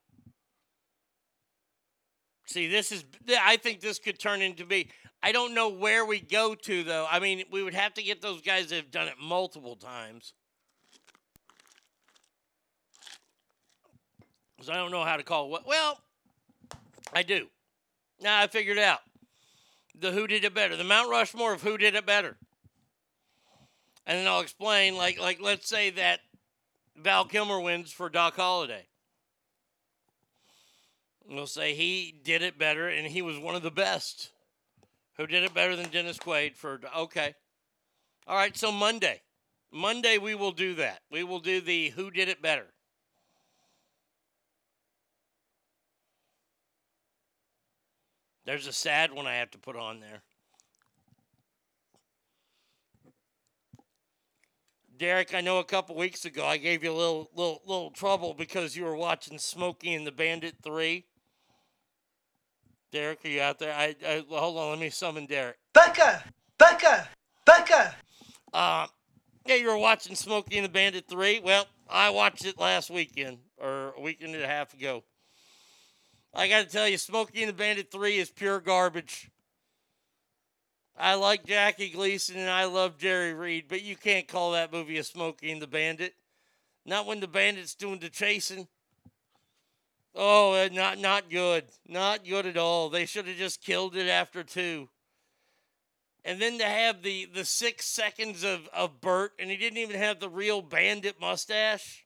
[2.47, 3.05] See, this is,
[3.41, 4.89] I think this could turn into be,
[5.23, 7.07] I don't know where we go to, though.
[7.11, 10.33] I mean, we would have to get those guys that have done it multiple times.
[14.57, 15.63] Because I don't know how to call it.
[15.67, 16.01] Well,
[17.13, 17.49] I do.
[18.21, 19.01] Now I figured out.
[20.01, 20.77] The who did it better.
[20.77, 22.37] The Mount Rushmore of who did it better.
[24.07, 26.21] And then I'll explain, like, like let's say that
[26.97, 28.87] Val Kilmer wins for Doc Holliday.
[31.29, 34.31] We'll say he did it better and he was one of the best.
[35.19, 37.35] Who did it better than Dennis Quaid for okay.
[38.29, 39.21] All right, so Monday.
[39.73, 41.01] Monday we will do that.
[41.11, 42.67] We will do the who did it better.
[48.47, 50.23] There's a sad one I have to put on there.
[54.97, 58.35] Derek, I know a couple weeks ago I gave you a little little little trouble
[58.35, 61.05] because you were watching Smokey and the Bandit 3.
[62.91, 63.75] Derek, are you out there?
[63.75, 65.59] I, I hold on, let me summon Derek.
[65.73, 66.25] Becca!
[66.59, 67.09] Becca!
[67.45, 67.95] Becca!
[68.53, 68.87] Uh,
[69.47, 71.41] yeah, you were watching Smokey and the Bandit 3.
[71.41, 75.05] Well, I watched it last weekend or a weekend and a half ago.
[76.35, 79.31] I got to tell you, Smokey and the Bandit 3 is pure garbage.
[80.97, 84.99] I like Jackie Gleason and I love Jerry Reed, but you can't call that movie
[84.99, 86.15] a Smokey and the Bandit.
[86.85, 88.67] Not when the bandit's doing the chasing.
[90.21, 91.63] Oh, uh, not not good.
[91.87, 92.91] Not good at all.
[92.91, 94.89] They should have just killed it after two.
[96.25, 99.95] And then to have the the six seconds of, of Burt, and he didn't even
[99.95, 102.05] have the real bandit mustache.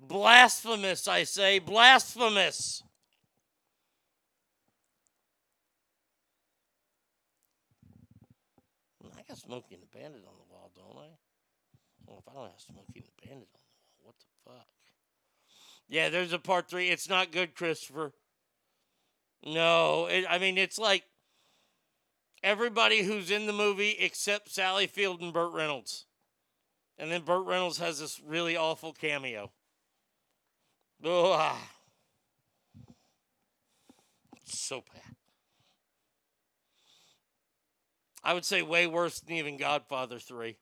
[0.00, 1.60] Blasphemous, I say.
[1.60, 2.82] Blasphemous.
[9.16, 11.10] I got Smokey the Bandit on the wall, don't I?
[12.04, 14.66] Well, if I don't have Smokey the Bandit on the wall, what the fuck?
[15.88, 16.88] Yeah, there's a part three.
[16.88, 18.12] It's not good, Christopher.
[19.44, 21.04] No, it, I mean, it's like
[22.42, 26.06] everybody who's in the movie except Sally Field and Burt Reynolds.
[26.98, 29.50] And then Burt Reynolds has this really awful cameo.
[31.04, 31.56] Ugh.
[34.46, 35.16] So bad.
[38.22, 40.56] I would say way worse than even Godfather 3.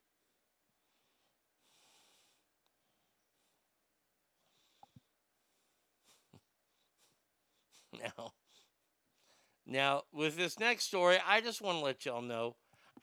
[8.02, 8.32] Now,
[9.66, 12.56] now with this next story, I just want to let y'all know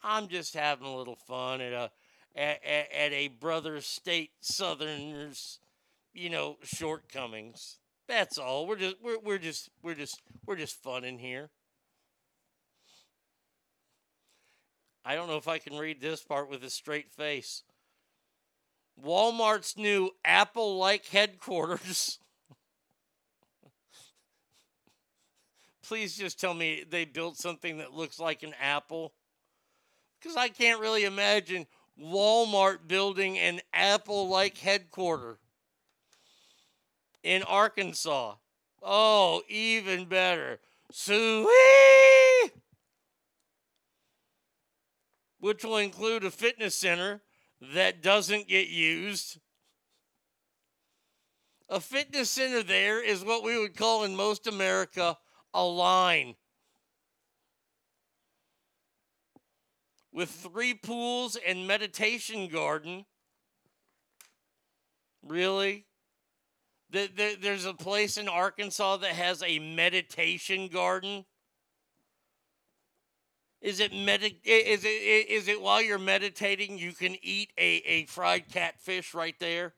[0.03, 1.91] I'm just having a little fun at a
[2.35, 5.59] at, at, a brother state Southerners,
[6.13, 7.77] you know, shortcomings.
[8.07, 8.67] That's all.
[8.67, 11.49] We're just we're, we're just we're just we're just fun in here.
[15.05, 17.63] I don't know if I can read this part with a straight face.
[19.03, 22.19] Walmart's new Apple like headquarters.
[25.89, 29.11] Please just tell me they built something that looks like an apple.
[30.21, 31.65] Because I can't really imagine
[31.99, 35.39] Walmart building an Apple like headquarter
[37.23, 38.35] in Arkansas.
[38.83, 40.59] Oh, even better.
[40.91, 41.49] Sweet!
[45.39, 47.23] which will include a fitness center
[47.73, 49.39] that doesn't get used.
[51.67, 55.17] A fitness center there is what we would call in most America
[55.53, 56.35] a line.
[60.11, 63.05] With three pools and meditation garden.
[65.23, 65.85] Really?
[66.91, 71.25] There's a place in Arkansas that has a meditation garden.
[73.61, 78.05] Is it medi- is it is it while you're meditating you can eat a, a
[78.05, 79.73] fried catfish right there?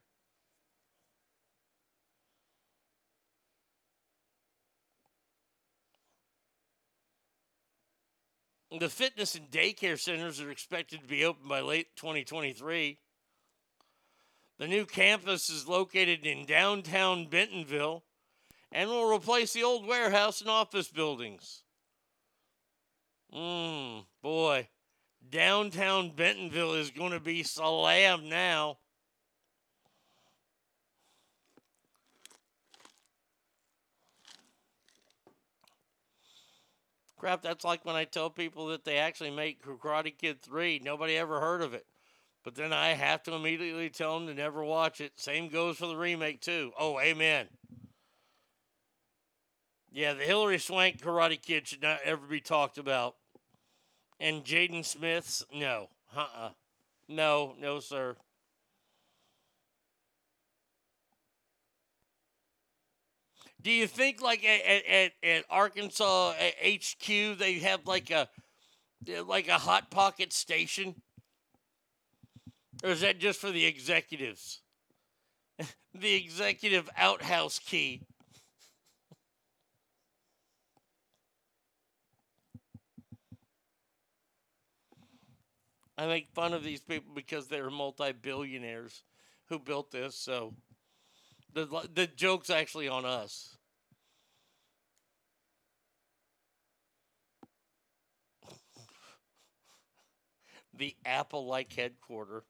[8.80, 12.98] The fitness and daycare centers are expected to be open by late 2023.
[14.60, 18.04] The new campus is located in downtown Bentonville
[18.72, 21.64] and will replace the old warehouse and office buildings.
[23.34, 24.70] Mmm, boy.
[25.30, 28.78] Downtown Bentonville is going to be slammed now.
[37.22, 40.82] Crap, that's like when I tell people that they actually make Karate Kid 3.
[40.84, 41.86] Nobody ever heard of it.
[42.44, 45.12] But then I have to immediately tell them to never watch it.
[45.18, 46.72] Same goes for the remake, too.
[46.80, 47.46] Oh, amen.
[49.92, 53.18] Yeah, the Hilary Swank Karate Kid should not ever be talked about.
[54.20, 55.90] And Jaden Smith's, no.
[56.18, 56.50] Uh uh
[57.08, 58.16] No, no, sir.
[63.62, 68.28] Do you think like at, at, at Arkansas at HQ they have like a
[69.26, 70.96] like a hot pocket station?
[72.84, 74.62] Or is that just for the executives?
[75.94, 78.02] the executive outhouse key.
[85.98, 89.04] I make fun of these people because they're multi billionaires
[89.50, 90.16] who built this.
[90.16, 90.56] So
[91.54, 93.58] the the joke's actually on us.
[100.74, 102.44] the Apple like headquarter.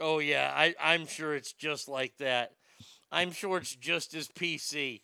[0.00, 2.52] Oh yeah, I, I'm sure it's just like that.
[3.10, 5.02] I'm sure it's just as PC.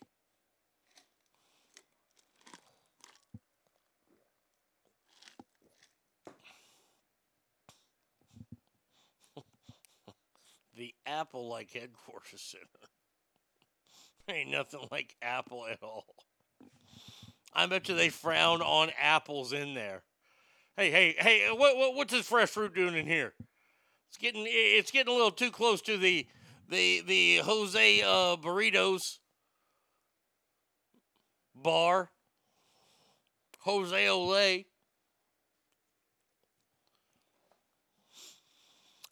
[10.75, 12.89] the Apple like headquarters center.
[14.29, 16.05] Ain't nothing like Apple at all.
[17.53, 20.03] I bet you they frown on apples in there.
[20.75, 21.47] Hey, hey, hey!
[21.51, 23.33] What, what what's this fresh fruit doing in here?
[24.09, 26.27] It's getting it's getting a little too close to the
[26.69, 29.19] the the Jose uh, burritos
[31.55, 32.09] bar.
[33.59, 34.65] Jose Ole.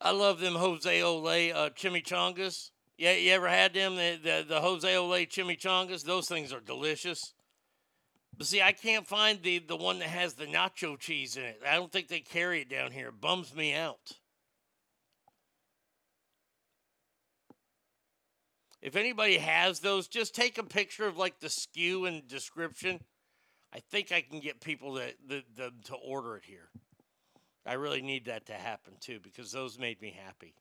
[0.03, 2.71] I love them Jose Ole uh, chimichangas.
[2.97, 3.95] Yeah, you ever had them?
[3.95, 6.03] The, the the Jose Ole chimichangas.
[6.03, 7.33] Those things are delicious.
[8.37, 11.61] But see, I can't find the the one that has the nacho cheese in it.
[11.65, 13.07] I don't think they carry it down here.
[13.07, 14.11] It bums me out.
[18.81, 22.99] If anybody has those, just take a picture of like the SKU and description.
[23.73, 26.69] I think I can get people to the, the, to order it here.
[27.65, 30.53] I really need that to happen too because those made me happy.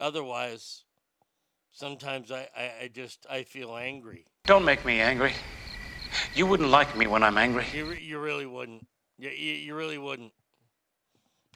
[0.00, 0.84] Otherwise,
[1.70, 4.24] sometimes I, I, I just I feel angry.
[4.46, 5.32] Don't make me angry.
[6.34, 7.66] You wouldn't like me when I'm angry.
[7.72, 8.86] You, you really wouldn't.
[9.18, 10.32] You, you, you really wouldn't.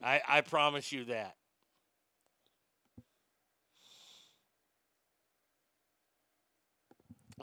[0.02, 1.37] I, I promise you that.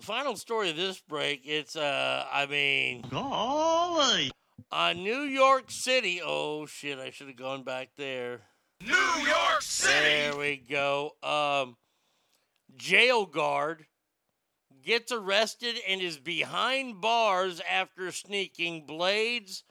[0.02, 4.32] Final story of this break, it's uh I mean Golly.
[4.72, 6.22] Uh New York City.
[6.24, 8.42] Oh shit, I should have gone back there.
[8.82, 9.94] New York City.
[9.94, 11.12] There we go.
[11.24, 11.78] Um
[12.76, 13.86] jail guard
[14.84, 19.64] gets arrested and is behind bars after sneaking blades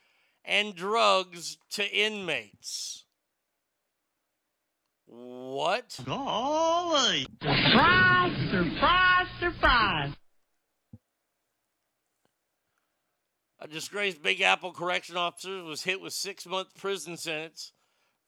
[0.44, 3.04] and drugs to inmates.
[5.06, 6.00] What?
[6.04, 7.26] Golly.
[7.40, 10.12] Surprise, surprise, surprise.
[13.60, 17.72] A disgraced Big Apple correction officer was hit with six month prison sentence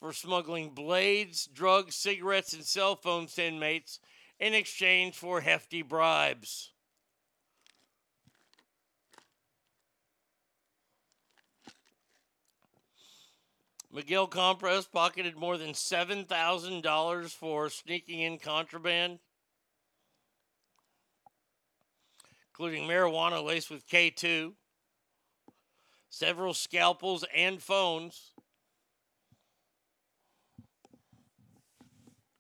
[0.00, 4.00] for smuggling blades, drugs, cigarettes, and cell phones to inmates
[4.38, 6.72] in exchange for hefty bribes.
[13.92, 19.20] Miguel Compress pocketed more than $7,000 for sneaking in contraband,
[22.56, 24.52] including marijuana laced with K2,
[26.08, 28.32] several scalpels, and phones.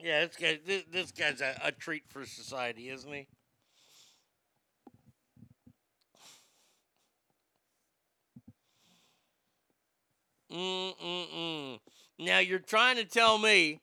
[0.00, 3.26] Yeah, this guy, this, this guy's a, a treat for society, isn't he?
[10.50, 11.78] Mm-mm-mm.
[12.18, 13.80] Now you're trying to tell me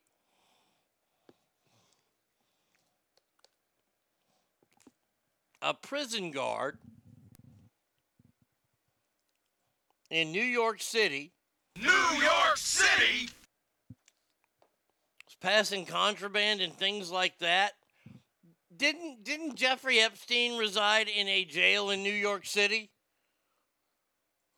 [5.63, 6.77] a prison guard
[10.11, 11.31] in New York City
[11.81, 13.29] New York City.
[15.25, 17.73] was passing contraband and things like that.
[18.75, 22.89] Didn't didn't Jeffrey Epstein reside in a jail in New York City?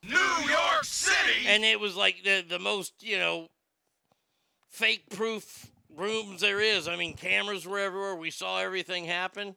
[0.03, 1.47] New York City.
[1.47, 3.49] And it was like the the most, you know,
[4.69, 6.87] fake proof rooms there is.
[6.87, 8.15] I mean, cameras were everywhere.
[8.15, 9.55] We saw everything happen.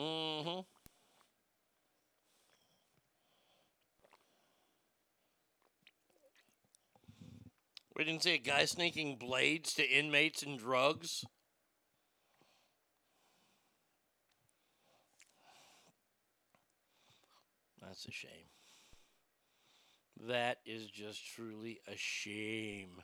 [0.00, 0.60] Mm-hmm.
[7.96, 11.22] We didn't see a guy sneaking blades to inmates and drugs.
[17.82, 18.30] That's a shame.
[20.28, 23.02] That is just truly a shame.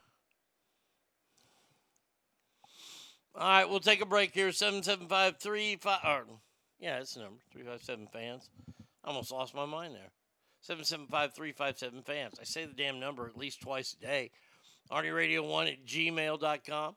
[3.35, 4.51] All right, we'll take a break here.
[4.51, 5.99] 77535.
[6.07, 6.25] Or,
[6.79, 8.51] yeah, it's the number 357 fans.
[9.05, 10.11] I almost lost my mind there.
[10.61, 12.39] 775 357 fans.
[12.41, 14.31] I say the damn number at least twice a day.
[14.91, 16.97] ArnieRadio1 at gmail.com.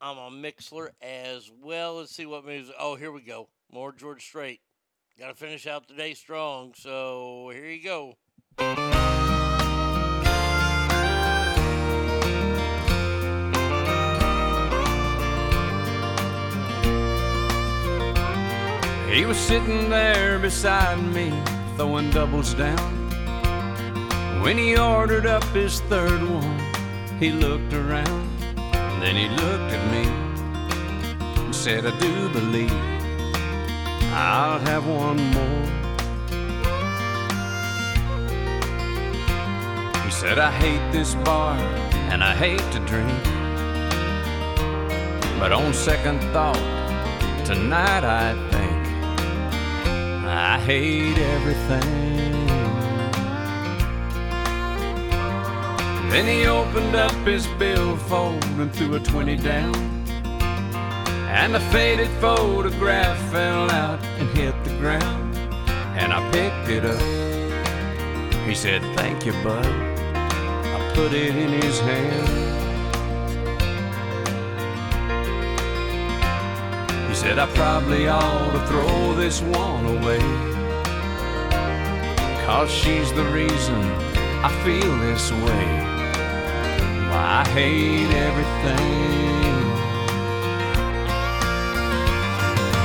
[0.00, 1.96] I'm on Mixlr as well.
[1.96, 2.70] Let's see what moves.
[2.78, 3.48] Oh, here we go.
[3.70, 4.60] More George Strait.
[5.18, 6.74] Got to finish out the day strong.
[6.76, 9.01] So here you go.
[19.12, 21.30] He was sitting there beside me,
[21.76, 22.78] throwing doubles down.
[24.40, 26.58] When he ordered up his third one,
[27.20, 28.26] he looked around.
[29.02, 30.04] Then he looked at me
[31.44, 32.72] and said, I do believe
[34.14, 35.66] I'll have one more.
[40.06, 41.54] He said, I hate this bar
[42.10, 43.22] and I hate to drink.
[45.38, 46.56] But on second thought,
[47.44, 48.51] tonight I
[50.28, 52.22] I hate everything.
[56.10, 59.74] Then he opened up his billfold and threw a 20 down.
[61.28, 65.36] And a faded photograph fell out and hit the ground.
[65.96, 68.46] And I picked it up.
[68.46, 69.64] He said, Thank you, bud.
[69.64, 72.41] I put it in his hand.
[77.22, 80.18] Said, I probably ought to throw this one away.
[82.44, 83.80] Cause she's the reason
[84.42, 85.66] I feel this way.
[87.10, 89.62] Why I hate everything.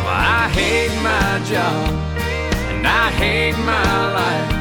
[0.05, 1.89] Why I hate my job
[2.69, 4.53] and I hate my life.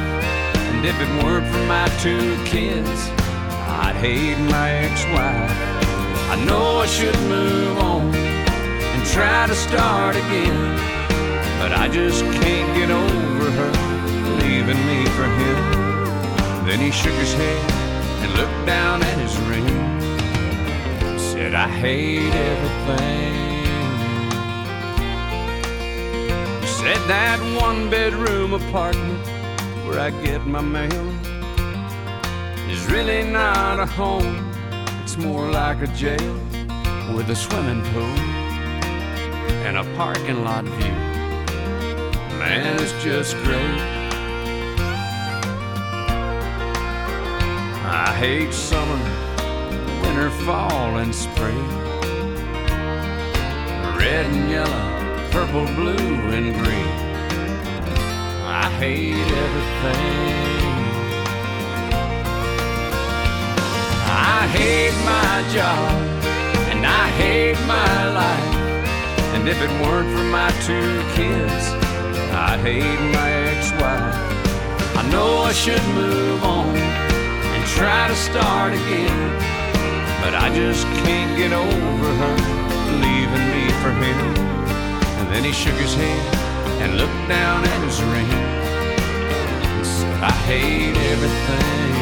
[0.70, 3.11] And if it weren't for my two kids,
[3.85, 5.51] I'd hate my ex-wife.
[6.32, 8.35] I know I should move on
[9.12, 10.77] try to start again,
[11.61, 13.73] but I just can't get over her
[14.43, 16.66] leaving me for him.
[16.66, 17.70] Then he shook his head
[18.23, 19.66] and looked down at his ring.
[21.19, 23.35] Said, I hate everything.
[26.66, 29.27] Said that one bedroom apartment
[29.87, 31.09] where I get my mail
[32.69, 34.53] is really not a home.
[35.03, 36.35] It's more like a jail
[37.15, 38.35] with a swimming pool
[39.66, 40.93] and a parking lot view.
[42.38, 43.80] Man, it's just great.
[47.84, 49.01] I hate summer,
[50.02, 51.66] winter, fall, and spring.
[53.98, 56.93] Red and yellow, purple, blue, and green.
[58.47, 60.76] I hate everything.
[64.32, 65.90] I hate my job,
[66.70, 68.56] and I hate my life.
[69.36, 71.64] And if it weren't for my two kids,
[72.32, 74.16] I'd hate my ex-wife.
[74.96, 79.28] I know I should move on and try to start again,
[80.22, 82.36] but I just can't get over her
[83.04, 84.18] leaving me for him.
[85.18, 86.34] And then he shook his head
[86.80, 91.95] and looked down at his ring and said, I hate everything.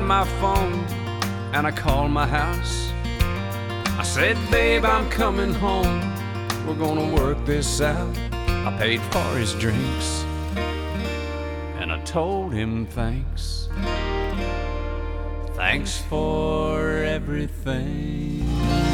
[0.00, 0.84] My phone
[1.52, 2.90] and I called my house.
[3.98, 6.00] I said, Babe, I'm coming home.
[6.66, 8.16] We're gonna work this out.
[8.32, 10.24] I paid for his drinks
[11.80, 13.68] and I told him thanks.
[15.54, 18.93] Thanks for everything.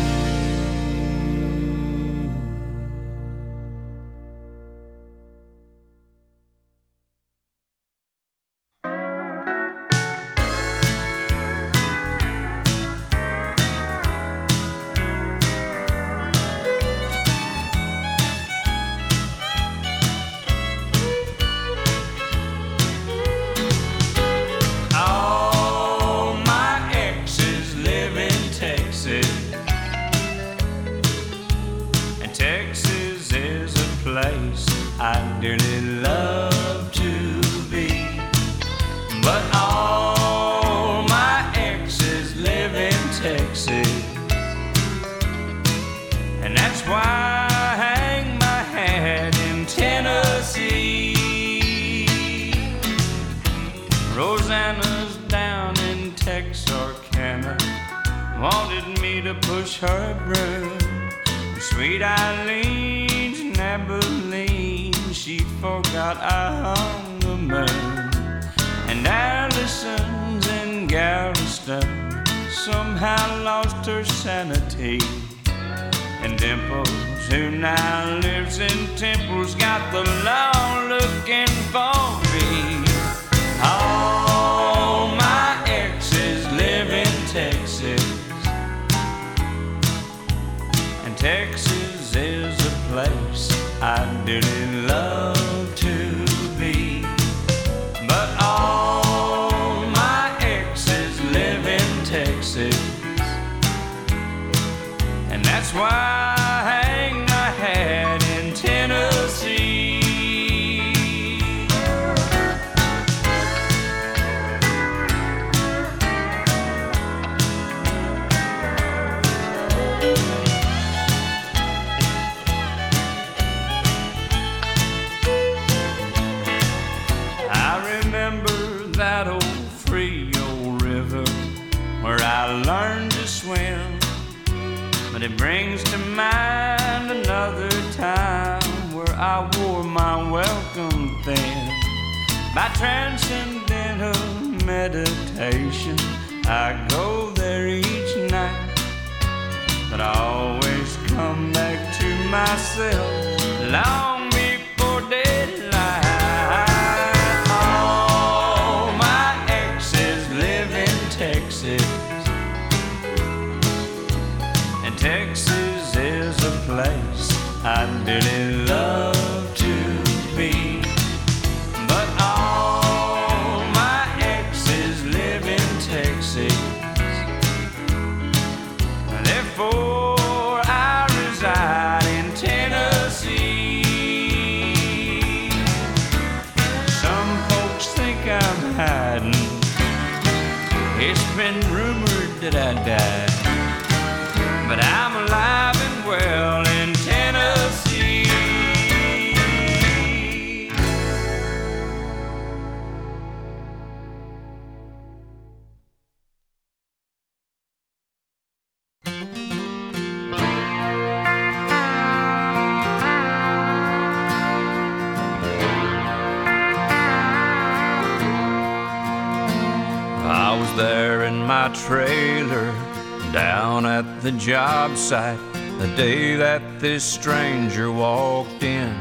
[225.91, 228.95] The day that this stranger walked in.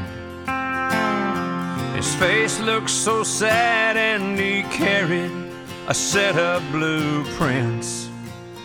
[1.94, 5.30] His face looked so sad and he carried
[5.88, 8.08] a set of blueprints.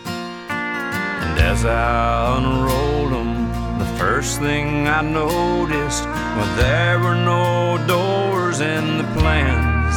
[0.06, 8.60] And as I unrolled them, the first thing I noticed was there were no doors
[8.60, 9.96] in the plans.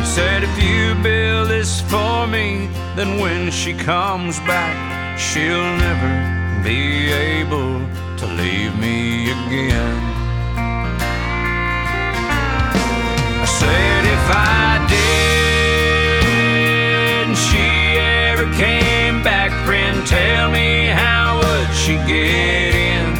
[0.00, 6.35] He said, if you build this for me, then when she comes back, she'll never
[6.66, 7.78] be able
[8.16, 9.98] to leave me again.
[13.44, 14.84] I said, if I
[16.26, 17.66] did, she
[18.00, 23.14] ever came back, friend, tell me how would she get in?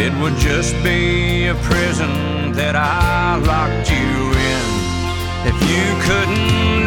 [0.00, 4.66] It would just be a prison that I locked you in.
[5.50, 6.85] If you couldn't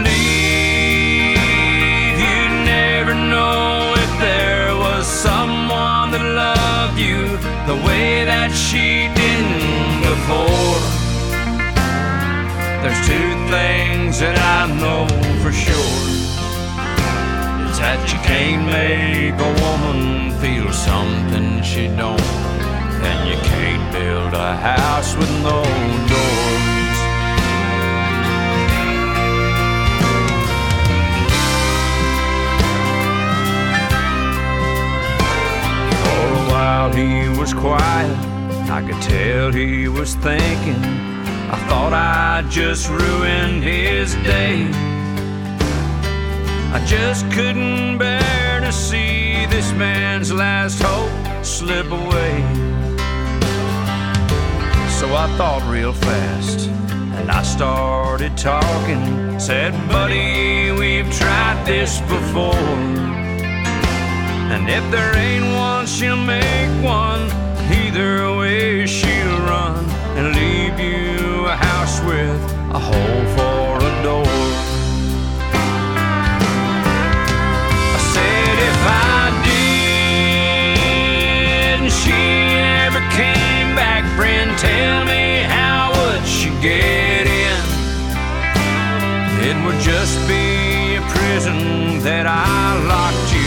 [7.70, 10.82] the way that she didn't before.
[12.82, 15.06] There's two things that I know
[15.44, 16.00] for sure.
[17.70, 22.20] It's that you can't make a woman feel something she don't.
[23.10, 25.62] And you can't build a house with no
[26.10, 26.59] doors.
[36.70, 38.16] While he was quiet.
[38.70, 40.84] I could tell he was thinking.
[41.56, 44.70] I thought I just ruined his day.
[46.72, 51.12] I just couldn't bear to see this man's last hope
[51.44, 52.36] slip away.
[55.00, 56.68] So I thought real fast
[57.18, 59.40] and I started talking.
[59.40, 63.19] Said, buddy, we've tried this before.
[64.52, 67.30] And if there ain't one, she'll make one.
[67.72, 69.86] Either way, she'll run
[70.18, 72.42] and leave you a house with
[72.74, 74.26] a hole for a door.
[77.96, 80.80] I said, if I did,
[81.82, 82.20] and she
[83.16, 87.64] came back, friend, tell me how would she get in?
[89.48, 93.39] It would just be a prison that I locked you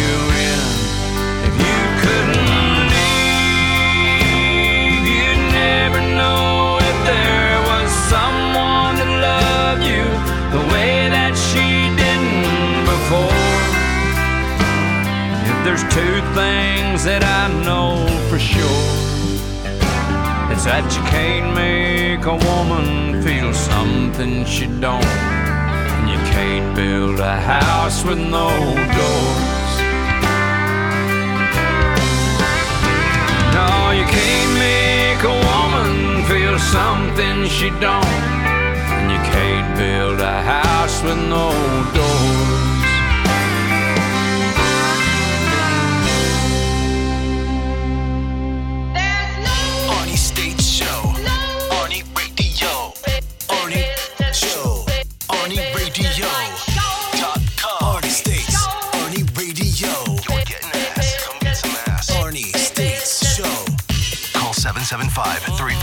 [15.64, 18.82] there's two things that I know for sure,
[20.51, 25.05] it's that you can't make a woman feel something she don't.
[25.05, 28.51] And you can't build a house with no
[28.98, 29.72] doors.
[33.55, 38.18] No, you can't make a woman feel something she don't.
[38.98, 41.52] And you can't build a house with no
[41.94, 42.11] doors.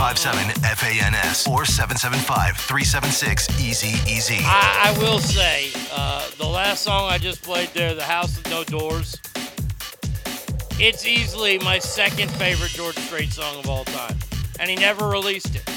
[0.00, 4.38] 775 357 FANS or 775 376 Easy Easy.
[4.42, 8.64] I, will say, uh, the last song I just played there, The House with No
[8.64, 9.20] Doors,
[10.78, 14.16] it's easily my second favorite George Strait song of all time.
[14.58, 15.68] And he never released it.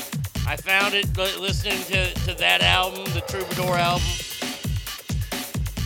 [0.47, 4.07] I found it listening to, to that album, the Troubadour album.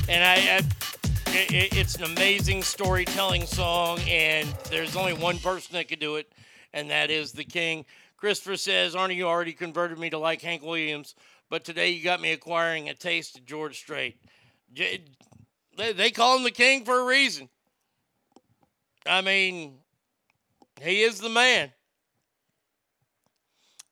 [0.07, 0.61] And I, I
[1.35, 6.18] it, it- it's an amazing storytelling song, and there's only one person that could do
[6.18, 6.31] it,
[6.73, 7.84] and that is the King.
[8.18, 11.15] Christopher says, Arnie, you already converted me to like Hank Williams,
[11.49, 14.18] but today you got me acquiring a taste of George Strait.
[14.73, 15.06] J-
[15.77, 17.48] They, they call him the King for a reason.
[19.06, 19.76] I mean,
[20.81, 21.72] he is the man.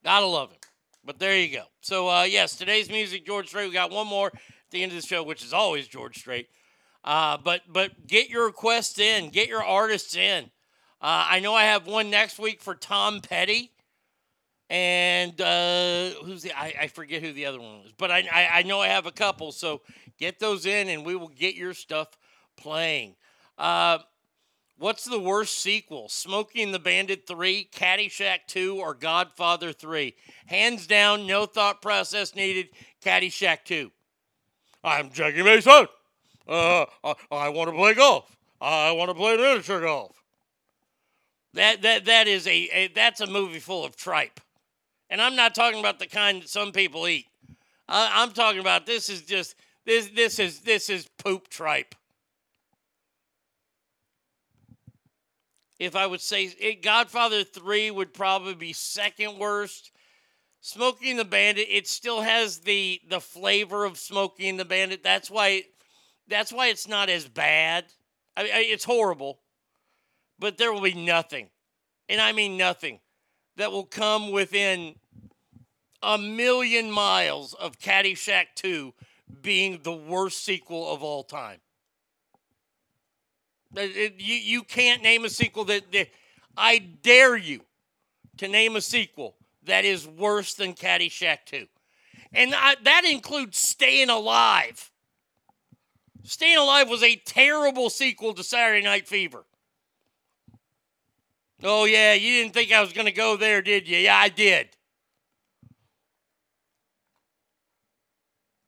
[0.04, 0.58] Gotta love him.
[1.04, 1.64] But there you go.
[1.80, 3.68] So, uh, yes, today's music, George Strait.
[3.68, 4.40] We got one more at
[4.70, 6.48] the end of the show, which is always George Strait.
[7.04, 10.46] Uh, but but get your requests in, get your artists in.
[11.00, 13.70] Uh, I know I have one next week for Tom Petty,
[14.68, 18.48] and uh, who's the I, I forget who the other one was, but I, I
[18.58, 19.52] I know I have a couple.
[19.52, 19.82] So
[20.18, 22.08] get those in, and we will get your stuff
[22.56, 23.14] playing.
[23.58, 23.98] Uh,
[24.78, 26.08] what's the worst sequel?
[26.08, 30.14] Smokey and the Bandit three, Caddyshack two, or Godfather three?
[30.46, 32.68] Hands down, no thought process needed.
[33.04, 33.92] Caddyshack two.
[34.82, 35.86] I'm Jackie Mason.
[36.48, 38.36] Uh, I, I want to play golf.
[38.60, 40.22] I want to play miniature golf.
[41.54, 44.40] That that that is a, a that's a movie full of tripe,
[45.10, 47.26] and I'm not talking about the kind that some people eat.
[47.88, 49.54] I, I'm talking about this is just
[49.84, 51.94] this this is this is poop tripe.
[55.78, 59.92] If I would say it, Godfather three would probably be second worst.
[60.62, 65.02] Smokey and the Bandit, it still has the the flavor of Smokey and the Bandit.
[65.02, 65.62] That's why
[66.26, 67.84] that's why it's not as bad.
[68.36, 69.38] I, I, it's horrible,
[70.38, 71.50] but there will be nothing,
[72.08, 72.98] and I mean nothing,
[73.56, 74.94] that will come within
[76.02, 78.92] a million miles of Caddyshack 2
[79.42, 81.58] being the worst sequel of all time.
[83.74, 86.08] It- it- you, you can't name a sequel that, that
[86.56, 87.64] I dare you
[88.38, 91.66] to name a sequel that is worse than Caddyshack 2.
[92.32, 94.90] And I, that includes Staying Alive.
[96.24, 99.44] Staying Alive was a terrible sequel to Saturday Night Fever.
[101.62, 103.96] Oh, yeah, you didn't think I was going to go there, did you?
[103.96, 104.68] Yeah, I did.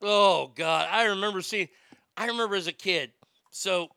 [0.00, 0.88] Oh, God.
[0.90, 1.68] I remember seeing,
[2.16, 3.12] I remember as a kid.
[3.50, 3.88] So,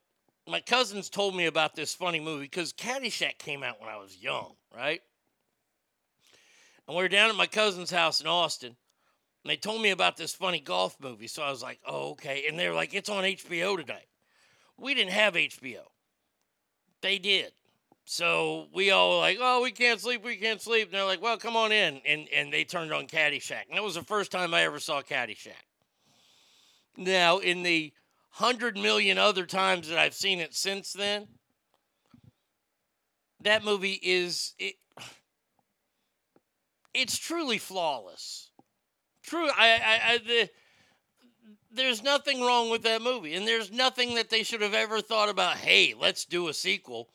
[0.48, 4.18] my cousins told me about this funny movie because Caddyshack came out when I was
[4.18, 5.02] young, right?
[6.88, 8.76] And we were down at my cousin's house in Austin.
[9.44, 11.28] And they told me about this funny golf movie.
[11.28, 12.46] So I was like, oh, okay.
[12.50, 14.08] And they were like, it's on HBO tonight.
[14.78, 15.84] We didn't have HBO.
[17.02, 17.52] They did.
[18.06, 20.88] So we all like, oh, we can't sleep, we can't sleep.
[20.88, 22.02] And they're like, well, come on in.
[22.06, 23.68] And, and they turned on Caddyshack.
[23.69, 25.65] And that was the first time I ever saw Caddyshack.
[26.98, 27.94] Now, in the
[28.32, 31.28] hundred million other times that I've seen it since then,
[33.41, 34.76] that movie is it,
[36.94, 38.49] it's truly flawless.
[39.23, 40.49] True, I, I, I the,
[41.73, 45.30] there's nothing wrong with that movie, and there's nothing that they should have ever thought
[45.30, 45.57] about.
[45.57, 47.10] Hey, let's do a sequel,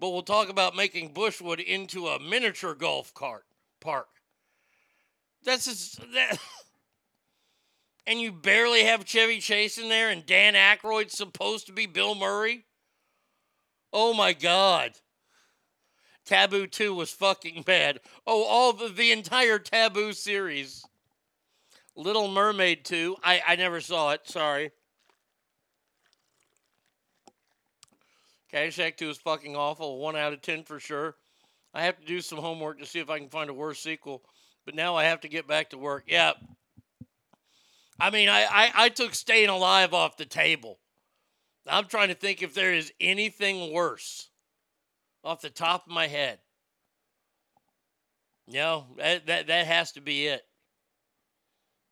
[0.00, 3.44] but we'll talk about making Bushwood into a miniature golf cart
[3.80, 4.08] park.
[5.44, 6.38] That's just, that.
[8.06, 12.16] And you barely have Chevy Chase in there, and Dan Aykroyd's supposed to be Bill
[12.16, 12.64] Murray.
[13.92, 14.92] Oh my God.
[16.24, 18.00] Taboo 2 was fucking bad.
[18.26, 20.84] Oh, all the, the entire Taboo series.
[21.94, 23.16] Little Mermaid 2.
[23.22, 24.22] I, I never saw it.
[24.24, 24.72] Sorry.
[28.52, 29.98] Caddyshack 2 is fucking awful.
[29.98, 31.16] 1 out of 10 for sure.
[31.72, 34.22] I have to do some homework to see if I can find a worse sequel.
[34.66, 36.04] But now I have to get back to work.
[36.06, 36.32] Yeah.
[37.98, 40.78] I mean, I, I, I took Staying Alive off the table.
[41.66, 44.30] I'm trying to think if there is anything worse
[45.22, 46.38] off the top of my head.
[48.48, 50.42] No, that, that, that has to be it.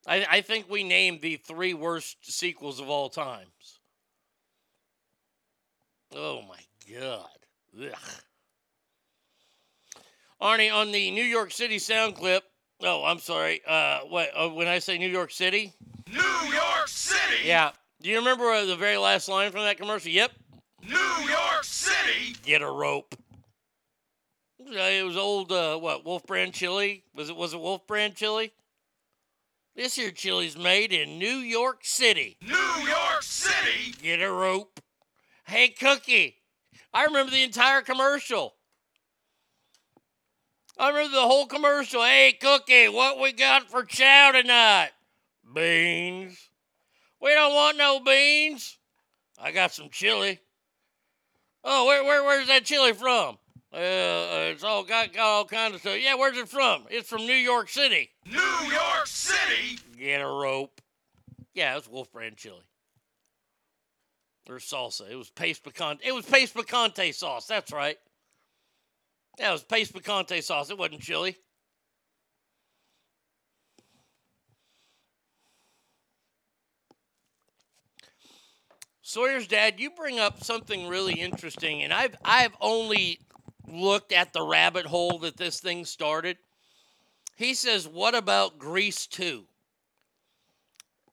[0.07, 3.47] I, I think we named the three worst sequels of all times.
[6.15, 6.59] Oh my
[6.99, 7.29] God.
[7.81, 7.93] Ugh.
[10.41, 12.45] Arnie, on the New York City sound clip.
[12.81, 13.61] Oh, I'm sorry.
[13.67, 14.31] Uh, what?
[14.37, 15.73] Uh, when I say New York City?
[16.11, 16.21] New
[16.53, 17.43] York City!
[17.45, 17.73] Yeah.
[18.01, 20.11] Do you remember uh, the very last line from that commercial?
[20.13, 20.31] Yep.
[20.89, 22.37] New York City!
[22.45, 23.17] Get a rope.
[24.61, 25.51] Uh, It was old.
[25.51, 26.05] Uh, what?
[26.05, 27.03] Wolf brand chili?
[27.15, 27.37] Was it?
[27.37, 28.53] Was it Wolf brand chili?
[29.75, 32.37] This here chili's made in New York City.
[32.43, 33.95] New York City!
[34.01, 34.81] Get a rope.
[35.49, 36.37] Hey, Cookie.
[36.93, 38.53] I remember the entire commercial.
[40.79, 42.03] I remember the whole commercial.
[42.03, 44.91] Hey, Cookie, what we got for chow tonight?
[45.55, 46.51] Beans.
[47.23, 48.77] We don't want no beans.
[49.41, 50.39] I got some chili.
[51.65, 53.39] Oh, where, where where's that chili from?
[53.73, 55.97] Uh, uh, it's all got, got all kinds of stuff.
[55.99, 56.85] Yeah, where's it from?
[56.91, 58.11] It's from New York City.
[58.27, 58.39] New
[58.71, 59.79] York City?
[59.99, 60.83] Get a rope.
[61.55, 62.68] Yeah, it's Wolf Brand chili.
[64.49, 65.11] Or salsa.
[65.11, 66.01] It was Pace picante.
[66.03, 67.47] It was Pace picante sauce.
[67.47, 67.99] That's right.
[69.39, 70.71] Yeah, it was Pace picante sauce.
[70.71, 71.37] It wasn't chili.
[79.03, 83.21] Sawyer's dad, you bring up something really interesting, and I've I've only
[83.67, 86.37] looked at the rabbit hole that this thing started.
[87.35, 89.47] He says, "What about Grease 2?"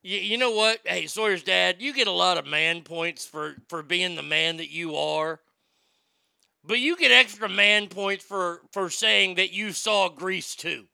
[0.06, 0.82] You, you know what?
[0.86, 4.58] Hey, Sawyer's dad, you get a lot of man points for for being the man
[4.58, 5.40] that you are.
[6.64, 10.86] But you get extra man points for for saying that you saw Grease too.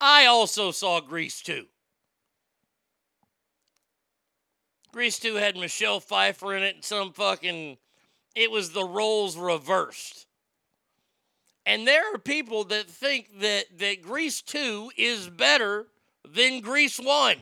[0.00, 1.66] I also saw Grease too.
[4.92, 7.76] Grease 2 had Michelle Pfeiffer in it and some fucking
[8.36, 10.28] it was the roles reversed.
[11.66, 15.88] And there are people that think that that Grease 2 is better
[16.24, 17.36] than Grease 1.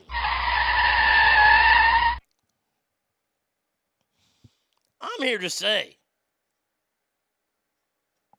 [5.00, 5.98] I'm here to say.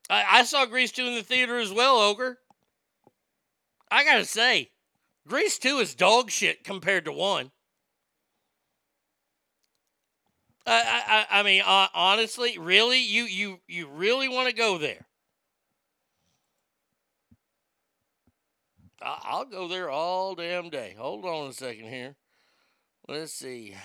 [0.09, 2.39] I, I saw Grease 2 in the theater as well, Ogre.
[3.89, 4.71] I gotta say,
[5.27, 7.51] Grease 2 is dog shit compared to 1.
[10.65, 15.07] I, I, I mean, uh, honestly, really, you you you really want to go there?
[19.01, 20.95] I, I'll go there all damn day.
[20.97, 22.15] Hold on a second here.
[23.07, 23.75] Let's see.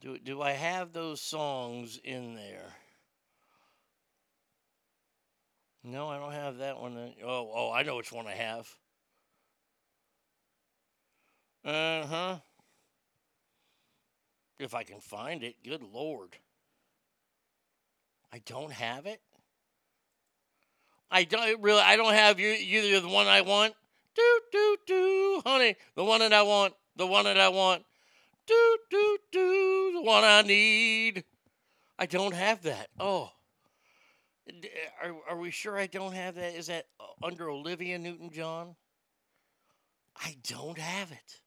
[0.00, 2.72] Do do I have those songs in there?
[5.82, 7.14] No, I don't have that one.
[7.24, 8.68] Oh, oh, I know which one I have.
[11.64, 12.36] Uh huh.
[14.58, 16.36] If I can find it, good lord.
[18.32, 19.20] I don't have it.
[21.10, 21.80] I don't really.
[21.80, 22.52] I don't have you.
[22.52, 23.74] Either the one I want.
[24.14, 25.76] Do do do, honey.
[25.94, 26.74] The one that I want.
[26.96, 27.84] The one that I want.
[28.50, 29.92] Do do do.
[29.94, 31.22] The one I need.
[31.96, 32.88] I don't have that.
[32.98, 33.30] Oh.
[35.00, 36.56] Are, are we sure I don't have that?
[36.56, 38.74] Is that uh, under Olivia Newton John?
[40.16, 41.40] I don't have it.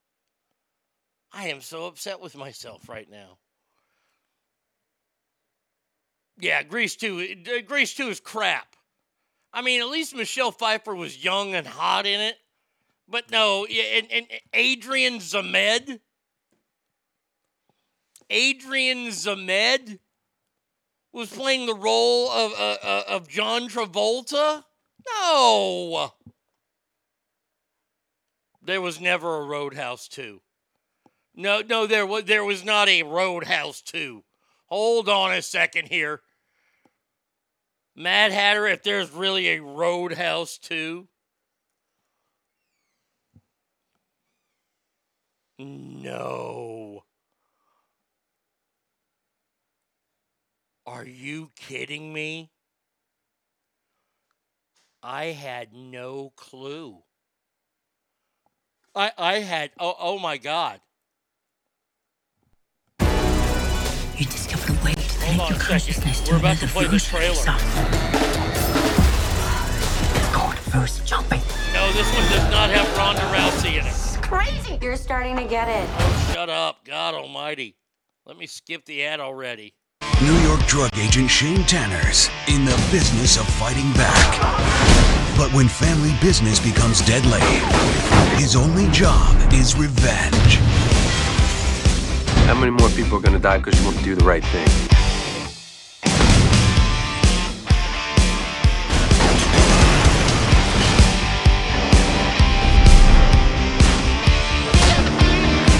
[1.33, 3.38] I am so upset with myself right now.
[6.40, 7.43] Yeah, Grease 2.
[7.45, 8.77] uh, Grease 2 is crap.
[9.51, 12.38] I mean, at least Michelle Pfeiffer was young and hot in it.
[13.09, 15.99] But no, and, and Adrian Zmed.
[18.34, 20.00] Adrian Zmed
[21.14, 24.64] was playing the role of uh, uh, of John Travolta.
[25.08, 26.12] No,
[28.60, 30.42] there was never a Roadhouse two.
[31.36, 34.24] No, no, there was there was not a Roadhouse two.
[34.66, 36.22] Hold on a second here.
[37.95, 41.08] Mad Hatter, if there's really a Roadhouse two.
[45.60, 46.73] No.
[50.93, 52.51] Are you kidding me?
[55.01, 56.99] I had no clue.
[58.93, 60.81] I I had oh oh my god.
[62.99, 65.65] You discover a way to Hold connect on your a second.
[65.65, 67.33] consciousness to We're about another to play the version of trailer.
[67.33, 67.63] yourself.
[70.15, 71.41] It's called first jumping.
[71.73, 73.89] No, this one does not have Ronda Rousey in it.
[73.89, 74.77] It's crazy.
[74.80, 75.89] You're starting to get it.
[75.97, 76.85] Oh, shut up.
[76.85, 77.77] God almighty.
[78.27, 79.73] Let me skip the ad already.
[80.22, 84.40] New York drug agent Shane Tanner's in the business of fighting back.
[85.35, 87.42] But when family business becomes deadly,
[88.38, 90.56] his only job is revenge.
[92.45, 94.67] How many more people are gonna die because you want to do the right thing?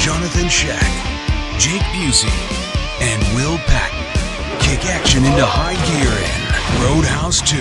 [0.04, 2.28] Johnathon Schaech, Jake Busey,
[3.00, 3.93] and Will Patton
[4.64, 7.58] kick action into high gear in Roadhouse 2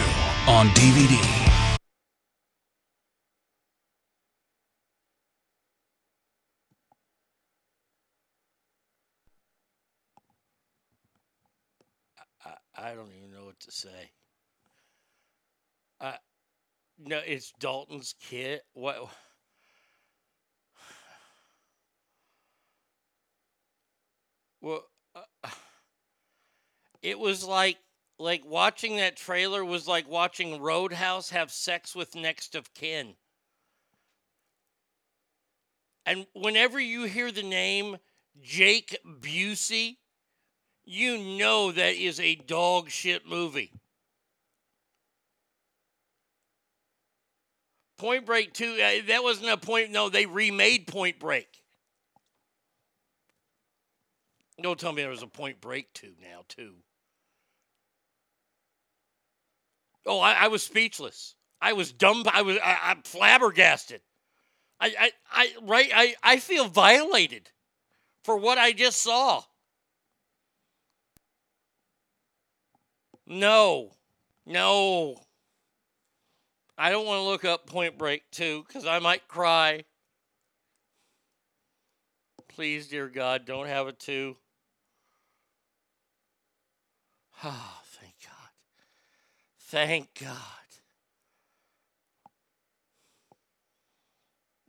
[0.51, 1.19] on DVD.
[12.75, 14.11] I, don't even know what to say.
[16.01, 16.17] Uh,
[16.99, 18.61] no, it's Dalton's kid.
[18.75, 18.97] What?
[24.61, 24.85] Well,
[27.03, 27.79] it was like
[28.19, 33.15] like watching that trailer was like watching Roadhouse have sex with next of kin.
[36.07, 37.97] And whenever you hear the name
[38.41, 39.97] Jake Busey,
[40.85, 43.73] you know that is a dog shit movie.
[47.99, 49.93] Point Break 2, uh, that wasn't a point.
[49.93, 51.63] No, they remade Point Break.
[54.61, 56.75] Don't tell me there was a Point Break 2 now, too.
[60.07, 61.35] Oh, I, I was speechless.
[61.61, 62.25] I was dumb.
[62.33, 64.01] I was I, I'm flabbergasted.
[64.81, 65.91] I, I, I, right.
[65.95, 67.51] I, I feel violated
[68.25, 69.43] for what I just saw.
[73.27, 73.93] No,
[74.45, 75.23] no.
[76.77, 79.85] I don't want to look up Point Break 2 because I might cry.
[82.49, 84.37] Please, dear God, don't have a 2.
[87.45, 87.82] Ah.
[89.73, 90.37] Thank God.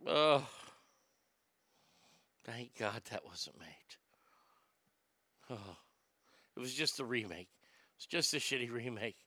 [0.07, 0.48] Oh,
[2.45, 3.67] thank God that wasn't made.
[5.49, 5.75] Oh,
[6.56, 7.49] it was just a remake.
[7.98, 9.17] It's just a shitty remake.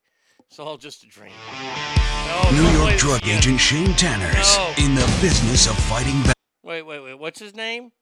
[0.48, 1.32] It's all just a dream.
[1.52, 3.36] No, New York drug again.
[3.36, 4.72] agent Shane Tanners No.
[4.78, 6.36] in the business of fighting back.
[6.62, 7.18] Wait, wait, wait.
[7.18, 7.92] What's his name?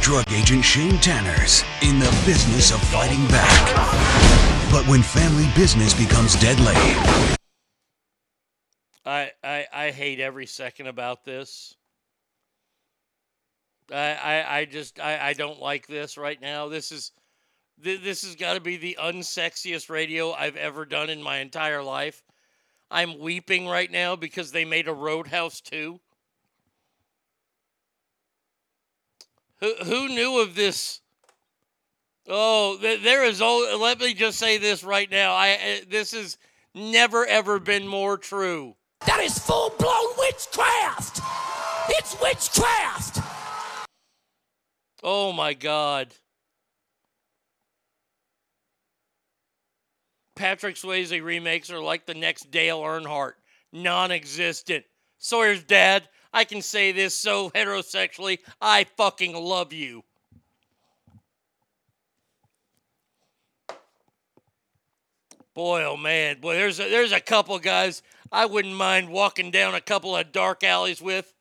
[0.00, 3.74] Drug agent Shane Tanners in the business of fighting back.
[4.70, 6.74] But when family business becomes deadly,
[9.04, 11.74] I, I I hate every second about this.
[13.92, 16.68] I I, I just I, I don't like this right now.
[16.68, 17.12] This is
[17.82, 21.82] th- this has got to be the unsexiest radio I've ever done in my entire
[21.82, 22.22] life.
[22.90, 26.00] I'm weeping right now because they made a Roadhouse 2.
[29.60, 31.00] Who who knew of this?
[32.28, 33.40] Oh, there is.
[33.42, 35.34] Oh, let me just say this right now.
[35.34, 36.38] I uh, this has
[36.74, 38.76] never ever been more true.
[39.06, 41.20] That is full blown witchcraft!
[41.88, 43.18] It's witchcraft!
[45.02, 46.14] Oh my God.
[50.36, 53.34] Patrick Swayze remakes are like the next Dale Earnhardt,
[53.72, 54.84] non existent.
[55.18, 60.04] Sawyer's dad, I can say this so heterosexually, I fucking love you.
[65.54, 68.02] Boy, oh man, boy, there's a, there's a couple guys
[68.32, 71.32] I wouldn't mind walking down a couple of dark alleys with.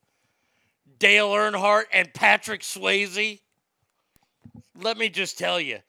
[0.98, 3.40] Dale Earnhardt and Patrick Swayze.
[4.76, 5.80] Let me just tell you,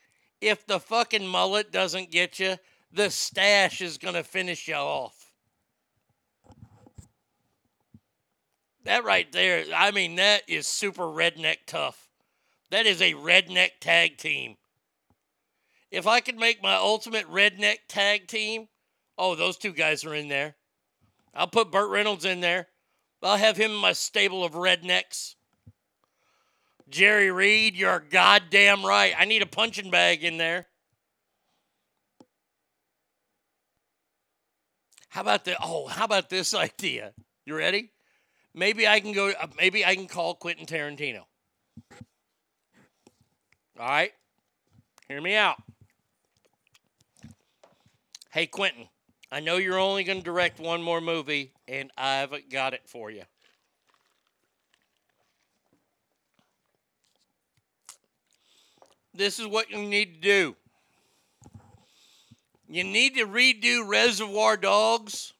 [0.40, 2.56] if the fucking mullet doesn't get you,
[2.92, 5.19] the stash is gonna finish you off.
[8.84, 12.08] That right there, I mean, that is super redneck tough.
[12.70, 14.56] That is a redneck tag team.
[15.90, 18.68] If I could make my ultimate redneck tag team,
[19.18, 20.54] oh, those two guys are in there.
[21.34, 22.68] I'll put Burt Reynolds in there.
[23.22, 25.34] I'll have him in my stable of rednecks.
[26.88, 29.14] Jerry Reed, you're goddamn right.
[29.16, 30.66] I need a punching bag in there.
[35.08, 37.12] How about the oh, how about this idea?
[37.44, 37.90] You ready?
[38.54, 41.22] Maybe I can go uh, maybe I can call Quentin Tarantino.
[43.78, 44.12] All right?
[45.08, 45.56] Hear me out.
[48.30, 48.88] Hey Quentin,
[49.32, 53.10] I know you're only going to direct one more movie and I've got it for
[53.10, 53.22] you.
[59.12, 60.56] This is what you need to do.
[62.68, 65.32] You need to redo Reservoir Dogs,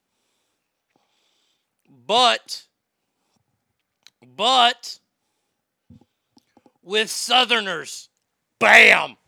[1.88, 2.64] but,
[4.40, 4.98] but
[6.82, 8.08] with Southerners.
[8.58, 9.18] Bam!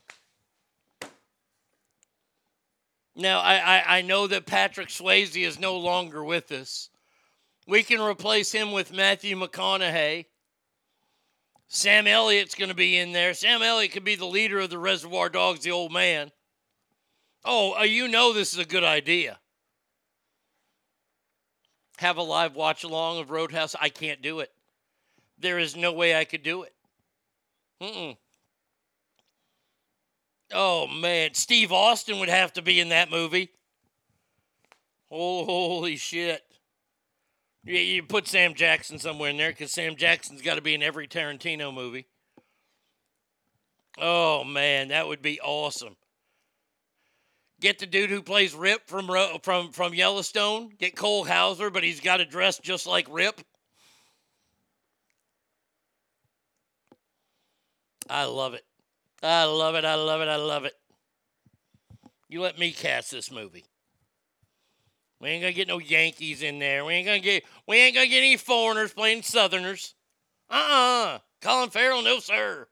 [3.14, 6.88] Now, I, I, I know that Patrick Swayze is no longer with us.
[7.66, 10.24] We can replace him with Matthew McConaughey.
[11.68, 13.34] Sam Elliott's going to be in there.
[13.34, 16.32] Sam Elliott could be the leader of the Reservoir Dogs, the old man.
[17.44, 19.38] Oh, uh, you know this is a good idea.
[21.98, 23.76] Have a live watch along of Roadhouse.
[23.78, 24.50] I can't do it.
[25.38, 26.74] There is no way I could do it.
[27.80, 28.16] Mm-mm.
[30.52, 33.50] Oh man, Steve Austin would have to be in that movie.
[35.10, 36.42] Holy shit!
[37.64, 40.82] You, you put Sam Jackson somewhere in there because Sam Jackson's got to be in
[40.82, 42.06] every Tarantino movie.
[43.98, 45.96] Oh man, that would be awesome.
[47.60, 49.08] Get the dude who plays Rip from
[49.42, 50.70] from from Yellowstone.
[50.78, 53.40] Get Cole Hauser, but he's got to dress just like Rip.
[58.12, 58.64] I love it.
[59.22, 59.86] I love it.
[59.86, 60.28] I love it.
[60.28, 60.74] I love it.
[62.28, 63.64] You let me cast this movie.
[65.18, 66.84] We ain't gonna get no Yankees in there.
[66.84, 69.94] We ain't gonna get we ain't gonna get any foreigners playing Southerners.
[70.50, 71.20] Uh-uh.
[71.40, 72.66] Colin Farrell, no sir.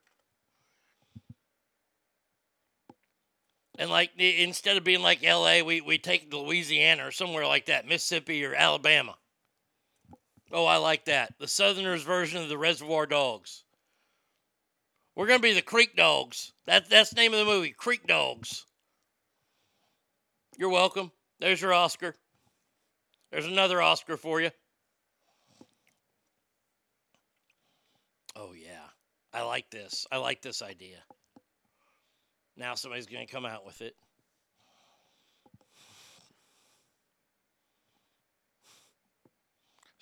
[3.79, 7.89] And like instead of being like LA, we, we take Louisiana or somewhere like that,
[7.89, 9.17] Mississippi or Alabama.
[10.53, 11.33] Oh, I like that.
[11.39, 13.65] The Southerners version of the Reservoir Dogs.
[15.17, 16.53] We're gonna be the Creek Dogs.
[16.67, 18.65] That that's the name of the movie, Creek Dogs.
[20.57, 21.11] You're welcome.
[21.41, 22.15] There's your Oscar.
[23.31, 24.51] There's another Oscar for you.
[28.37, 28.87] Oh yeah.
[29.33, 30.07] I like this.
[30.11, 30.99] I like this idea.
[32.57, 33.95] Now somebody's to come out with it.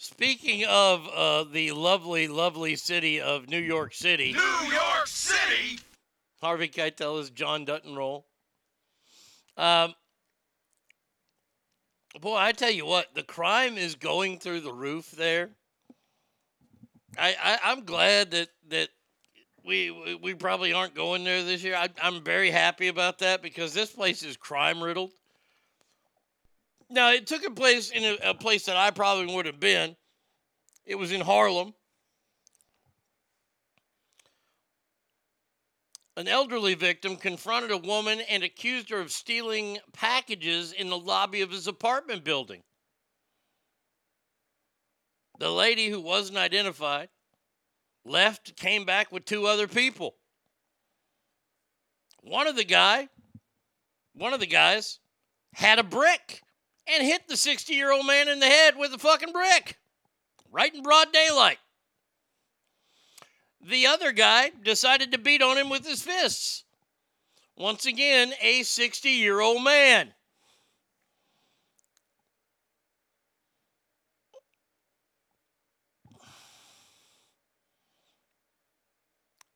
[0.01, 5.81] Speaking of uh, the lovely, lovely city of New York City, New York City.
[6.41, 8.25] Harvey Keitel is John Dutton role.
[9.57, 9.93] Um,
[12.21, 15.51] boy, I tell you what, the crime is going through the roof there.
[17.19, 18.91] I, I I'm glad that that
[19.65, 21.75] we we- we probably aren't going there this year.
[21.75, 25.11] I, I'm very happy about that because this place is crime riddled.
[26.91, 29.97] Now it took a place in a, a place that I probably would have been.
[30.87, 31.75] It was in Harlem.
[36.17, 41.43] An elderly victim confronted a woman and accused her of stealing packages in the lobby
[41.43, 42.63] of his apartment building.
[45.39, 47.11] The lady who wasn't identified
[48.09, 50.17] left, came back with two other people.
[52.23, 53.09] One of the guy,
[54.15, 54.99] one of the guys
[55.55, 56.43] had a brick
[56.89, 59.79] and hit the 60-year-old man in the head with a fucking brick.
[60.51, 61.59] Right in broad daylight.
[63.61, 66.65] The other guy decided to beat on him with his fists.
[67.57, 70.15] Once again, a 60 year old man.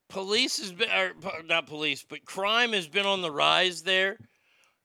[0.09, 1.13] Police has been, or
[1.43, 4.19] not police, but crime has been on the rise there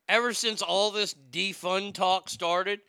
[0.09, 2.81] ever since all this defund talk started.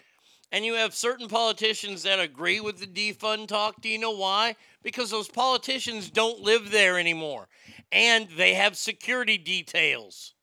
[0.51, 3.81] And you have certain politicians that agree with the defund talk.
[3.81, 4.55] Do you know why?
[4.81, 7.47] Because those politicians don't live there anymore
[7.91, 10.33] and they have security details.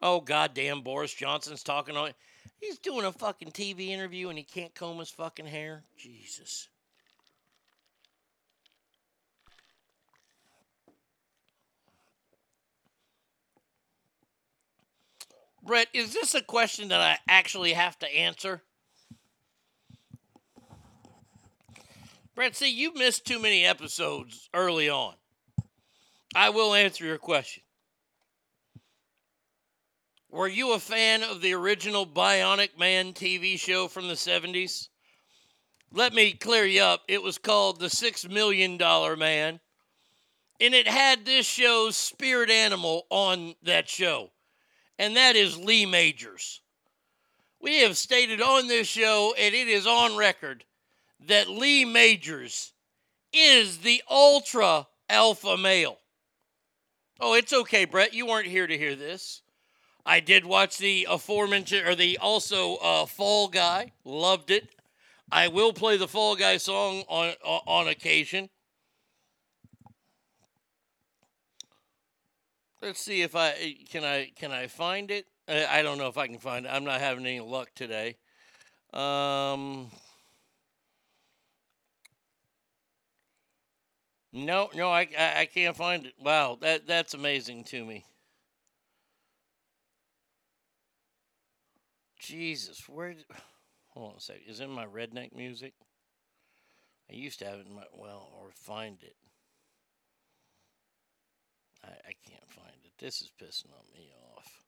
[0.00, 2.12] Oh, goddamn, Boris Johnson's talking on.
[2.60, 5.82] He's doing a fucking TV interview and he can't comb his fucking hair.
[5.96, 6.68] Jesus.
[15.64, 18.62] Brett, is this a question that I actually have to answer?
[22.34, 25.14] Brett, see, you missed too many episodes early on.
[26.34, 27.62] I will answer your question.
[30.30, 34.88] Were you a fan of the original Bionic Man TV show from the 70s?
[35.92, 37.02] Let me clear you up.
[37.06, 39.60] It was called The Six Million Dollar Man,
[40.60, 44.32] and it had this show's spirit animal on that show,
[44.98, 46.60] and that is Lee Majors.
[47.60, 50.64] We have stated on this show, and it is on record,
[51.26, 52.72] that Lee Majors
[53.32, 55.98] is the ultra alpha male.
[57.20, 58.12] Oh, it's okay, Brett.
[58.14, 59.42] You weren't here to hear this.
[60.04, 63.92] I did watch the aforementioned, or the also uh, Fall Guy.
[64.04, 64.68] Loved it.
[65.32, 68.50] I will play the Fall Guy song on on, on occasion.
[72.84, 75.24] Let's see if I can I can I find it.
[75.48, 76.68] I I don't know if I can find it.
[76.68, 78.18] I'm not having any luck today.
[78.92, 79.90] Um,
[84.34, 86.12] no, no, I, I I can't find it.
[86.20, 88.04] Wow, that that's amazing to me.
[92.20, 93.14] Jesus, where?
[93.94, 94.42] Hold on a second.
[94.46, 95.72] Is it in my redneck music?
[97.10, 99.16] I used to have it in my well, or find it.
[101.82, 104.64] I, I can't find This is pissing on me off.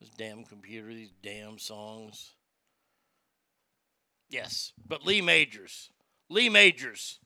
[0.00, 2.34] This damn computer, these damn songs.
[4.30, 5.90] Yes, but Lee Majors.
[6.28, 7.18] Lee Majors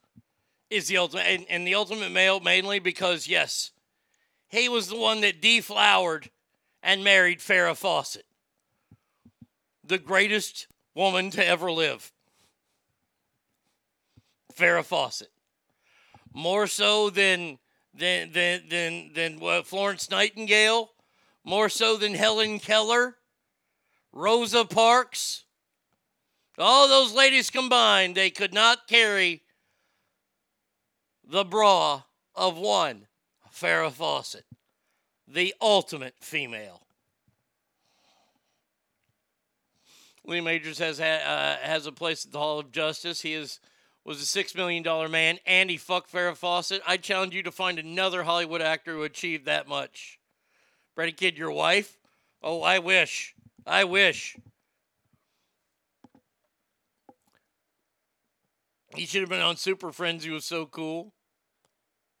[0.69, 3.71] is the ultimate, and, and the ultimate male mainly because, yes,
[4.47, 6.29] he was the one that deflowered
[6.83, 8.25] and married Farrah Fawcett,
[9.83, 12.11] the greatest woman to ever live.
[14.55, 15.31] Farrah Fawcett.
[16.33, 17.59] More so than
[17.97, 20.91] than than than than Florence Nightingale,
[21.43, 23.15] more so than Helen Keller,
[24.11, 25.43] Rosa Parks.
[26.57, 29.43] All those ladies combined, they could not carry
[31.27, 33.07] the bra of one
[33.53, 34.45] Farrah Fawcett,
[35.27, 36.81] the ultimate female.
[40.25, 43.21] Lee Majors has uh, has a place at the Hall of Justice.
[43.21, 43.59] He is
[44.05, 46.81] was a six million dollar man, and he fucked Farrah Fawcett.
[46.87, 50.19] I challenge you to find another Hollywood actor who achieved that much.
[50.95, 51.97] Brady Kid, your wife?
[52.41, 53.33] Oh, I wish.
[53.65, 54.37] I wish.
[58.95, 60.23] He should have been on Super Friends.
[60.23, 61.11] He was so cool.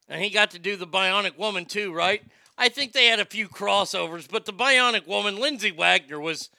[0.09, 2.21] And he got to do the Bionic Woman too, right?
[2.57, 6.49] I think they had a few crossovers, but the Bionic Woman, Lindsay Wagner, was.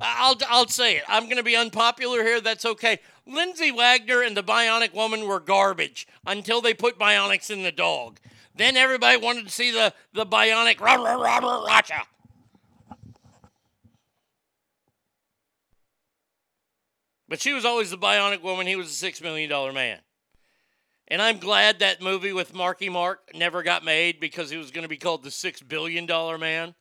[0.00, 1.04] I'll, I'll say it.
[1.08, 2.40] I'm going to be unpopular here.
[2.40, 3.00] That's okay.
[3.26, 8.20] Lindsay Wagner and the Bionic Woman were garbage until they put Bionics in the dog.
[8.54, 12.02] Then everybody wanted to see the, the Bionic rah, rah, rah, rah, Racha.
[17.28, 18.66] But she was always the Bionic Woman.
[18.66, 19.98] He was a six million dollar man.
[21.08, 24.82] And I'm glad that movie with Marky Mark never got made because he was going
[24.82, 26.74] to be called the six billion dollar man.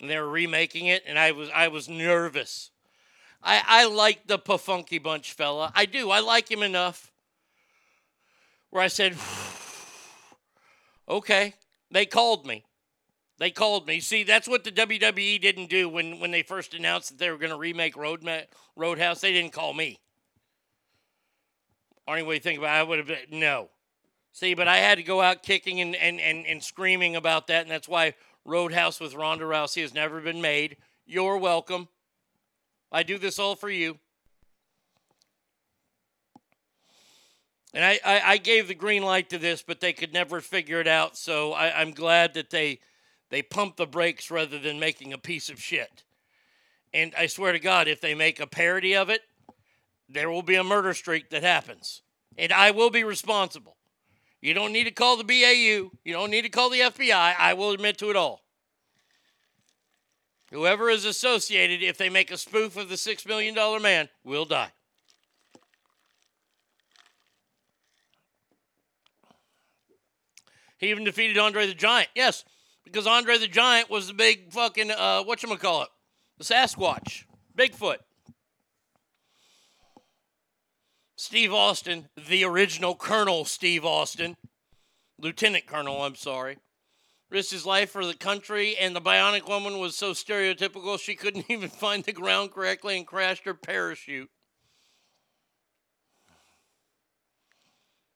[0.00, 2.70] And they were remaking it, and I was I was nervous.
[3.42, 5.72] I I like the Pafunky Bunch fella.
[5.74, 6.10] I do.
[6.10, 7.12] I like him enough.
[8.70, 9.16] Where I said,
[11.08, 11.54] okay,
[11.90, 12.64] they called me.
[13.38, 14.00] They called me.
[14.00, 17.36] See, that's what the WWE didn't do when, when they first announced that they were
[17.36, 18.26] going to remake Road
[18.76, 19.20] Roadhouse.
[19.20, 20.00] They didn't call me.
[22.06, 23.68] Or any way you think about it, I would have been, no.
[24.32, 27.62] See, but I had to go out kicking and, and, and, and screaming about that,
[27.62, 28.14] and that's why
[28.46, 30.76] Roadhouse with Ronda Rousey has never been made.
[31.04, 31.88] You're welcome.
[32.92, 33.98] I do this all for you.
[37.74, 40.80] And I, I, I gave the green light to this, but they could never figure
[40.80, 41.16] it out.
[41.16, 42.80] So I, I'm glad that they
[43.28, 46.04] they pump the brakes rather than making a piece of shit.
[46.94, 49.22] And I swear to God, if they make a parody of it,
[50.08, 52.02] there will be a murder streak that happens.
[52.38, 53.75] And I will be responsible.
[54.46, 55.90] You don't need to call the BAU.
[56.04, 57.34] You don't need to call the FBI.
[57.36, 58.42] I will admit to it all.
[60.52, 64.70] Whoever is associated, if they make a spoof of the $6 million man, will die.
[70.78, 72.10] He even defeated Andre the Giant.
[72.14, 72.44] Yes,
[72.84, 75.88] because Andre the Giant was the big fucking uh whatchamacallit?
[76.38, 77.24] The Sasquatch.
[77.58, 77.96] Bigfoot.
[81.16, 84.36] Steve Austin, the original Colonel Steve Austin,
[85.18, 86.58] Lieutenant Colonel, I'm sorry,
[87.30, 91.46] risked his life for the country, and the bionic woman was so stereotypical she couldn't
[91.50, 94.30] even find the ground correctly and crashed her parachute.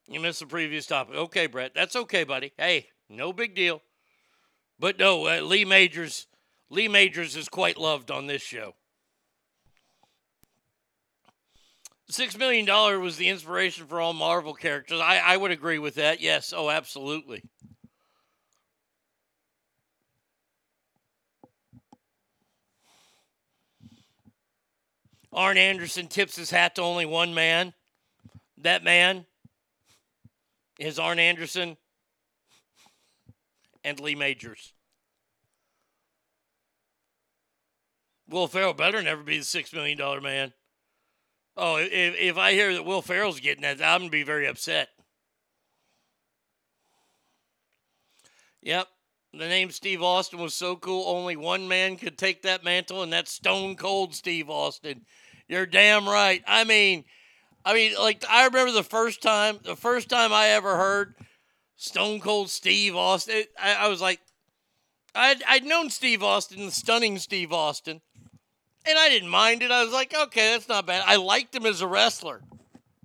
[0.07, 1.15] You missed the previous topic.
[1.15, 1.73] Okay, Brett.
[1.75, 2.53] That's okay, buddy.
[2.59, 3.81] Hey, no big deal.
[4.79, 6.27] But no, uh, Lee Majors,
[6.69, 8.75] Lee Majors is quite loved on this show.
[12.11, 15.01] Six million dollar was the inspiration for all Marvel characters.
[15.01, 16.21] I, I would agree with that.
[16.21, 16.53] Yes.
[16.55, 17.45] Oh, absolutely.
[25.33, 27.75] Arn Anderson tips his hat to only one man.
[28.59, 29.25] That man
[30.81, 31.77] is Arn Anderson
[33.85, 34.73] and Lee Majors.
[38.29, 40.53] Will Ferrell better never be the six million dollar man.
[41.57, 44.89] Oh, if, if I hear that Will Ferrell's getting that, I'm gonna be very upset.
[48.63, 48.89] Yep.
[49.33, 53.13] The name Steve Austin was so cool, only one man could take that mantle, and
[53.13, 55.03] that's Stone Cold Steve Austin.
[55.49, 56.43] You're damn right.
[56.47, 57.05] I mean,
[57.65, 61.15] I mean, like I remember the first time, the first time I ever heard
[61.77, 63.45] Stone Cold Steve Austin.
[63.59, 64.21] I, I was like,
[65.15, 68.01] I'd, I'd known Steve Austin, the stunning Steve Austin,
[68.87, 69.71] and I didn't mind it.
[69.71, 71.03] I was like, okay, that's not bad.
[71.07, 72.43] I liked him as a wrestler.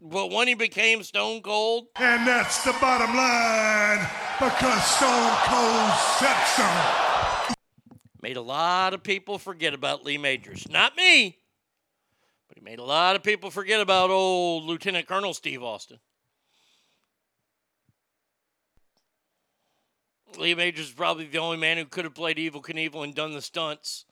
[0.01, 4.07] But when he became Stone Cold, And that's the bottom line
[4.39, 7.53] because Stone Cold said so.
[8.21, 10.69] made a lot of people forget about Lee Majors.
[10.69, 11.39] Not me,
[12.47, 15.97] but he made a lot of people forget about old Lieutenant Colonel Steve Austin.
[20.37, 23.33] Lee Majors is probably the only man who could have played Evel Knievel and done
[23.33, 24.05] the stunts.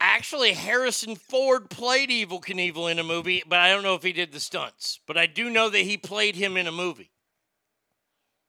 [0.00, 4.12] Actually, Harrison Ford played Evel Knievel in a movie, but I don't know if he
[4.12, 5.00] did the stunts.
[5.06, 7.10] But I do know that he played him in a movie.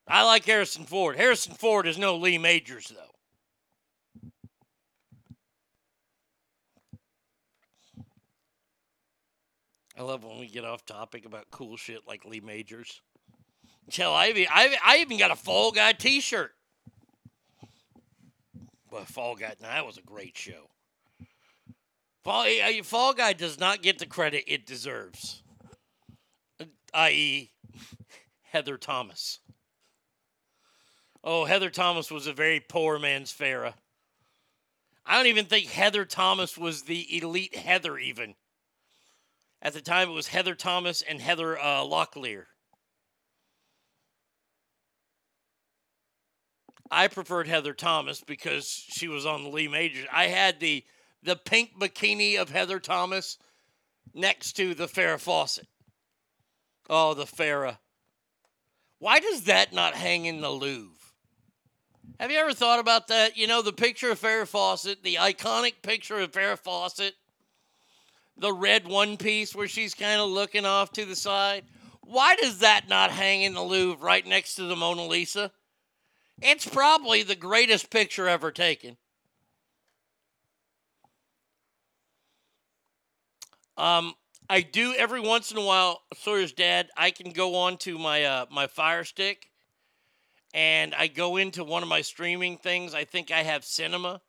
[0.08, 1.16] I like Harrison Ford.
[1.18, 3.10] Harrison Ford is no Lee Majors, though.
[9.98, 13.02] I love when we get off topic about cool shit like Lee Majors.
[13.94, 16.54] Hell, I I, even got a Fall Guy t shirt.
[18.90, 20.70] But Fall Guy, that was a great show.
[22.24, 25.44] Fall, eh, eh, Fall Guy does not get the credit it deserves.
[26.94, 27.52] I.e.,
[28.42, 29.40] Heather Thomas.
[31.24, 33.74] Oh, Heather Thomas was a very poor man's Farrah.
[35.06, 38.36] I don't even think Heather Thomas was the elite Heather, even.
[39.62, 42.46] At the time, it was Heather Thomas and Heather uh, Locklear.
[46.92, 50.08] I preferred Heather Thomas because she was on the Lee Majors.
[50.12, 50.84] I had the
[51.24, 53.38] the pink bikini of Heather Thomas
[54.14, 55.68] next to the Farrah Fawcett.
[56.90, 57.78] Oh, the Farrah.
[59.00, 60.96] Why does that not hang in the Louvre?
[62.20, 63.38] Have you ever thought about that?
[63.38, 67.14] You know, the picture of Farrah Fawcett, the iconic picture of Farrah Fawcett,
[68.38, 71.64] the red one piece where she's kind of looking off to the side.
[72.02, 75.52] Why does that not hang in the Louvre right next to the Mona Lisa?
[76.42, 78.98] It's probably the greatest picture ever taken.
[83.80, 84.14] Um,
[84.50, 86.90] I do every once in a while, Sawyer's dad.
[86.98, 89.48] I can go on to my uh, my Fire Stick,
[90.54, 92.94] and I go into one of my streaming things.
[92.94, 94.20] I think I have Cinema,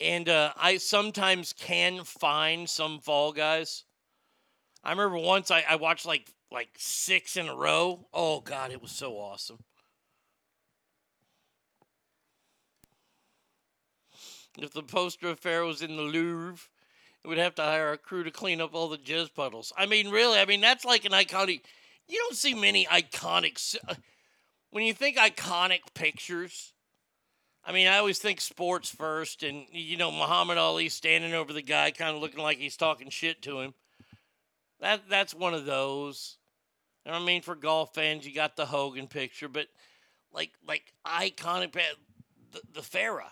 [0.00, 3.84] and uh, I sometimes can find some Fall Guys.
[4.82, 8.08] I remember once I, I watched like like six in a row.
[8.12, 9.62] Oh God, it was so awesome.
[14.58, 16.58] If the poster affair was in the Louvre,
[17.24, 19.72] would have to hire a crew to clean up all the jizz puddles.
[19.76, 21.62] I mean, really, I mean, that's like an iconic.
[22.08, 23.76] You don't see many iconic.
[23.88, 23.94] uh,
[24.70, 26.72] When you think iconic pictures,
[27.64, 31.62] I mean, I always think sports first, and, you know, Muhammad Ali standing over the
[31.62, 33.74] guy, kind of looking like he's talking shit to him.
[34.80, 36.38] That That's one of those.
[37.06, 39.68] And I mean, for golf fans, you got the Hogan picture, but
[40.32, 43.30] like, like iconic, the, the Farrah.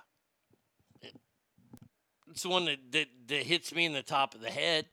[2.31, 4.87] It's the one that, that, that hits me in the top of the head.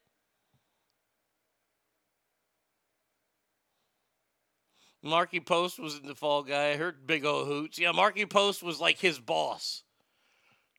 [5.03, 6.71] Markie Post was in the Fall Guy.
[6.71, 7.79] I heard Big O Hoots.
[7.79, 9.83] Yeah, Markie Post was like his boss.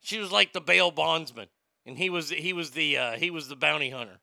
[0.03, 1.49] She was like the bail bondsman,
[1.87, 4.19] and he was he was the uh, he was the bounty hunter.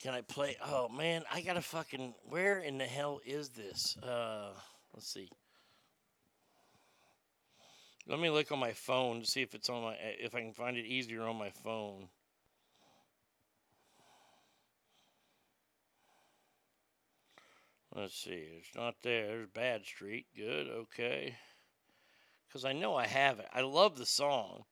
[0.00, 0.56] Can I play?
[0.64, 2.14] Oh man, I gotta fucking.
[2.24, 3.96] Where in the hell is this?
[3.98, 4.50] Uh,
[4.94, 5.28] let's see.
[8.08, 10.52] Let me look on my phone to see if it's on my if I can
[10.52, 12.08] find it easier on my phone.
[17.94, 18.44] Let's see.
[18.58, 19.26] It's not there.
[19.26, 20.26] There's Bad Street.
[20.36, 20.68] Good.
[20.68, 21.34] Okay.
[22.46, 23.48] Because I know I have it.
[23.54, 24.64] I love the song.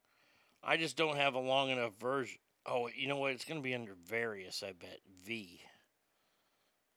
[0.62, 2.38] I just don't have a long enough version.
[2.66, 3.32] Oh, you know what?
[3.32, 5.00] It's going to be under various, I bet.
[5.26, 5.60] V.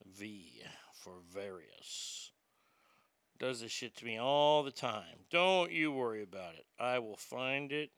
[0.05, 0.61] V
[0.93, 2.31] for various.
[3.39, 5.25] Does this shit to me all the time.
[5.29, 6.65] Don't you worry about it.
[6.79, 7.91] I will find it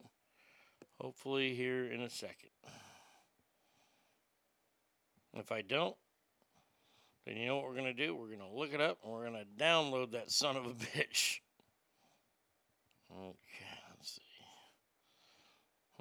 [0.99, 2.49] hopefully here in a second.
[5.33, 5.95] If I don't,
[7.25, 8.15] then you know what we're going to do?
[8.15, 10.71] We're going to look it up and we're going to download that son of a
[10.71, 11.39] bitch.
[13.11, 14.21] Okay, let's see.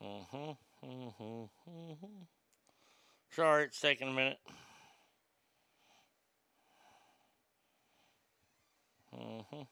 [0.03, 2.07] Uh-huh, uh-huh, uh-huh.
[3.31, 4.39] Sorry, it's taking a minute.
[9.19, 9.65] Uh-huh.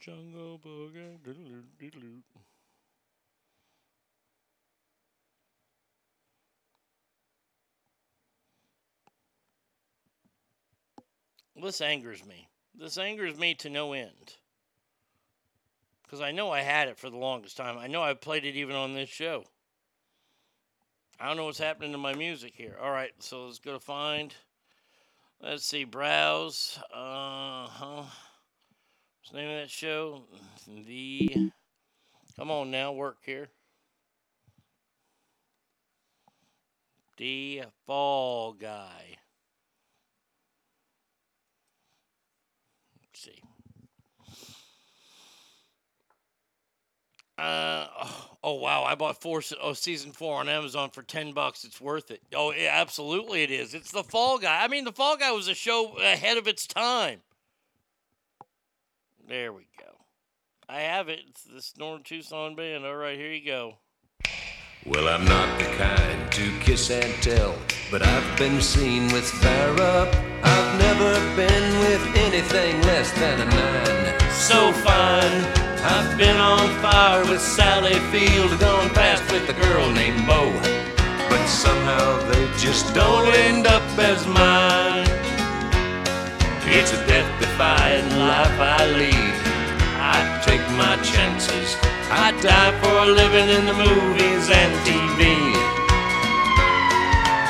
[0.00, 1.22] Jungle Boogie.
[1.22, 2.22] doodle-doo, doodle-doo.
[11.62, 12.48] This angers me.
[12.74, 14.36] This angers me to no end.
[16.02, 17.78] Because I know I had it for the longest time.
[17.78, 19.44] I know I played it even on this show.
[21.18, 22.76] I don't know what's happening to my music here.
[22.80, 24.34] All right, so let's go to find.
[25.42, 26.78] Let's see, browse.
[26.92, 28.02] Uh huh.
[28.02, 30.24] What's the name of that show?
[30.86, 31.50] The.
[32.36, 33.48] Come on now, work here.
[37.16, 39.16] The Fall Guy.
[43.00, 43.42] Let's see.
[47.38, 47.86] Uh
[48.42, 48.84] oh wow!
[48.84, 51.64] I bought four oh season four on Amazon for ten bucks.
[51.64, 52.22] It's worth it.
[52.34, 53.74] Oh yeah, absolutely it is.
[53.74, 54.64] It's the Fall Guy.
[54.64, 57.20] I mean, the Fall Guy was a show ahead of its time.
[59.28, 59.98] There we go.
[60.66, 61.20] I have it.
[61.54, 62.86] It's the Northern Tucson band.
[62.86, 63.78] All right, here you go.
[64.86, 67.54] Well, I'm not the kind to kiss and tell,
[67.90, 70.06] but I've been seen with Farrah.
[70.42, 74.30] I've never been with anything less than a nine.
[74.30, 75.65] So fine.
[75.88, 80.50] I've been on fire with Sally Field, gone past with a girl named Bo.
[81.30, 85.06] But somehow they just don't end up as mine.
[86.66, 89.34] It's a death defying life I lead.
[90.02, 91.76] I take my chances.
[92.10, 95.54] I die for a living in the movies and TV.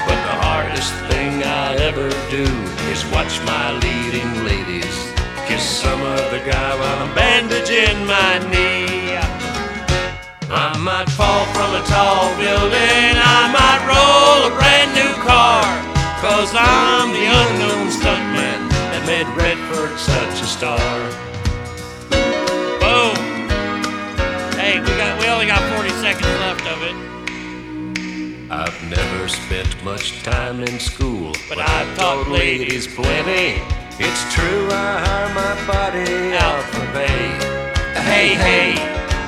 [0.05, 2.45] But the hardest thing I ever do
[2.93, 5.16] is watch my leading ladies
[5.57, 9.17] kiss some other guy while I'm bandaging my knee.
[10.49, 15.65] I might fall from a tall building, I might roll a brand new car,
[16.21, 20.93] cause I'm the unknown stuntman that made Redford such a star.
[22.83, 23.17] Boom!
[24.61, 26.97] Hey, we got we only got 40 seconds left of it.
[28.51, 33.86] I've never spent much time in school, but I've taught ladies plenty.
[33.99, 37.33] It's true, I hire my body out for pay.
[38.05, 38.77] Hey, hey,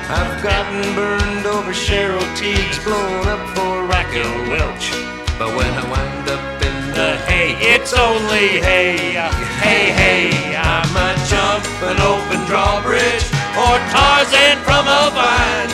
[0.05, 4.93] I've gotten burned over Cheryl Tiegs, blown up for Raquel Welch.
[5.41, 9.17] But when I wind up in the hay, it's only hay.
[9.57, 13.25] Hey, hey, I might jump an open drawbridge
[13.57, 15.73] or Tarzan from a vine.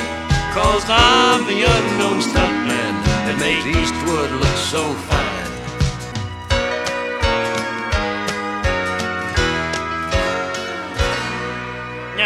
[0.55, 2.95] Cause I'm the unknown stuntman
[3.27, 5.34] that made Eastwood look so fine.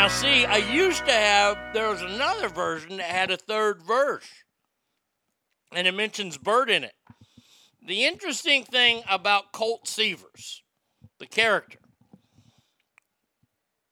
[0.09, 4.27] Now, see, I used to have, there was another version that had a third verse,
[5.71, 6.95] and it mentions Burt in it.
[7.87, 10.61] The interesting thing about Colt Seavers,
[11.19, 11.77] the character,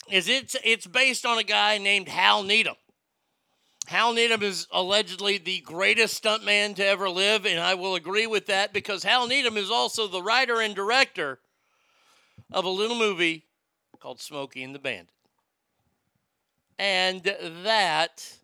[0.10, 2.78] is it's it's based on a guy named Hal Needham.
[3.86, 8.48] Hal Needham is allegedly the greatest stuntman to ever live, and I will agree with
[8.48, 11.42] that because Hal Needham is also the writer and director
[12.52, 13.46] of a little movie
[14.00, 15.14] called Smokey and the Bandit.
[16.80, 17.24] And
[17.64, 18.38] that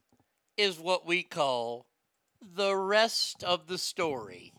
[0.58, 1.86] is what we call
[2.56, 4.54] the rest of the story.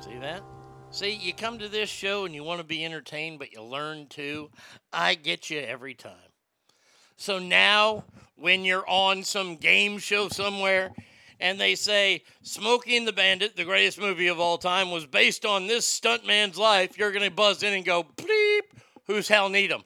[0.00, 0.42] See that?
[0.90, 4.06] See, you come to this show and you want to be entertained, but you learn
[4.06, 4.50] too.
[4.92, 6.12] I get you every time.
[7.16, 8.04] So now,
[8.36, 10.92] when you're on some game show somewhere
[11.40, 15.44] and they say Smokey and the Bandit, the greatest movie of all time, was based
[15.44, 18.60] on this stuntman's life, you're going to buzz in and go, bleep,
[19.06, 19.82] who's Hal Needham?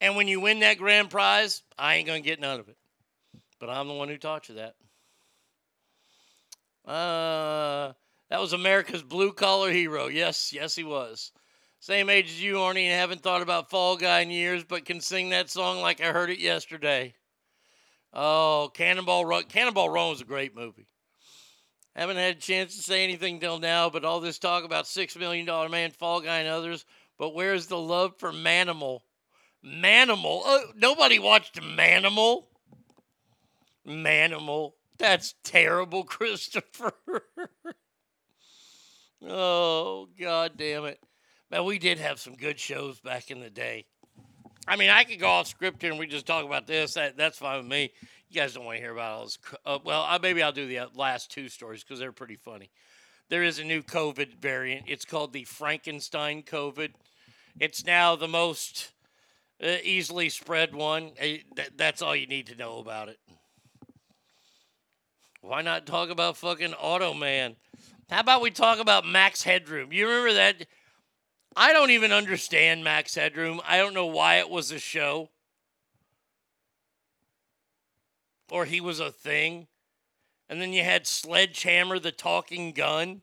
[0.00, 2.76] And when you win that grand prize, I ain't going to get none of it.
[3.58, 4.74] But I'm the one who taught you that.
[6.90, 7.92] Uh,
[8.30, 10.06] that was America's blue collar hero.
[10.06, 11.32] Yes, yes, he was.
[11.80, 15.00] Same age as you, Arnie, and haven't thought about Fall Guy in years, but can
[15.00, 17.14] sing that song like I heard it yesterday.
[18.12, 19.44] Oh, Cannonball Run.
[19.44, 20.88] Cannonball Run was a great movie.
[21.94, 25.16] Haven't had a chance to say anything till now, but all this talk about Six
[25.16, 26.84] Million Dollar Man, Fall Guy, and others.
[27.18, 29.00] But where's the love for Manimal?
[29.64, 30.42] Manimal?
[30.44, 32.44] Oh, nobody watched Manimal.
[33.86, 34.72] Manimal.
[34.98, 36.92] That's terrible, Christopher.
[39.26, 41.00] oh, god damn it.
[41.50, 43.86] Man, we did have some good shows back in the day.
[44.68, 46.94] I mean, I could go off script here and we just talk about this.
[46.94, 47.92] That, that's fine with me.
[48.28, 49.38] You guys don't want to hear about all this.
[49.66, 52.70] Uh, well, maybe I'll do the uh, last two stories because they're pretty funny.
[53.30, 54.84] There is a new COVID variant.
[54.86, 56.92] It's called the Frankenstein COVID.
[57.58, 58.92] It's now the most
[59.62, 61.12] uh, easily spread one.
[61.18, 61.44] Th-
[61.76, 63.18] that's all you need to know about it.
[65.42, 67.56] Why not talk about fucking Automan?
[68.10, 69.92] How about we talk about Max Headroom?
[69.92, 70.66] You remember that?
[71.56, 73.60] I don't even understand Max Headroom.
[73.66, 75.30] I don't know why it was a show
[78.50, 79.66] or he was a thing.
[80.48, 83.22] And then you had Sledgehammer, the talking gun,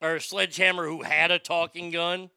[0.00, 2.30] or Sledgehammer who had a talking gun.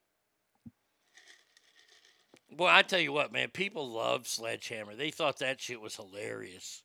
[2.57, 4.95] Boy, I tell you what, man, people loved Sledgehammer.
[4.95, 6.83] They thought that shit was hilarious.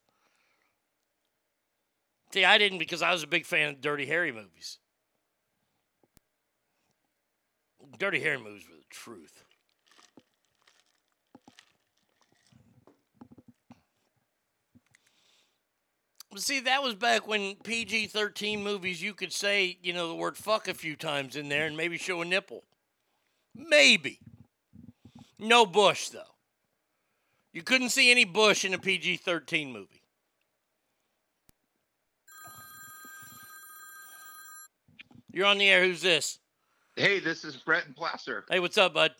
[2.32, 4.78] See, I didn't because I was a big fan of Dirty Harry movies.
[7.98, 9.44] Dirty Harry movies were the truth.
[16.36, 20.36] See, that was back when PG 13 movies, you could say, you know, the word
[20.36, 22.64] fuck a few times in there and maybe show a nipple.
[23.54, 24.20] Maybe.
[25.38, 26.22] No Bush, though.
[27.52, 30.02] You couldn't see any Bush in a PG 13 movie.
[35.32, 35.84] You're on the air.
[35.84, 36.38] Who's this?
[36.96, 38.44] Hey, this is Brett and Placer.
[38.50, 39.12] Hey, what's up, bud?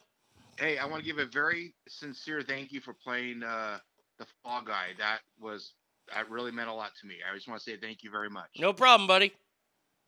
[0.58, 3.78] Hey, I want to give a very sincere thank you for playing uh,
[4.18, 4.88] the Fall Guy.
[4.98, 5.74] That was
[6.12, 7.16] that really meant a lot to me.
[7.30, 8.48] I just want to say thank you very much.
[8.58, 9.32] No problem, buddy.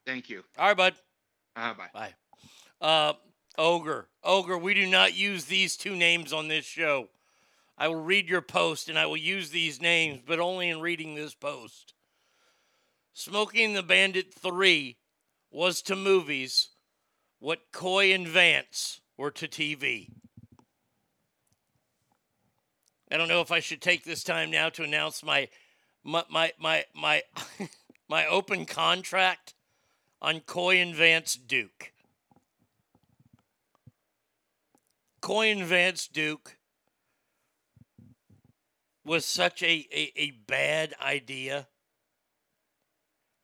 [0.05, 0.43] Thank you.
[0.59, 0.95] All right, bud.
[1.55, 1.91] Uh, bye.
[1.93, 2.15] Bye.
[2.81, 3.13] Uh,
[3.59, 4.09] Ogre.
[4.23, 7.09] Ogre, we do not use these two names on this show.
[7.77, 11.15] I will read your post and I will use these names, but only in reading
[11.15, 11.95] this post.
[13.15, 14.97] Smokey and the Bandit 3
[15.51, 16.69] was to movies
[17.39, 20.11] what Coy and Vance were to TV.
[23.11, 25.49] I don't know if I should take this time now to announce my
[26.05, 27.23] my my my my,
[28.09, 29.55] my open contract
[30.23, 31.93] on Coy and Vance Duke.
[35.21, 36.57] Coy and Vance Duke
[39.05, 41.69] was such a, a, a bad idea.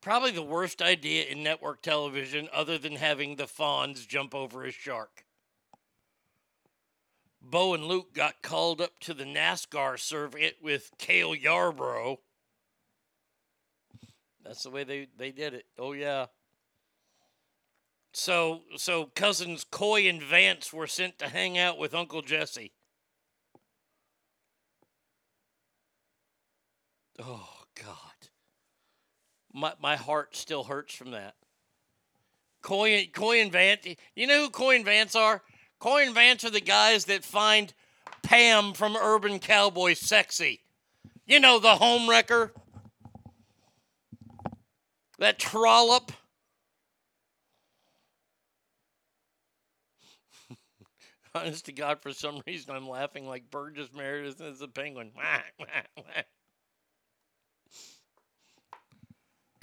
[0.01, 4.71] Probably the worst idea in network television, other than having the Fonz jump over a
[4.71, 5.25] shark.
[7.43, 12.21] Bo and Luke got called up to the NASCAR circuit with Cale Yarborough.
[14.45, 15.67] That's the way they, they did it.
[15.79, 16.27] Oh yeah.
[18.19, 22.73] So so cousins Coy and Vance were sent to hang out with Uncle Jesse.
[27.19, 28.31] Oh God.
[29.53, 31.35] My my heart still hurts from that.
[32.63, 33.87] Coy, Coy and Vance.
[34.15, 35.43] You know who Coy and Vance are?
[35.79, 37.75] Coy and Vance are the guys that find
[38.23, 40.63] Pam from Urban Cowboy sexy.
[41.27, 42.55] You know, the home wrecker.
[45.19, 46.13] That trollop.
[51.37, 55.13] Honest to God, for some reason, I'm laughing like Burgess Meredith as a penguin.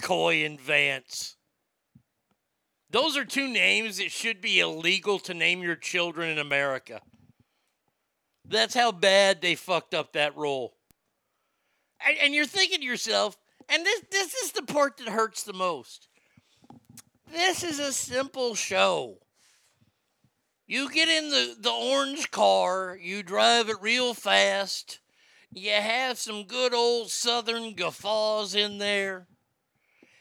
[0.02, 1.36] Coy and Vance.
[2.90, 7.00] Those are two names that should be illegal to name your children in America.
[8.44, 10.76] That's how bad they fucked up that role.
[12.06, 13.36] And, and you're thinking to yourself,
[13.68, 16.06] and this this is the part that hurts the most.
[17.32, 19.18] This is a simple show.
[20.66, 25.00] You get in the, the orange car, you drive it real fast,
[25.52, 29.26] you have some good old southern guffaws in there,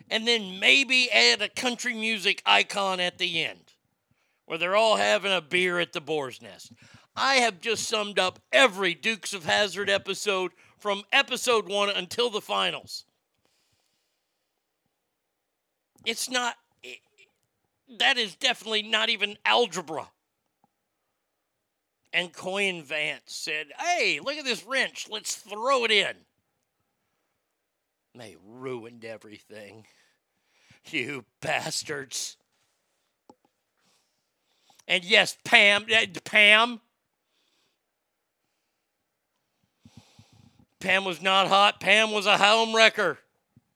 [0.09, 3.73] and then maybe add a country music icon at the end
[4.45, 6.73] where they're all having a beer at the boar's nest.
[7.15, 12.41] I have just summed up every Dukes of Hazzard episode from episode one until the
[12.41, 13.05] finals.
[16.05, 16.99] It's not, it,
[17.99, 20.09] that is definitely not even algebra.
[22.13, 25.07] And Coy and Vance said, Hey, look at this wrench.
[25.09, 26.13] Let's throw it in.
[28.15, 29.87] They ruined everything.
[30.91, 32.37] You bastards.
[34.87, 36.81] And yes, Pam, uh, Pam.
[40.79, 41.79] Pam was not hot.
[41.79, 43.17] Pam was a home wrecker.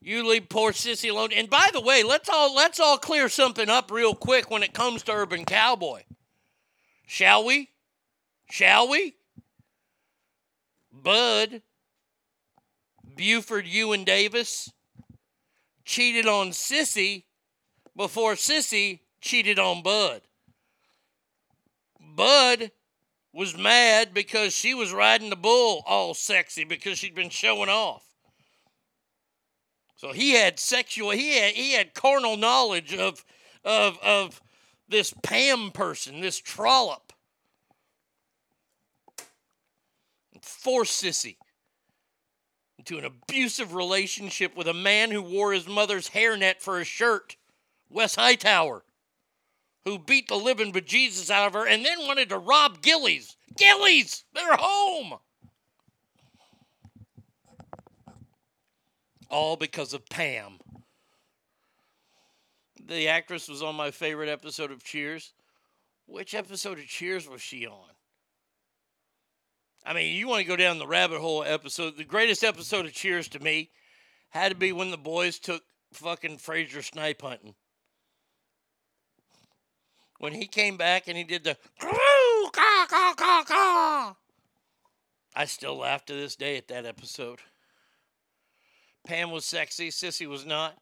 [0.02, 1.30] You leave poor sissy alone.
[1.34, 4.74] And by the way, let's all let's all clear something up real quick when it
[4.74, 6.04] comes to Urban Cowboy.
[7.06, 7.70] Shall we?
[8.50, 9.16] Shall we?
[10.92, 11.62] Bud,
[13.16, 14.72] Buford Uan Davis
[15.86, 17.24] cheated on Sissy
[17.96, 20.22] before Sissy cheated on Bud.
[22.00, 22.72] Bud
[23.34, 28.04] was mad because she was riding the bull all sexy because she'd been showing off.
[29.96, 33.24] So he had sexual he had he had carnal knowledge of
[33.64, 34.42] of of
[34.88, 37.07] this Pam person, this trollop.
[40.48, 41.38] Forced Sissy
[42.78, 47.36] into an abusive relationship with a man who wore his mother's hairnet for a shirt,
[47.90, 48.84] Wes Hightower,
[49.86, 53.36] who beat the living bejesus out of her and then wanted to rob Gilley's.
[53.56, 54.24] Gilley's!
[54.34, 55.16] They're home!
[59.30, 60.60] All because of Pam.
[62.82, 65.34] The actress was on my favorite episode of Cheers.
[66.06, 67.97] Which episode of Cheers was she on?
[69.88, 71.96] I mean, you want to go down the rabbit hole episode.
[71.96, 73.70] The greatest episode of Cheers to me
[74.32, 77.56] had to be when the boys took fucking Frasier snipe hunting.
[80.20, 84.16] When he came back and he did the "Crew, caw, caw, caw, caw."
[85.34, 87.40] I still laugh to this day at that episode.
[89.06, 90.78] Pam was sexy, Sissy was not.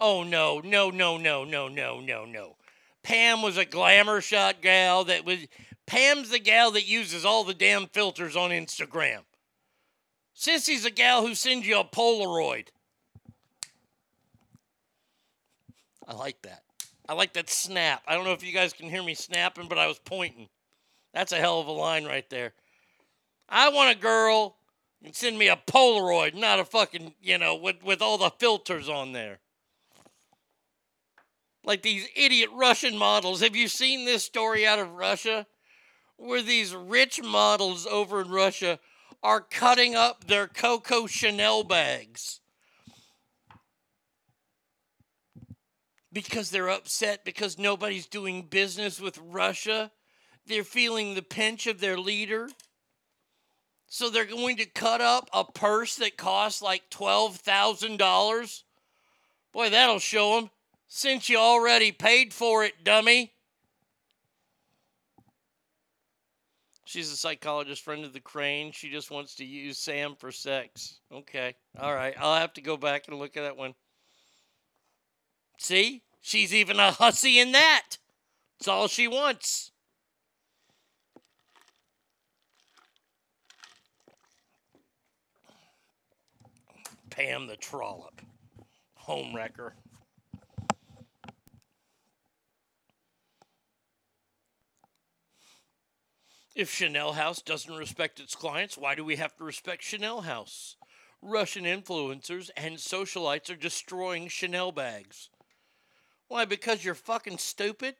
[0.00, 2.56] Oh no, no, no, no, no, no, no, no.
[3.04, 5.46] Pam was a glamour shot gal that was
[5.88, 9.20] Pam's the gal that uses all the damn filters on Instagram.
[10.36, 12.68] Sissy's a gal who sends you a Polaroid.
[16.06, 16.62] I like that.
[17.08, 18.02] I like that snap.
[18.06, 20.50] I don't know if you guys can hear me snapping, but I was pointing.
[21.14, 22.52] That's a hell of a line right there.
[23.48, 24.56] I want a girl
[25.02, 28.90] and send me a Polaroid, not a fucking, you know, with, with all the filters
[28.90, 29.38] on there.
[31.64, 33.40] Like these idiot Russian models.
[33.40, 35.46] Have you seen this story out of Russia?
[36.18, 38.78] Where these rich models over in Russia
[39.22, 42.40] are cutting up their Coco Chanel bags
[46.12, 49.90] because they're upset because nobody's doing business with Russia.
[50.46, 52.48] They're feeling the pinch of their leader.
[53.86, 58.62] So they're going to cut up a purse that costs like $12,000.
[59.52, 60.50] Boy, that'll show them.
[60.88, 63.32] Since you already paid for it, dummy.
[66.88, 68.72] She's a psychologist friend of the Crane.
[68.72, 71.00] She just wants to use Sam for sex.
[71.12, 71.54] Okay.
[71.78, 72.14] All right.
[72.18, 73.74] I'll have to go back and look at that one.
[75.58, 76.00] See?
[76.22, 77.98] She's even a hussy in that.
[78.58, 79.70] It's all she wants.
[87.10, 88.22] Pam the Trollop.
[88.94, 89.74] Home wrecker.
[96.58, 100.74] If Chanel House doesn't respect its clients, why do we have to respect Chanel House?
[101.22, 105.30] Russian influencers and socialites are destroying Chanel bags.
[106.26, 106.46] Why?
[106.46, 107.94] Because you're fucking stupid?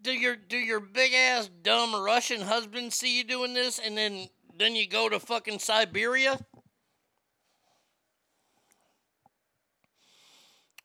[0.00, 4.28] Do your do your big ass dumb Russian husband see you doing this and then
[4.56, 6.38] then you go to fucking Siberia?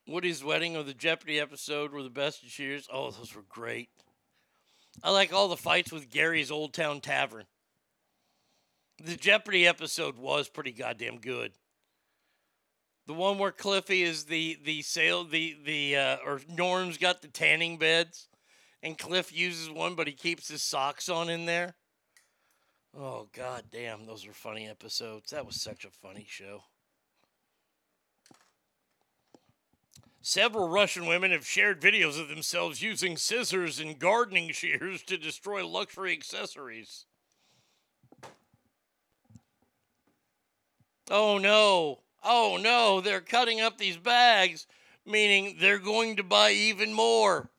[0.06, 2.90] Woody's wedding or the Jeopardy episode were the best of years.
[2.92, 3.88] Oh, those were great.
[5.04, 7.46] I like all the fights with Gary's Old Town Tavern.
[9.04, 11.54] The Jeopardy episode was pretty goddamn good.
[13.08, 17.28] The one where Cliffy is the the sale the the uh, or Norm's got the
[17.28, 18.28] tanning beds,
[18.84, 21.76] and Cliff uses one, but he keeps his socks on in there.
[22.96, 25.32] Oh god damn, those were funny episodes.
[25.32, 26.64] That was such a funny show.
[30.22, 35.66] Several Russian women have shared videos of themselves using scissors and gardening shears to destroy
[35.68, 37.06] luxury accessories.
[41.10, 42.02] Oh no.
[42.24, 44.68] Oh no, they're cutting up these bags,
[45.06, 47.50] meaning they're going to buy even more.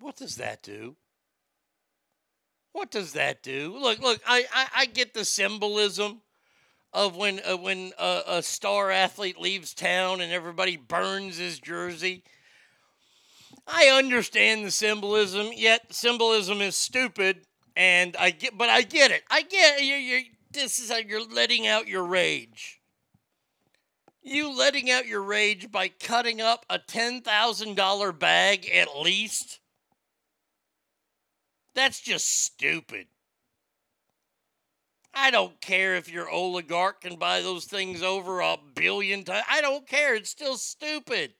[0.00, 0.96] What does that do?
[2.72, 3.78] What does that do?
[3.78, 6.20] Look, look, I, I, I get the symbolism
[6.96, 12.24] of when uh, when a, a star athlete leaves town and everybody burns his jersey.
[13.66, 17.42] I understand the symbolism, yet symbolism is stupid,
[17.76, 19.22] and I get, but I get it.
[19.30, 19.94] I get you.
[19.94, 22.80] You this is how you're letting out your rage.
[24.22, 29.60] You letting out your rage by cutting up a ten thousand dollar bag at least.
[31.74, 33.08] That's just stupid.
[35.18, 39.46] I don't care if your oligarch can buy those things over a billion times.
[39.50, 40.14] I don't care.
[40.14, 41.32] It's still stupid.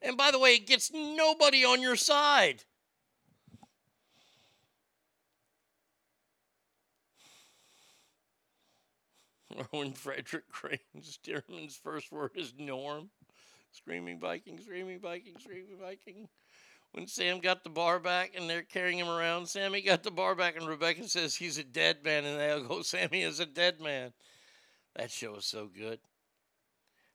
[0.00, 2.62] And by the way, it gets nobody on your side.
[9.70, 13.10] when Frederick Crane's Stearman's first word is norm.
[13.72, 16.28] Screaming Viking, screaming Viking, screaming Viking.
[16.92, 20.34] When Sam got the bar back and they're carrying him around, Sammy got the bar
[20.34, 23.46] back and Rebecca says he's a dead man and they all go, Sammy is a
[23.46, 24.12] dead man.
[24.96, 26.00] That show is so good.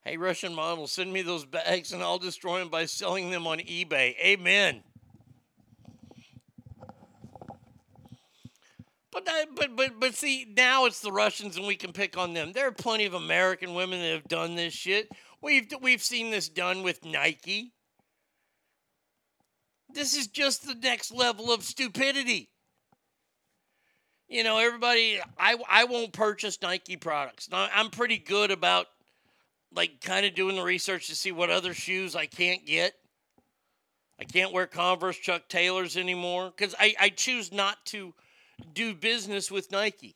[0.05, 3.57] Hey, Russian model, send me those bags and I'll destroy them by selling them on
[3.57, 4.15] eBay.
[4.19, 4.83] Amen.
[9.11, 12.51] But, but but but see now it's the Russians and we can pick on them.
[12.51, 15.09] There are plenty of American women that have done this shit.
[15.41, 17.71] We've we've seen this done with Nike.
[19.95, 22.49] This is just the next level of stupidity.
[24.27, 25.19] You know, everybody.
[25.39, 27.49] I I won't purchase Nike products.
[27.49, 28.87] Now, I'm pretty good about
[29.73, 32.93] like kind of doing the research to see what other shoes I can't get.
[34.19, 38.13] I can't wear Converse Chuck Taylors anymore because I, I choose not to
[38.73, 40.15] do business with Nike.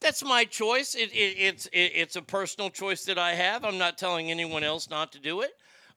[0.00, 0.94] That's my choice.
[0.94, 3.64] It, it, it's it, it's a personal choice that I have.
[3.64, 5.50] I'm not telling anyone else not to do it.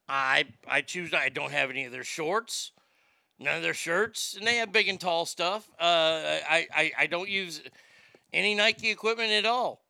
[0.10, 1.14] I I choose.
[1.14, 2.72] I don't have any of their shorts,
[3.38, 5.70] none of their shirts, and they have big and tall stuff.
[5.80, 5.84] Uh,
[6.50, 7.62] I, I I don't use
[8.34, 9.82] any Nike equipment at all.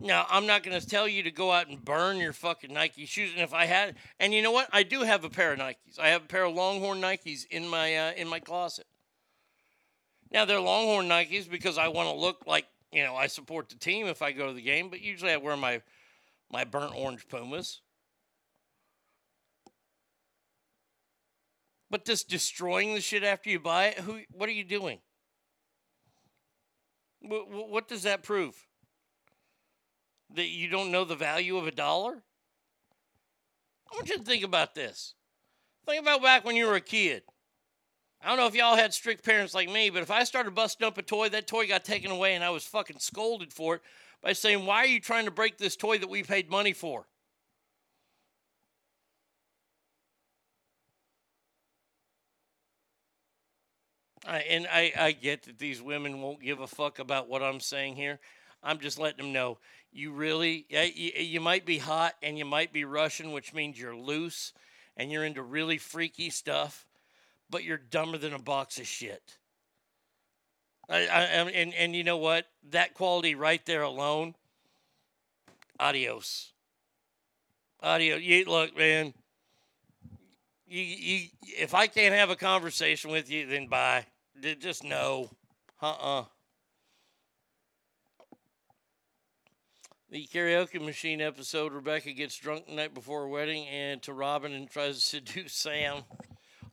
[0.00, 3.06] Now, I'm not going to tell you to go out and burn your fucking Nike
[3.06, 3.30] shoes.
[3.32, 5.98] And if I had, and you know what, I do have a pair of Nikes.
[5.98, 8.86] I have a pair of Longhorn Nikes in my uh, in my closet.
[10.30, 13.76] Now they're Longhorn Nikes because I want to look like you know I support the
[13.76, 14.90] team if I go to the game.
[14.90, 15.80] But usually I wear my
[16.54, 17.82] my burnt orange Pumas.
[21.90, 24.20] But just destroying the shit after you buy it, who?
[24.30, 25.00] What are you doing?
[27.20, 28.54] What, what does that prove?
[30.34, 32.22] that you don't know the value of a dollar?
[33.90, 35.14] I want you to think about this.
[35.86, 37.22] Think about back when you were a kid.
[38.22, 40.86] I don't know if y'all had strict parents like me, but if I started busting
[40.86, 43.82] up a toy, that toy got taken away and I was fucking scolded for it
[44.24, 47.06] by saying, Why are you trying to break this toy that we paid money for?
[54.26, 57.60] I, and I, I get that these women won't give a fuck about what I'm
[57.60, 58.18] saying here.
[58.62, 59.58] I'm just letting them know
[59.92, 63.94] you really, you, you might be hot and you might be Russian, which means you're
[63.94, 64.54] loose
[64.96, 66.86] and you're into really freaky stuff,
[67.50, 69.36] but you're dumber than a box of shit.
[70.88, 72.46] I, I, and, and you know what?
[72.70, 74.34] That quality right there alone,
[75.80, 76.52] adios.
[77.82, 78.22] Adios.
[78.22, 79.14] You, look, man,
[80.66, 84.06] you, you, if I can't have a conversation with you, then bye.
[84.60, 85.30] Just no.
[85.80, 86.24] Uh-uh.
[90.10, 94.52] The karaoke machine episode, Rebecca gets drunk the night before her wedding and to Robin
[94.52, 96.02] and tries to seduce Sam.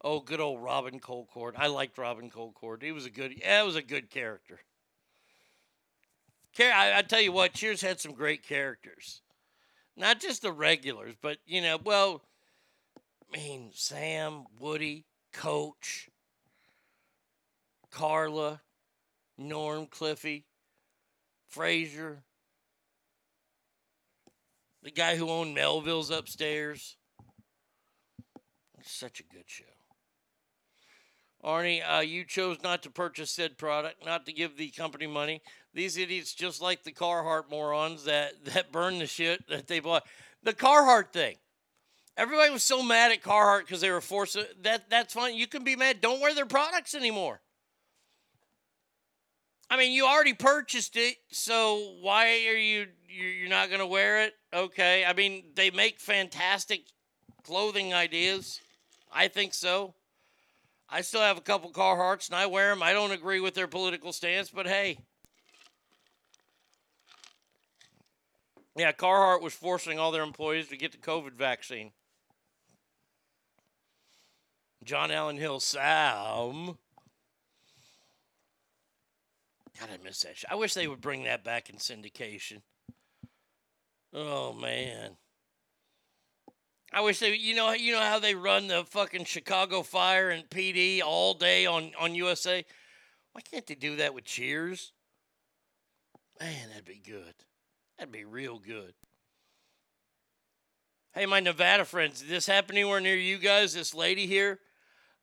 [0.04, 1.54] Oh, good old Robin Colcord.
[1.58, 2.82] I liked Robin Colcord.
[2.82, 4.60] He was a good, yeah, it was a good character.
[6.54, 9.22] Char- I, I tell you what, Cheers had some great characters.
[9.96, 12.24] Not just the regulars, but, you know, well,
[13.32, 16.10] I mean, Sam, Woody, Coach,
[17.92, 18.62] Carla,
[19.38, 20.46] Norm, Cliffy,
[21.56, 22.18] Frasier,
[24.82, 26.98] the guy who owned Melville's upstairs.
[28.84, 29.66] Such a good show.
[31.44, 35.42] Arnie, uh, you chose not to purchase said product, not to give the company money.
[35.74, 40.04] These idiots, just like the Carhartt morons that, that burn the shit that they bought.
[40.44, 41.36] The Carhartt thing.
[42.18, 44.34] Everybody was so mad at Carhartt because they were forced.
[44.34, 45.36] To, that that's fine.
[45.36, 46.02] You can be mad.
[46.02, 47.42] Don't wear their products anymore.
[49.70, 53.88] I mean, you already purchased it, so why are you you- you're not going to
[53.88, 54.36] wear it?
[54.54, 55.06] Okay.
[55.06, 56.84] I mean, they make fantastic
[57.44, 58.60] clothing ideas.
[59.12, 59.96] I think so.
[60.92, 62.84] I still have a couple Carhartts and I wear them.
[62.84, 65.00] I don't agree with their political stance, but hey.
[68.76, 71.92] Yeah, Carhartt was forcing all their employees to get the COVID vaccine.
[74.84, 76.78] John Allen Hill, Sam.
[79.80, 80.38] God, I miss that.
[80.38, 80.48] Show.
[80.50, 82.62] I wish they would bring that back in syndication.
[84.14, 85.12] Oh man.
[86.94, 90.50] I wish they, you know, you know how they run the fucking Chicago Fire and
[90.50, 92.66] PD all day on on USA.
[93.32, 94.92] Why can't they do that with Cheers?
[96.40, 97.34] Man, that'd be good.
[97.98, 98.94] That'd be real good.
[101.14, 103.74] Hey, my Nevada friends, did this happen anywhere near you guys?
[103.74, 104.60] This lady here,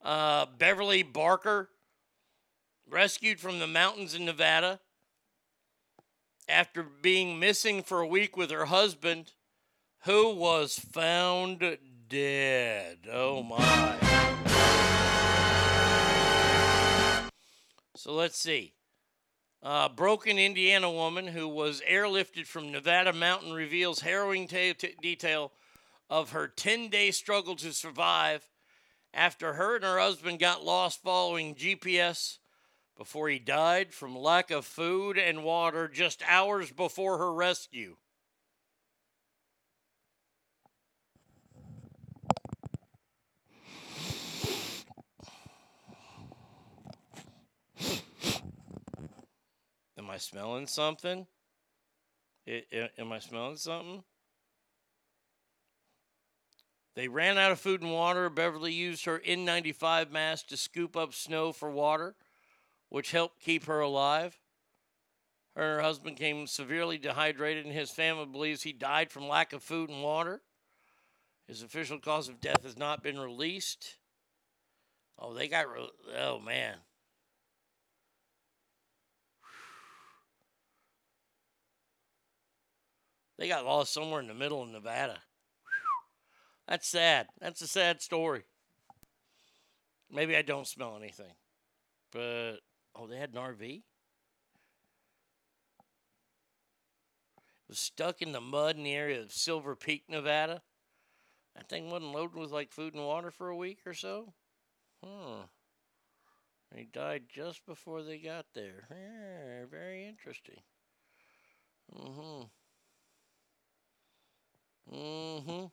[0.03, 1.71] uh, Beverly Barker,
[2.89, 4.81] rescued from the mountains in Nevada
[6.49, 9.33] after being missing for a week with her husband,
[10.09, 11.77] who was found
[12.09, 12.97] dead.
[13.13, 13.95] Oh my.
[17.95, 18.73] So let's see.
[19.63, 25.53] Uh, broken Indiana woman who was airlifted from Nevada mountain reveals harrowing ta- t- detail
[26.09, 28.49] of her 10 day struggle to survive
[29.13, 32.39] after her and her husband got lost following GPS
[32.97, 37.97] before he died from lack of food and water just hours before her rescue.
[50.19, 51.29] I smelling something?
[52.45, 54.03] I- I- am I smelling something?
[56.97, 58.29] They ran out of food and water.
[58.29, 62.17] Beverly used her N95 mask to scoop up snow for water,
[62.89, 64.41] which helped keep her alive.
[65.55, 69.53] Her and her husband came severely dehydrated, and his family believes he died from lack
[69.53, 70.43] of food and water.
[71.47, 73.99] His official cause of death has not been released.
[75.17, 75.73] Oh, they got.
[75.73, 76.79] Re- oh, man.
[83.39, 85.19] They got lost somewhere in the middle of Nevada.
[86.67, 87.29] That's sad.
[87.41, 88.43] That's a sad story.
[90.11, 91.33] Maybe I don't smell anything.
[92.11, 92.57] But,
[92.97, 93.63] oh, they had an RV?
[93.63, 93.83] It
[97.69, 100.63] was stuck in the mud in the area of Silver Peak, Nevada.
[101.55, 104.33] That thing wasn't loaded with like food and water for a week or so.
[105.05, 105.43] Hmm.
[106.75, 108.89] He died just before they got there.
[108.91, 110.61] Yeah, very interesting.
[111.95, 112.45] Mm-hmm.
[114.93, 115.67] Mm-hmm.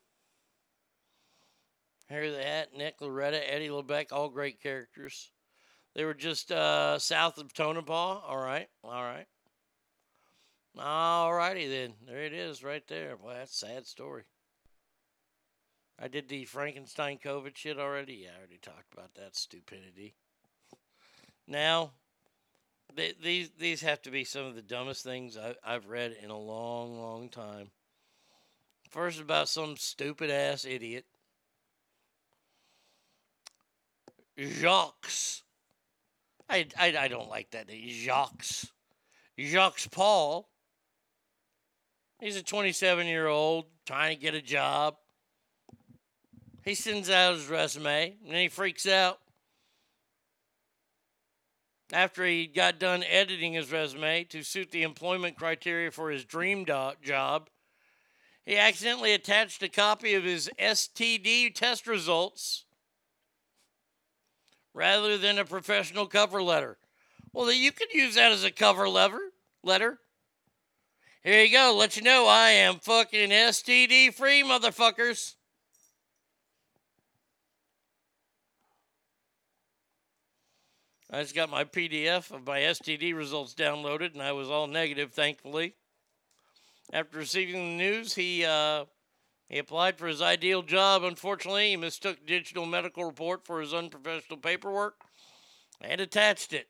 [2.10, 5.32] Harry the Hat, Nick Loretta, Eddie LeBec, all great characters.
[5.95, 8.19] They were just uh, south of Tonopah.
[8.27, 9.27] All right, all right.
[10.77, 11.94] All righty then.
[12.06, 13.16] There it is right there.
[13.16, 14.24] Boy, that's a sad story.
[15.98, 18.16] I did the Frankenstein COVID shit already.
[18.24, 20.16] Yeah, I already talked about that stupidity.
[21.48, 21.92] Now,
[22.95, 26.30] th- these these have to be some of the dumbest things I, I've read in
[26.30, 27.72] a long, long time.
[28.90, 31.06] First, about some stupid ass idiot.
[34.38, 35.12] Jacques.
[36.50, 37.90] I, I, I don't like that name.
[37.90, 38.46] Jacques.
[39.38, 40.50] Jacques Paul
[42.20, 44.96] He's a 27 year old trying to get a job.
[46.64, 49.20] He sends out his resume and then he freaks out.
[51.94, 56.66] After he got done editing his resume to suit the employment criteria for his dream
[56.66, 57.50] do- job,
[58.45, 62.65] he accidentally attached a copy of his STD test results
[64.74, 66.77] rather than a professional cover letter.
[67.33, 69.19] Well, you could use that as a cover letter.
[69.64, 69.99] Letter.
[71.24, 71.75] Here you go.
[71.75, 75.33] Let you know I am fucking STD free, motherfuckers.
[81.09, 85.14] I just got my PDF of my STD results downloaded, and I was all negative,
[85.14, 85.75] thankfully.
[86.94, 88.86] After receiving the news, he uh,
[89.50, 91.04] he applied for his ideal job.
[91.04, 94.96] Unfortunately, he mistook digital medical report for his unprofessional paperwork
[95.82, 96.68] and attached it.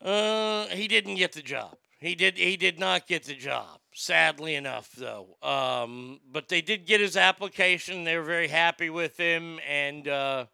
[0.00, 1.76] Uh, he didn't get the job.
[1.98, 2.38] He did.
[2.38, 3.80] He did not get the job.
[3.92, 5.36] Sadly enough, though.
[5.42, 8.04] Um, but they did get his application.
[8.04, 10.46] They were very happy with him, and uh,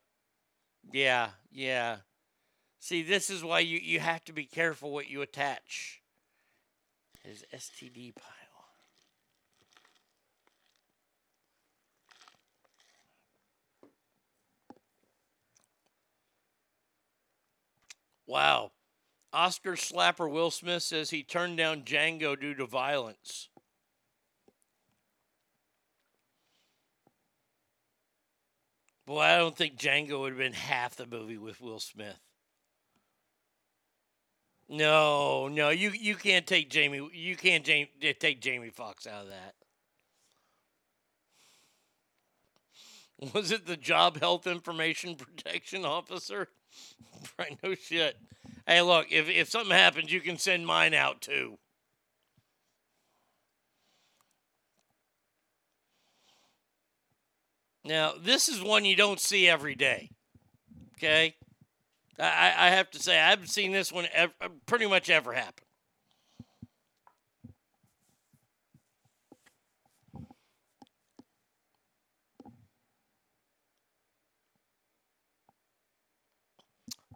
[0.91, 1.99] yeah, yeah.
[2.85, 6.03] See, this is why you you have to be careful what you attach.
[7.23, 8.67] His STD pile.
[18.27, 18.73] Wow.
[19.33, 23.49] Oscar slapper Will Smith says he turned down Django due to violence.
[29.07, 32.21] Boy, I don't think Django would have been half the movie with Will Smith.
[34.68, 37.09] No, no, you you can't take Jamie.
[37.12, 39.55] You can't Jamie, eh, take Jamie Foxx out of that.
[43.34, 46.49] Was it the Job Health Information Protection Officer?
[47.39, 48.17] right, no shit.
[48.67, 51.59] Hey, look, if if something happens, you can send mine out too.
[57.84, 60.10] Now, this is one you don't see every day.
[60.97, 61.34] Okay?
[62.18, 64.33] I, I have to say, I haven't seen this one ever,
[64.67, 65.65] pretty much ever happen.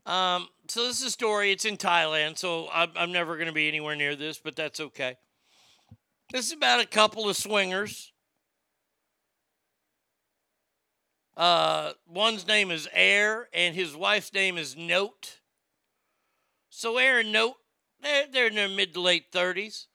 [0.05, 1.53] Um, so this is a story.
[1.53, 4.81] It's in Thailand, so I'm, I'm never going to be anywhere near this, but that's
[4.81, 5.17] okay.
[6.33, 8.13] This is about a couple of swingers.
[11.39, 15.39] Uh, one's name is Air, and his wife's name is Note.
[16.69, 17.55] So Air and Note,
[18.03, 19.87] they're, they're in their mid to late 30s,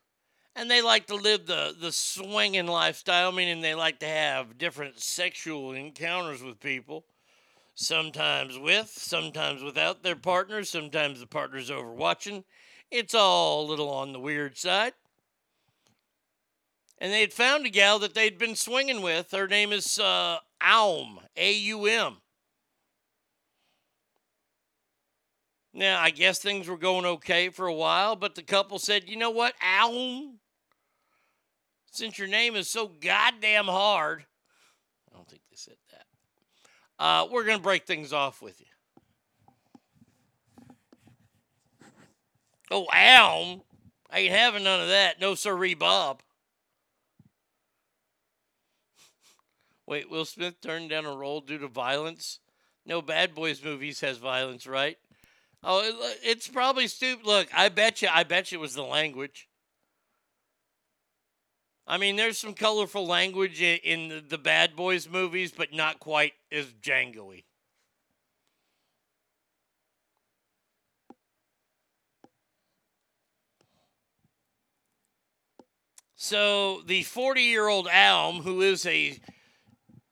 [0.55, 5.01] and they like to live the, the swinging lifestyle, meaning they like to have different
[5.01, 7.03] sexual encounters with people
[7.75, 12.43] sometimes with, sometimes without their partners, sometimes the partner's over watching.
[12.91, 14.93] It's all a little on the weird side.
[16.99, 19.31] And they had found a gal that they'd been swinging with.
[19.31, 22.17] Her name is uh, Aum, A U M.
[25.73, 29.17] Now, I guess things were going okay for a while, but the couple said, you
[29.17, 30.39] know what, Aum?
[31.91, 34.25] Since your name is so goddamn hard,
[35.11, 36.05] I don't think they said that.
[37.03, 38.67] Uh, we're going to break things off with you.
[42.69, 43.63] Oh, Aum.
[44.11, 45.19] I ain't having none of that.
[45.19, 46.21] No, sirree, Bob.
[49.85, 52.39] Wait, Will Smith turned down a role due to violence?
[52.85, 54.97] No Bad Boys movies has violence, right?
[55.63, 57.25] Oh, it- it's probably stupid.
[57.25, 59.47] Look, I bet you, I bet you it was the language.
[61.85, 66.33] I mean, there's some colorful language in the, the Bad Boys movies, but not quite
[66.51, 67.43] as Django-y.
[76.15, 79.19] So the 40 year old Aum, who is a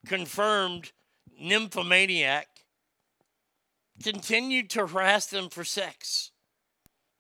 [0.05, 0.91] confirmed
[1.39, 2.47] nymphomaniac,
[4.03, 6.31] continued to harass them for sex.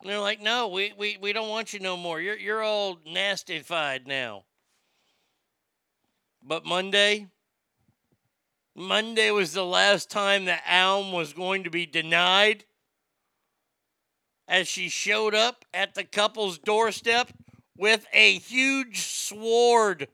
[0.01, 2.19] And they're like, no, we, we, we don't want you no more.
[2.19, 4.45] You're, you're all nastified now.
[6.43, 7.27] But Monday,
[8.75, 12.65] Monday was the last time that Aum was going to be denied
[14.47, 17.31] as she showed up at the couple's doorstep
[17.77, 20.07] with a huge sword.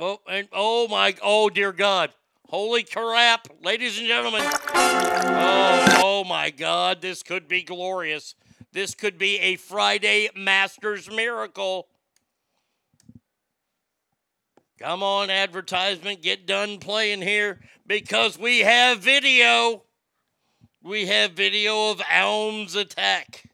[0.00, 2.10] Oh, and oh my, oh dear God.
[2.48, 4.40] Holy crap, ladies and gentlemen.
[4.42, 8.34] Oh, oh my God, this could be glorious.
[8.72, 11.86] This could be a Friday Masters miracle.
[14.78, 19.82] Come on, advertisement, get done playing here because we have video.
[20.82, 23.49] We have video of Aum's attack.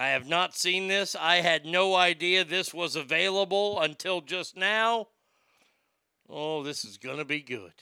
[0.00, 1.14] I have not seen this.
[1.14, 5.08] I had no idea this was available until just now.
[6.26, 7.74] Oh, this is going to be good.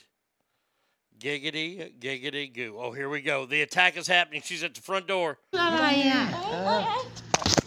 [1.17, 2.75] Giggity, giggity goo.
[2.77, 3.45] Oh, here we go.
[3.45, 4.41] The attack is happening.
[4.43, 5.37] She's at the front door.
[5.53, 7.09] Oh,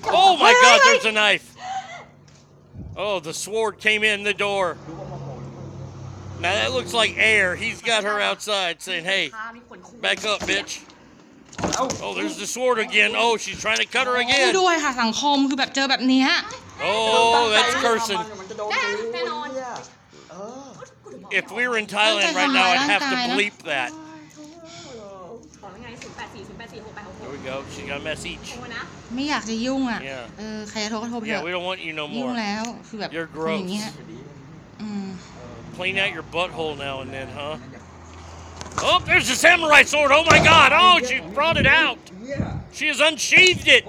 [0.04, 1.56] oh my God, there's a knife.
[2.94, 4.76] Oh, the sword came in the door.
[6.40, 7.56] Now that looks like air.
[7.56, 9.30] He's got her outside saying, hey,
[10.02, 10.84] back up, bitch.
[12.05, 13.11] Oh, there's the sword again.
[13.23, 14.49] Oh, she's trying to cut her ช่วย again.
[14.61, 16.29] ด้วยค่ะสังคมคือแบบเจอแบบเนี้ย
[16.91, 18.21] Oh, that's cursing.
[21.39, 23.89] If we were in Thailand right now, I'd have to bleep that.
[27.21, 27.55] There we go.
[27.73, 28.45] She got a message.
[29.15, 30.25] ไม่อยากจะยุ่งอ่ะ Yeah.
[30.39, 32.35] เออใครจะโทรก็โทรไปเถ Yeah, อะ we don't want you no ยุ่ง more.
[32.41, 34.81] แล้วคือแบบ You're คนอย่างเงี้ย gross.
[34.81, 35.07] อืม
[35.77, 37.55] Clean out your butthole now and then, huh?
[38.89, 40.11] Oh, there's the samurai sword.
[40.17, 40.69] Oh my god.
[40.83, 41.99] Oh, she brought it out.
[42.77, 43.83] She has unsheathed it.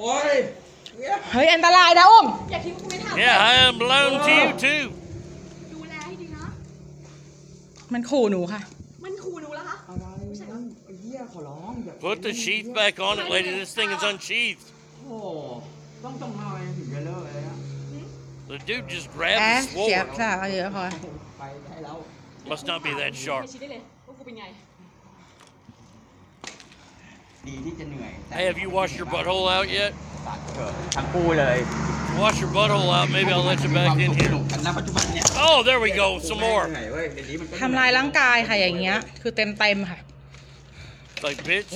[1.32, 2.26] เฮ้ยอันตรายนะอ้ม
[3.24, 4.84] Yeah, I am blown to you too.
[7.92, 8.60] มันขู่หนูค่ะ
[12.06, 13.50] Put the sheath back on it, lady.
[13.60, 14.66] This thing is unsheathed.
[15.04, 15.16] โอ้
[16.04, 17.56] ต้องต้องทำอะไรถึงจะเลิกเลยอะ
[18.50, 20.18] The dude just แอะ grabbed the เสียบ sword.
[20.20, 20.84] ค่ะเอาเยอะพอ
[21.38, 21.96] ไปได้แล้ว
[22.50, 23.44] Must not be that sharp.
[23.44, 24.48] ดี
[27.64, 29.90] ที่จะเหนื่อย Hey, have you washed your butthole out yet?
[30.54, 31.58] เกิดทั้งคู่เลย
[32.22, 33.08] Wash your butthole out.
[33.16, 34.32] Maybe I'll let you back in here.
[34.52, 36.06] กันณปัจจุบันเนี่ย Oh, there we go.
[36.28, 36.64] Some more.
[36.72, 40.00] เหนื่อยเว้ยเดี๋ยวนี้มันก็ ทำลายร่างกายค่ะอย่างเงี้ย คือเต็มเต็มๆค่ะ
[41.26, 41.72] Like, bitch.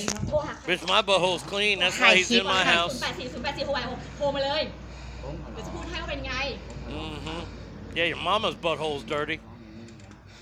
[0.67, 1.75] Bitch, my butthole's clean.
[1.79, 2.95] That's why he's in my house.
[3.03, 3.81] 0 8 4 0 8 4โทรมา
[4.17, 4.63] โทรมาเลย
[5.53, 6.33] เดี๋ยวจะพูดให้ว่าเป็นไง
[6.99, 7.41] Mm-hmm.
[7.97, 9.37] Yeah, your mama's butthole's dirty.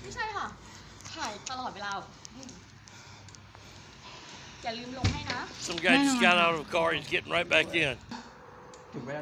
[0.02, 0.46] ไม่ใช่ค่ะ
[1.14, 1.90] ถ่ายตลอดเวลา
[4.64, 6.88] อย่าลืมลงให้นะ Some guy just got out of a car.
[6.96, 7.94] He's getting right back in.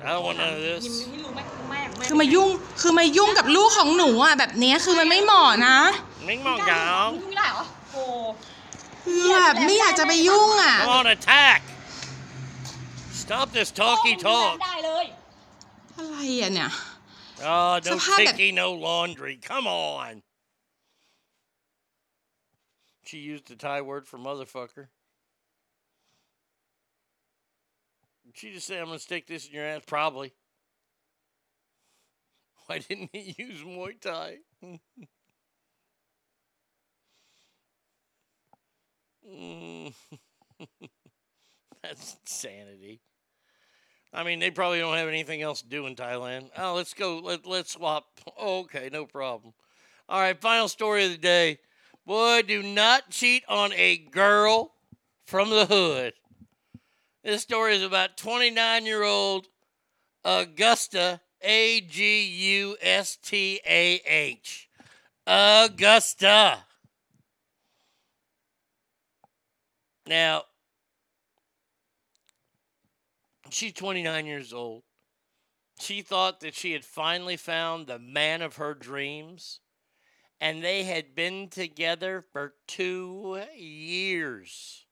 [0.06, 0.84] I don't want none of ยิ้ม this.
[1.12, 1.40] นี่รู้ไหม
[1.70, 2.48] แม่แม่ คือมายุ่ง
[2.80, 5.76] คือมายุ่งกับลูกของหนูอ่ะแบบเนี้ยคือมันไม่เหมาะนะ
[6.28, 7.00] Ming mong gao.
[7.14, 8.02] ยุ่งไม่ได้เหรอโอ้
[9.04, 11.60] คือแบบไม่อยากจะไปยุ่งอ่ะ Come on, attack.
[13.22, 14.52] Stop this talky ดูแล talk.
[14.64, 15.04] ได้เลย
[15.96, 16.70] อะไรอ่ะเนี่ย
[17.52, 19.34] Oh, no สภาพแบบ ticky, no laundry.
[19.50, 20.12] Come on.
[23.08, 24.84] She used the Thai word for motherfucker.
[28.35, 29.81] She just say, I'm going to stick this in your ass?
[29.87, 30.33] Probably.
[32.67, 34.37] Why didn't he use Muay Thai?
[41.81, 43.01] That's insanity.
[44.13, 46.49] I mean, they probably don't have anything else to do in Thailand.
[46.57, 47.19] Oh, let's go.
[47.19, 48.05] Let, let's swap.
[48.37, 49.53] Oh, okay, no problem.
[50.09, 51.59] All right, final story of the day.
[52.05, 54.73] Boy, do not cheat on a girl
[55.25, 56.13] from the hood.
[57.25, 59.47] This story is about 29 year old
[60.23, 64.69] Augusta, A G U S T A H.
[65.25, 66.59] Augusta.
[70.05, 70.43] Now,
[73.49, 74.83] she's 29 years old.
[75.79, 79.61] She thought that she had finally found the man of her dreams,
[80.39, 84.84] and they had been together for two years.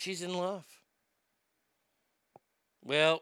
[0.00, 0.64] She's in love.
[2.82, 3.20] Well,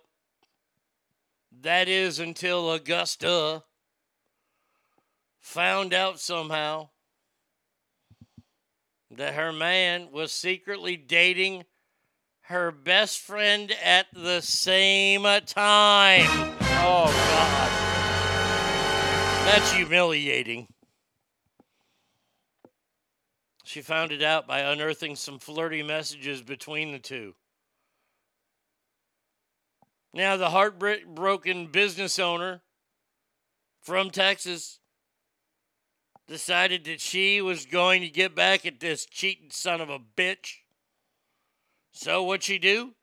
[1.60, 3.64] that is until Augusta
[5.40, 6.90] found out somehow
[9.10, 11.64] that her man was secretly dating
[12.42, 16.28] her best friend at the same time.
[16.30, 17.70] Oh, God.
[19.46, 20.68] That's humiliating.
[23.68, 27.34] She found it out by unearthing some flirty messages between the two.
[30.14, 32.62] Now, the heartbroken business owner
[33.82, 34.78] from Texas
[36.26, 40.60] decided that she was going to get back at this cheating son of a bitch.
[41.92, 42.94] So what'd she do?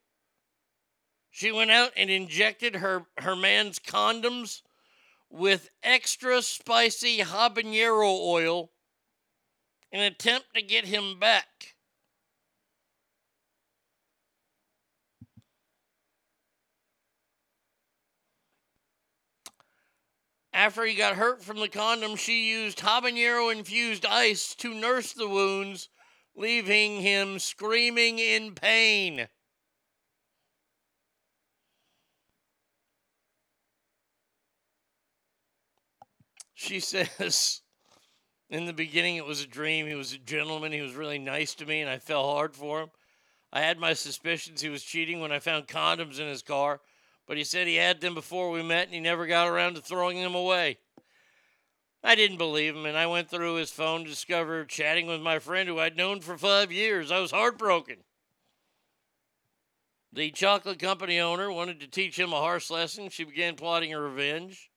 [1.30, 4.62] She went out and injected her, her man's condoms
[5.30, 8.72] with extra spicy habanero oil
[9.96, 11.74] an attempt to get him back.
[20.52, 25.28] After he got hurt from the condom, she used habanero infused ice to nurse the
[25.28, 25.88] wounds,
[26.34, 29.28] leaving him screaming in pain.
[36.52, 37.62] She says,
[38.48, 39.86] in the beginning, it was a dream.
[39.86, 40.72] He was a gentleman.
[40.72, 42.90] He was really nice to me, and I fell hard for him.
[43.52, 46.80] I had my suspicions he was cheating when I found condoms in his car,
[47.26, 49.80] but he said he had them before we met and he never got around to
[49.80, 50.78] throwing them away.
[52.04, 55.38] I didn't believe him, and I went through his phone to discover chatting with my
[55.38, 57.10] friend who I'd known for five years.
[57.10, 57.96] I was heartbroken.
[60.12, 63.08] The chocolate company owner wanted to teach him a harsh lesson.
[63.08, 64.70] She began plotting her revenge.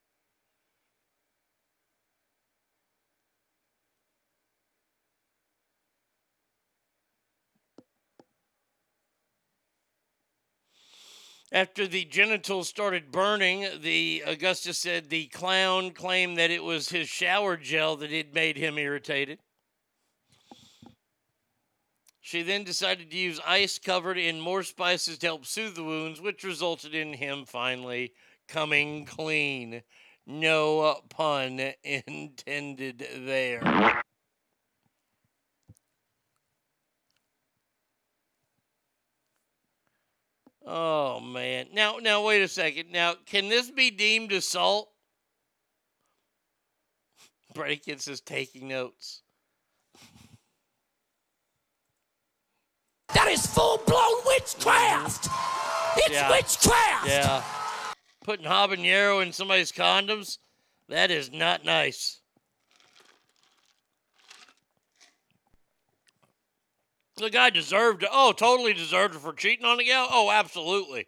[11.51, 17.09] After the genitals started burning, the Augustus said the clown claimed that it was his
[17.09, 19.39] shower gel that had made him irritated.
[22.21, 26.21] She then decided to use ice covered in more spices to help soothe the wounds,
[26.21, 28.13] which resulted in him finally
[28.47, 29.81] coming clean.
[30.27, 34.03] No pun intended there.
[40.71, 41.65] Oh man.
[41.73, 42.91] Now now wait a second.
[42.91, 44.89] Now can this be deemed assault?
[47.55, 49.23] Bradykins is taking notes.
[53.15, 55.23] That is full blown witchcraft!
[55.23, 55.99] Mm-hmm.
[56.01, 56.29] It's Yeah.
[56.29, 57.07] witchcraft!
[57.07, 57.43] Yeah.
[58.23, 60.37] Putting habanero in somebody's condoms?
[60.87, 62.18] That is not nice.
[67.19, 68.09] The guy deserved it.
[68.11, 70.07] Oh, totally deserved it for cheating on the gal?
[70.09, 71.07] Oh, absolutely.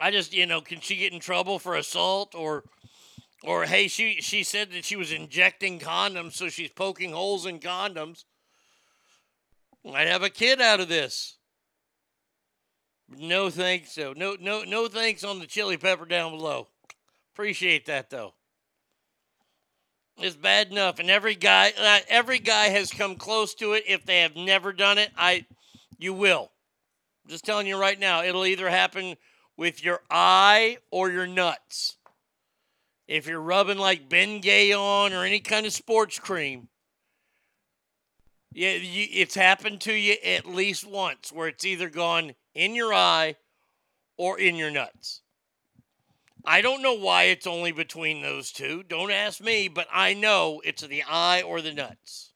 [0.00, 2.64] I just, you know, can she get in trouble for assault or
[3.42, 7.58] or hey, she she said that she was injecting condoms, so she's poking holes in
[7.58, 8.24] condoms.
[9.84, 11.38] Might have a kid out of this.
[13.08, 14.12] No thanks, though.
[14.12, 16.68] No, no, no thanks on the chili pepper down below.
[17.34, 18.34] Appreciate that though.
[20.22, 21.72] It's bad enough, and every guy,
[22.08, 23.84] every guy has come close to it.
[23.86, 25.46] If they have never done it, I,
[25.98, 26.50] you will.
[27.24, 29.16] I'm just telling you right now, it'll either happen
[29.56, 31.96] with your eye or your nuts.
[33.08, 36.68] If you're rubbing like Bengay on or any kind of sports cream,
[38.52, 42.92] yeah, you, it's happened to you at least once where it's either gone in your
[42.92, 43.36] eye
[44.18, 45.22] or in your nuts.
[46.44, 48.82] I don't know why it's only between those two.
[48.82, 52.32] Don't ask me, but I know it's the eye or the nuts.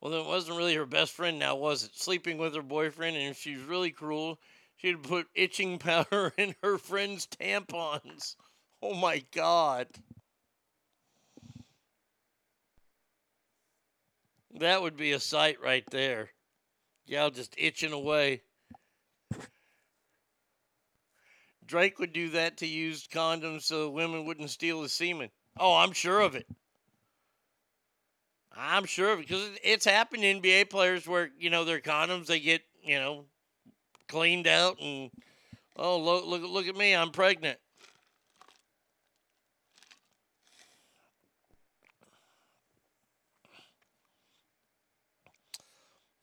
[0.00, 1.94] Well, then it wasn't really her best friend now, was it?
[1.94, 4.40] Sleeping with her boyfriend, and if she's really cruel,
[4.76, 8.34] she'd put itching powder in her friend's tampons.
[8.82, 9.86] Oh my God.
[14.54, 16.30] That would be a sight right there.
[17.06, 18.42] Gal just itching away.
[21.66, 25.30] Drake would do that to used condoms so women wouldn't steal his semen.
[25.58, 26.46] Oh, I'm sure of it.
[28.54, 32.26] I'm sure of it because it's happened to NBA players where you know their condoms
[32.26, 33.24] they get you know
[34.08, 35.10] cleaned out and
[35.76, 37.58] oh look look look at me I'm pregnant.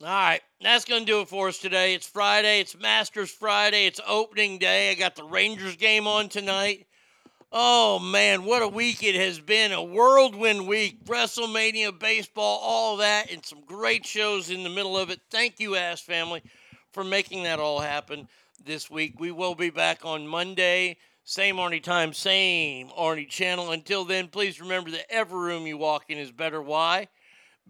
[0.02, 1.92] All right, that's going to do it for us today.
[1.92, 2.60] It's Friday.
[2.60, 3.84] It's Masters Friday.
[3.84, 4.90] It's opening day.
[4.90, 6.86] I got the Rangers game on tonight.
[7.52, 9.72] Oh, man, what a week it has been.
[9.72, 11.04] A whirlwind week.
[11.04, 15.20] WrestleMania, baseball, all that, and some great shows in the middle of it.
[15.30, 16.42] Thank you, Ass Family,
[16.92, 18.26] for making that all happen
[18.64, 19.20] this week.
[19.20, 20.96] We will be back on Monday.
[21.24, 23.70] Same Arnie time, same Arnie channel.
[23.70, 26.62] Until then, please remember that every room you walk in is better.
[26.62, 27.08] Why?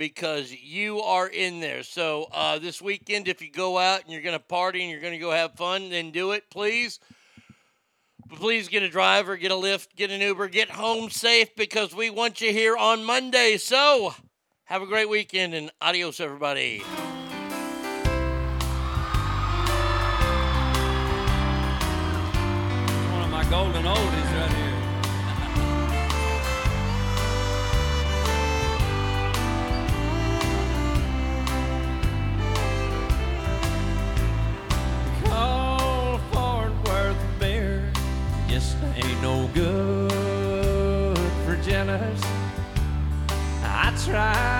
[0.00, 1.82] Because you are in there.
[1.82, 5.02] So uh, this weekend, if you go out and you're going to party and you're
[5.02, 6.98] going to go have fun, then do it, please.
[8.26, 11.94] But please get a driver, get a lift, get an Uber, get home safe because
[11.94, 13.58] we want you here on Monday.
[13.58, 14.14] So
[14.64, 16.78] have a great weekend and adios, everybody.
[23.12, 24.19] One of my golden oldies
[39.22, 42.20] no good for jealous.
[43.62, 44.59] I tried